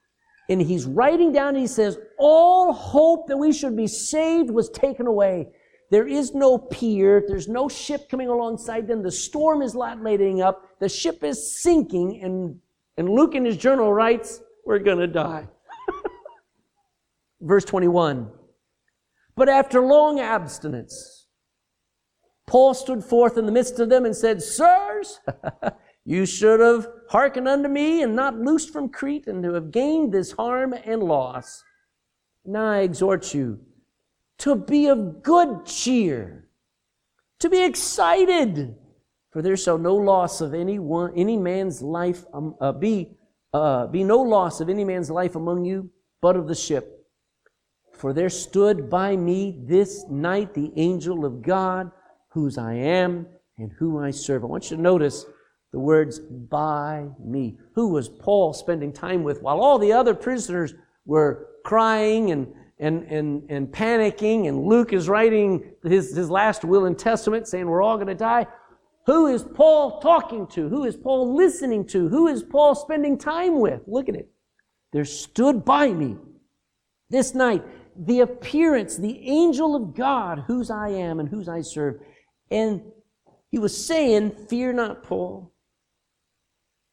And 0.50 0.60
he's 0.60 0.88
writing 0.88 1.32
down, 1.32 1.54
he 1.54 1.68
says, 1.68 2.00
all 2.18 2.74
hope 2.74 3.28
that 3.28 3.38
we 3.38 3.54
should 3.54 3.78
be 3.78 3.86
saved 3.86 4.50
was 4.50 4.72
taken 4.72 5.06
away. 5.06 5.50
There 5.92 6.08
is 6.08 6.34
no 6.34 6.58
pier. 6.58 7.24
There's 7.28 7.48
no 7.48 7.70
ship 7.70 8.10
coming 8.10 8.28
alongside 8.28 8.88
them. 8.88 9.04
The 9.04 9.12
storm 9.12 9.62
is 9.62 9.76
lading 9.76 10.42
up. 10.42 10.80
The 10.80 10.90
ship 10.90 11.24
is 11.24 11.62
sinking. 11.62 12.22
And, 12.24 12.60
and 12.98 13.10
Luke 13.10 13.36
in 13.36 13.46
his 13.46 13.58
journal 13.58 13.94
writes, 13.94 14.42
we're 14.66 14.80
going 14.80 14.98
to 14.98 15.08
die. 15.08 15.48
Verse 17.42 17.66
21. 17.66 18.32
But 19.36 19.50
after 19.50 19.82
long 19.82 20.20
abstinence, 20.20 21.28
Paul 22.48 22.74
stood 22.74 23.04
forth 23.04 23.38
in 23.38 23.46
the 23.46 23.52
midst 23.52 23.80
of 23.80 23.90
them 23.90 24.06
and 24.06 24.16
said, 24.16 24.42
Sirs, 24.42 25.20
you 26.06 26.26
should 26.26 26.60
have 26.60 26.88
hearkened 27.10 27.48
unto 27.48 27.70
me 27.70 28.02
and 28.02 28.16
not 28.16 28.40
loosed 28.40 28.72
from 28.72 28.90
Crete 28.90 29.28
and 29.28 29.44
to 29.44 29.54
have 29.54 29.72
gained 29.72 30.14
this 30.14 30.32
harm 30.32 30.74
and 30.74 31.04
loss. 31.04 31.64
Now 32.44 32.72
I 32.72 32.80
exhort 32.80 33.34
you 33.34 33.60
to 34.40 34.56
be 34.56 34.88
of 34.88 35.24
good 35.24 35.66
cheer, 35.66 36.50
to 37.40 37.50
be 37.50 37.64
excited, 37.64 38.76
for 39.32 39.42
there 39.42 39.58
shall 39.58 39.78
no 39.78 39.96
loss 39.96 40.42
of 40.42 40.54
any 40.54 40.80
one, 40.80 41.14
any 41.16 41.38
man's 41.38 41.82
life 41.82 42.26
um, 42.34 42.56
uh, 42.62 42.72
be, 42.72 43.18
uh, 43.54 43.88
be 43.88 44.04
no 44.04 44.22
loss 44.22 44.62
of 44.62 44.70
any 44.70 44.84
man's 44.84 45.10
life 45.10 45.36
among 45.36 45.66
you, 45.66 45.90
but 46.22 46.36
of 46.36 46.48
the 46.48 46.56
ship. 46.56 47.08
For 47.94 48.14
there 48.14 48.30
stood 48.30 48.90
by 48.90 49.16
me 49.16 49.64
this 49.66 50.06
night 50.10 50.54
the 50.54 50.72
angel 50.76 51.26
of 51.26 51.42
God 51.42 51.92
whose 52.30 52.58
I 52.58 52.74
am 52.74 53.28
and 53.58 53.72
whom 53.80 53.98
I 53.98 54.12
serve. 54.12 54.44
I 54.44 54.48
want 54.48 54.70
you 54.70 54.78
to 54.78 54.84
notice 54.84 55.26
the 55.72 55.80
words 55.80 56.20
by 56.20 57.08
me. 57.24 57.58
Who 57.74 57.90
was 57.90 58.10
Paul 58.10 58.54
spending 58.54 58.92
time 58.92 59.24
with 59.24 59.42
while 59.42 59.62
all 59.62 59.80
the 59.80 59.94
other 59.94 60.14
prisoners 60.14 60.74
were 61.06 61.48
crying 61.64 62.32
and, 62.32 62.54
and, 62.80 63.04
and, 63.04 63.50
and 63.50 63.68
panicking, 63.68 64.48
and 64.48 64.66
Luke 64.66 64.92
is 64.92 65.08
writing 65.08 65.72
his, 65.84 66.16
his 66.16 66.30
last 66.30 66.66
will 66.66 66.86
and 66.86 66.98
testament 66.98 67.48
saying 67.48 67.68
we're 67.68 67.82
all 67.82 67.96
going 67.96 68.08
to 68.08 68.16
die. 68.16 68.46
Who 69.06 69.28
is 69.28 69.44
Paul 69.44 70.00
talking 70.00 70.48
to? 70.48 70.68
Who 70.68 70.84
is 70.84 70.98
Paul 70.98 71.36
listening 71.36 71.86
to? 71.88 72.10
Who 72.10 72.28
is 72.28 72.44
Paul 72.44 72.76
spending 72.76 73.18
time 73.18 73.60
with? 73.60 73.82
Look 73.88 74.10
at 74.10 74.16
it. 74.16 74.30
There 74.92 75.06
stood 75.06 75.64
by 75.64 75.90
me 75.90 76.18
this 77.10 77.36
night 77.36 77.64
the 77.98 78.22
appearance, 78.22 78.98
the 78.98 79.28
angel 79.28 79.76
of 79.76 79.96
God, 79.96 80.44
whose 80.48 80.70
I 80.70 80.90
am 80.90 81.20
and 81.20 81.30
whose 81.30 81.48
I 81.48 81.62
serve. 81.62 82.02
And 82.52 82.82
he 83.52 83.60
was 83.60 83.86
saying, 83.86 84.32
Fear 84.50 84.74
not, 84.74 85.04
Paul. 85.04 85.54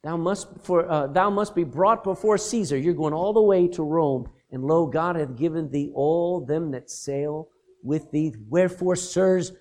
Thou 0.05 0.17
must, 0.17 0.49
for, 0.63 0.89
uh, 0.91 1.07
thou 1.09 1.31
must 1.31 1.55
be 1.55 1.65
brought 1.65 2.05
before 2.05 2.39
Caesar. 2.39 2.77
You're 2.77 2.95
going 2.95 3.15
all 3.15 3.33
the 3.33 3.43
way 3.43 3.69
to 3.69 3.83
Rome. 3.83 4.29
And 4.53 4.65
lo, 4.65 4.87
God 4.87 5.17
hath 5.17 5.37
given 5.37 5.71
thee 5.71 5.91
all 5.95 6.45
them 6.45 6.71
that 6.73 6.91
sail 6.91 7.49
with 7.83 8.11
thee. 8.13 8.35
Wherefore, 8.49 8.95
sirs, 8.95 9.53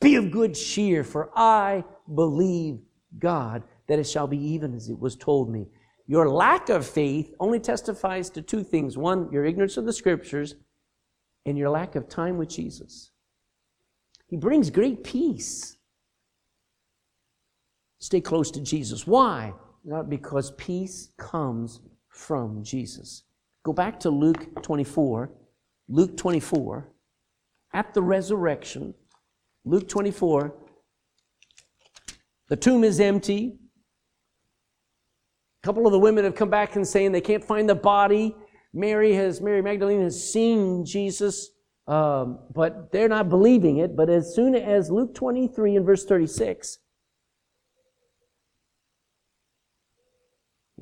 be 0.00 0.16
of 0.16 0.30
good 0.30 0.54
cheer, 0.54 1.04
for 1.04 1.30
I 1.36 1.84
believe 2.14 2.78
God 3.18 3.62
that 3.86 3.98
it 3.98 4.04
shall 4.04 4.26
be 4.26 4.38
even 4.38 4.74
as 4.74 4.88
it 4.88 4.98
was 4.98 5.16
told 5.16 5.50
me. 5.50 5.68
Your 6.06 6.28
lack 6.28 6.70
of 6.70 6.86
faith 6.86 7.34
only 7.38 7.60
testifies 7.60 8.30
to 8.30 8.42
two 8.42 8.64
things 8.64 8.96
one, 8.96 9.30
your 9.30 9.44
ignorance 9.44 9.76
of 9.76 9.84
the 9.84 9.92
scriptures, 9.92 10.54
and 11.44 11.58
your 11.58 11.68
lack 11.68 11.94
of 11.94 12.08
time 12.08 12.38
with 12.38 12.48
Jesus. 12.48 13.10
He 14.26 14.36
brings 14.36 14.70
great 14.70 15.04
peace. 15.04 15.76
Stay 17.98 18.20
close 18.20 18.50
to 18.52 18.60
Jesus. 18.60 19.06
Why? 19.06 19.52
Not 19.84 20.08
because 20.08 20.52
peace 20.52 21.10
comes 21.18 21.80
from 22.08 22.62
Jesus. 22.62 23.24
Go 23.64 23.72
back 23.72 24.00
to 24.00 24.10
Luke 24.10 24.62
24. 24.62 25.30
Luke 25.88 26.16
24. 26.16 26.88
At 27.72 27.94
the 27.94 28.02
resurrection, 28.02 28.94
Luke 29.64 29.88
24, 29.88 30.54
the 32.48 32.56
tomb 32.56 32.82
is 32.82 32.98
empty. 32.98 33.58
A 35.62 35.66
couple 35.66 35.86
of 35.86 35.92
the 35.92 35.98
women 35.98 36.24
have 36.24 36.34
come 36.34 36.48
back 36.48 36.76
and 36.76 36.86
saying 36.86 37.12
they 37.12 37.20
can't 37.20 37.44
find 37.44 37.68
the 37.68 37.74
body. 37.74 38.34
Mary 38.72 39.12
has, 39.12 39.40
Mary 39.40 39.60
Magdalene 39.60 40.02
has 40.02 40.32
seen 40.32 40.84
Jesus 40.84 41.50
um, 41.88 42.40
but 42.52 42.92
they're 42.92 43.08
not 43.08 43.30
believing 43.30 43.78
it. 43.78 43.96
But 43.96 44.10
as 44.10 44.34
soon 44.34 44.54
as 44.54 44.90
Luke 44.90 45.14
23 45.14 45.76
and 45.76 45.86
verse 45.86 46.04
36, 46.04 46.78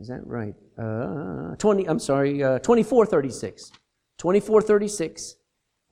is 0.00 0.08
that 0.08 0.26
right? 0.26 0.54
Uh, 0.78 1.56
20, 1.56 1.88
I'm 1.88 1.98
sorry, 1.98 2.42
uh, 2.42 2.58
24 2.58 3.06
36. 3.06 3.72
24 4.18 4.62
36. 4.62 5.36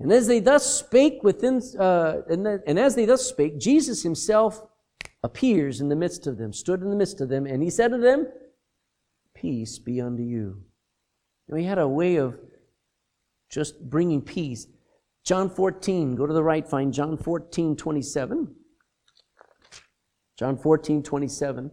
And 0.00 0.12
as 0.12 0.26
they 0.26 0.40
thus 0.40 0.78
spake 0.78 1.22
within, 1.22 1.62
uh, 1.78 2.22
and, 2.28 2.44
the, 2.44 2.62
and 2.66 2.78
as 2.78 2.94
they 2.94 3.05
thus 3.05 3.26
spake, 3.26 3.59
Jesus 3.59 4.02
himself 4.02 4.62
appears 5.22 5.80
in 5.80 5.88
the 5.88 5.96
midst 5.96 6.26
of 6.26 6.36
them, 6.36 6.52
stood 6.52 6.82
in 6.82 6.90
the 6.90 6.96
midst 6.96 7.20
of 7.20 7.28
them, 7.28 7.46
and 7.46 7.62
he 7.62 7.70
said 7.70 7.88
to 7.88 7.98
them, 7.98 8.26
Peace 9.34 9.78
be 9.78 10.00
unto 10.00 10.22
you. 10.22 10.62
Now, 11.48 11.57
he 11.57 11.64
had 11.64 11.78
a 11.78 11.88
way 11.88 12.16
of 12.16 12.38
just 13.50 13.88
bringing 13.88 14.20
peace. 14.22 14.66
John 15.24 15.48
14, 15.48 16.16
go 16.16 16.26
to 16.26 16.32
the 16.32 16.42
right, 16.42 16.66
find 16.66 16.92
John 16.92 17.16
14, 17.16 17.76
27. 17.76 18.55
John 20.38 20.57
14, 20.57 21.02
27. 21.02 21.70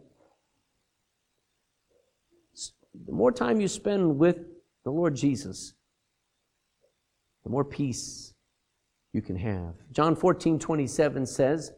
The 2.93 3.11
more 3.11 3.31
time 3.31 3.61
you 3.61 3.67
spend 3.67 4.17
with 4.17 4.37
the 4.83 4.91
Lord 4.91 5.15
Jesus, 5.15 5.73
the 7.43 7.49
more 7.49 7.65
peace 7.65 8.33
you 9.13 9.21
can 9.21 9.35
have. 9.35 9.75
John 9.91 10.15
14, 10.15 10.59
27 10.59 11.25
says, 11.25 11.71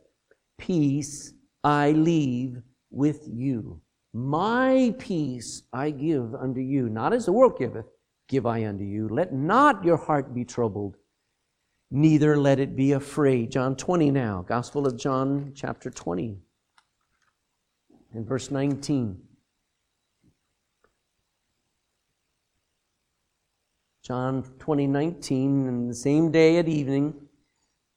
Peace 0.57 1.33
I 1.63 1.91
leave 1.91 2.61
with 2.91 3.27
you. 3.27 3.81
My 4.13 4.93
peace 4.99 5.63
I 5.73 5.89
give 5.89 6.35
unto 6.35 6.61
you, 6.61 6.89
not 6.89 7.13
as 7.13 7.25
the 7.25 7.31
world 7.31 7.57
giveth, 7.57 7.85
give 8.27 8.45
I 8.45 8.65
unto 8.65 8.83
you. 8.83 9.07
Let 9.09 9.33
not 9.33 9.83
your 9.83 9.97
heart 9.97 10.33
be 10.33 10.45
troubled, 10.45 10.97
neither 11.89 12.37
let 12.37 12.59
it 12.59 12.75
be 12.75 12.91
afraid. 12.91 13.51
John 13.51 13.75
20 13.75 14.11
now, 14.11 14.45
Gospel 14.47 14.85
of 14.85 14.97
John, 14.97 15.53
chapter 15.55 15.89
20, 15.89 16.37
and 18.13 18.27
verse 18.27 18.51
19. 18.51 19.19
John 24.03 24.43
20, 24.59 24.87
19, 24.87 25.67
and 25.67 25.89
the 25.89 25.95
same 25.95 26.29
day 26.29 26.57
at 26.57 26.67
evening, 26.67 27.13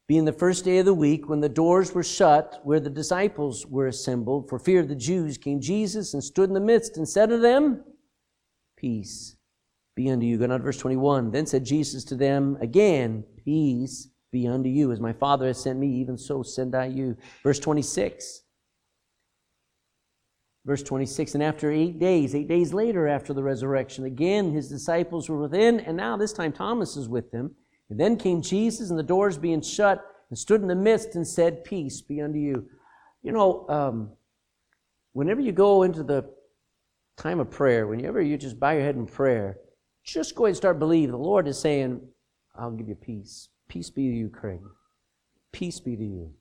being 0.06 0.24
the 0.24 0.32
first 0.32 0.64
day 0.64 0.78
of 0.78 0.86
the 0.86 0.94
week, 0.94 1.28
when 1.28 1.40
the 1.40 1.48
doors 1.48 1.92
were 1.92 2.04
shut 2.04 2.60
where 2.62 2.78
the 2.78 2.88
disciples 2.88 3.66
were 3.66 3.88
assembled, 3.88 4.48
for 4.48 4.60
fear 4.60 4.78
of 4.78 4.88
the 4.88 4.94
Jews, 4.94 5.36
came 5.36 5.60
Jesus 5.60 6.14
and 6.14 6.22
stood 6.22 6.48
in 6.48 6.54
the 6.54 6.60
midst 6.60 6.96
and 6.96 7.08
said 7.08 7.28
to 7.30 7.38
them, 7.38 7.82
Peace 8.76 9.34
be 9.96 10.08
unto 10.08 10.26
you. 10.26 10.38
Go 10.38 10.44
on 10.44 10.50
to 10.50 10.58
verse 10.60 10.78
21. 10.78 11.32
Then 11.32 11.44
said 11.44 11.64
Jesus 11.64 12.04
to 12.04 12.14
them 12.14 12.56
again, 12.60 13.24
Peace 13.44 14.08
be 14.30 14.46
unto 14.46 14.68
you. 14.68 14.92
As 14.92 15.00
my 15.00 15.12
Father 15.12 15.48
has 15.48 15.60
sent 15.60 15.76
me, 15.76 15.88
even 15.88 16.16
so 16.16 16.44
send 16.44 16.76
I 16.76 16.86
you. 16.86 17.16
Verse 17.42 17.58
26. 17.58 18.42
Verse 20.66 20.82
26, 20.82 21.34
and 21.34 21.44
after 21.44 21.70
eight 21.70 22.00
days, 22.00 22.34
eight 22.34 22.48
days 22.48 22.74
later 22.74 23.06
after 23.06 23.32
the 23.32 23.42
resurrection, 23.42 24.04
again 24.04 24.52
his 24.52 24.68
disciples 24.68 25.28
were 25.28 25.40
within, 25.40 25.78
and 25.78 25.96
now 25.96 26.16
this 26.16 26.32
time 26.32 26.52
Thomas 26.52 26.96
is 26.96 27.08
with 27.08 27.30
them. 27.30 27.54
And 27.88 28.00
then 28.00 28.16
came 28.16 28.42
Jesus, 28.42 28.90
and 28.90 28.98
the 28.98 29.04
doors 29.04 29.38
being 29.38 29.62
shut, 29.62 30.04
and 30.28 30.36
stood 30.36 30.62
in 30.62 30.66
the 30.66 30.74
midst 30.74 31.14
and 31.14 31.24
said, 31.24 31.62
Peace 31.62 32.00
be 32.00 32.20
unto 32.20 32.40
you. 32.40 32.66
You 33.22 33.30
know, 33.30 33.64
um, 33.68 34.10
whenever 35.12 35.40
you 35.40 35.52
go 35.52 35.84
into 35.84 36.02
the 36.02 36.28
time 37.16 37.38
of 37.38 37.48
prayer, 37.48 37.86
whenever 37.86 38.20
you 38.20 38.36
just 38.36 38.58
bow 38.58 38.72
your 38.72 38.82
head 38.82 38.96
in 38.96 39.06
prayer, 39.06 39.58
just 40.02 40.34
go 40.34 40.46
ahead 40.46 40.50
and 40.50 40.56
start 40.56 40.80
believing. 40.80 41.12
The 41.12 41.18
Lord 41.18 41.46
is 41.46 41.60
saying, 41.60 42.00
I'll 42.58 42.72
give 42.72 42.88
you 42.88 42.96
peace. 42.96 43.50
Peace 43.68 43.88
be 43.88 44.08
to 44.08 44.16
you, 44.16 44.28
Craig. 44.30 44.60
Peace 45.52 45.78
be 45.78 45.94
to 45.94 46.04
you. 46.04 46.32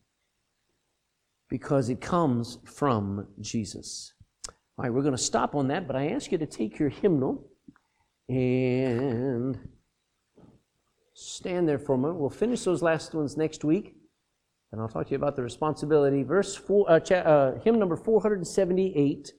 Because 1.48 1.90
it 1.90 2.02
comes 2.02 2.58
from 2.66 3.28
Jesus. 3.40 4.15
All 4.78 4.84
right, 4.84 4.94
we're 4.94 5.04
going 5.04 5.16
to 5.16 5.18
stop 5.18 5.56
on 5.56 5.70
that, 5.70 5.88
but 5.88 5.96
I 5.96 6.10
ask 6.10 6.34
you 6.34 6.38
to 6.38 6.46
take 6.46 6.78
your 6.80 6.90
hymnal 6.90 7.48
and 8.28 9.58
stand 11.14 11.70
there 11.70 11.80
for 11.80 11.96
a 11.96 11.98
moment. 11.98 12.20
We'll 12.20 12.30
finish 12.30 12.66
those 12.66 12.82
last 12.82 13.14
ones 13.14 13.38
next 13.38 13.64
week, 13.64 13.96
and 14.74 14.82
I'll 14.82 14.90
talk 14.90 15.06
to 15.06 15.12
you 15.12 15.18
about 15.18 15.38
the 15.38 15.44
responsibility. 15.44 16.24
Verse 16.24 16.58
four, 16.58 16.92
uh, 16.92 17.00
cha- 17.00 17.16
uh, 17.16 17.60
hymn 17.62 17.80
number 17.80 17.96
478. 17.96 19.32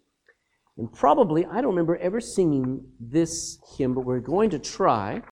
And 0.78 0.90
probably, 0.90 1.44
I 1.44 1.60
don't 1.60 1.66
remember 1.66 1.96
ever 1.96 2.18
singing 2.18 2.86
this 2.98 3.58
hymn, 3.76 3.92
but 3.92 4.06
we're 4.06 4.20
going 4.20 4.48
to 4.50 4.58
try. 4.58 5.22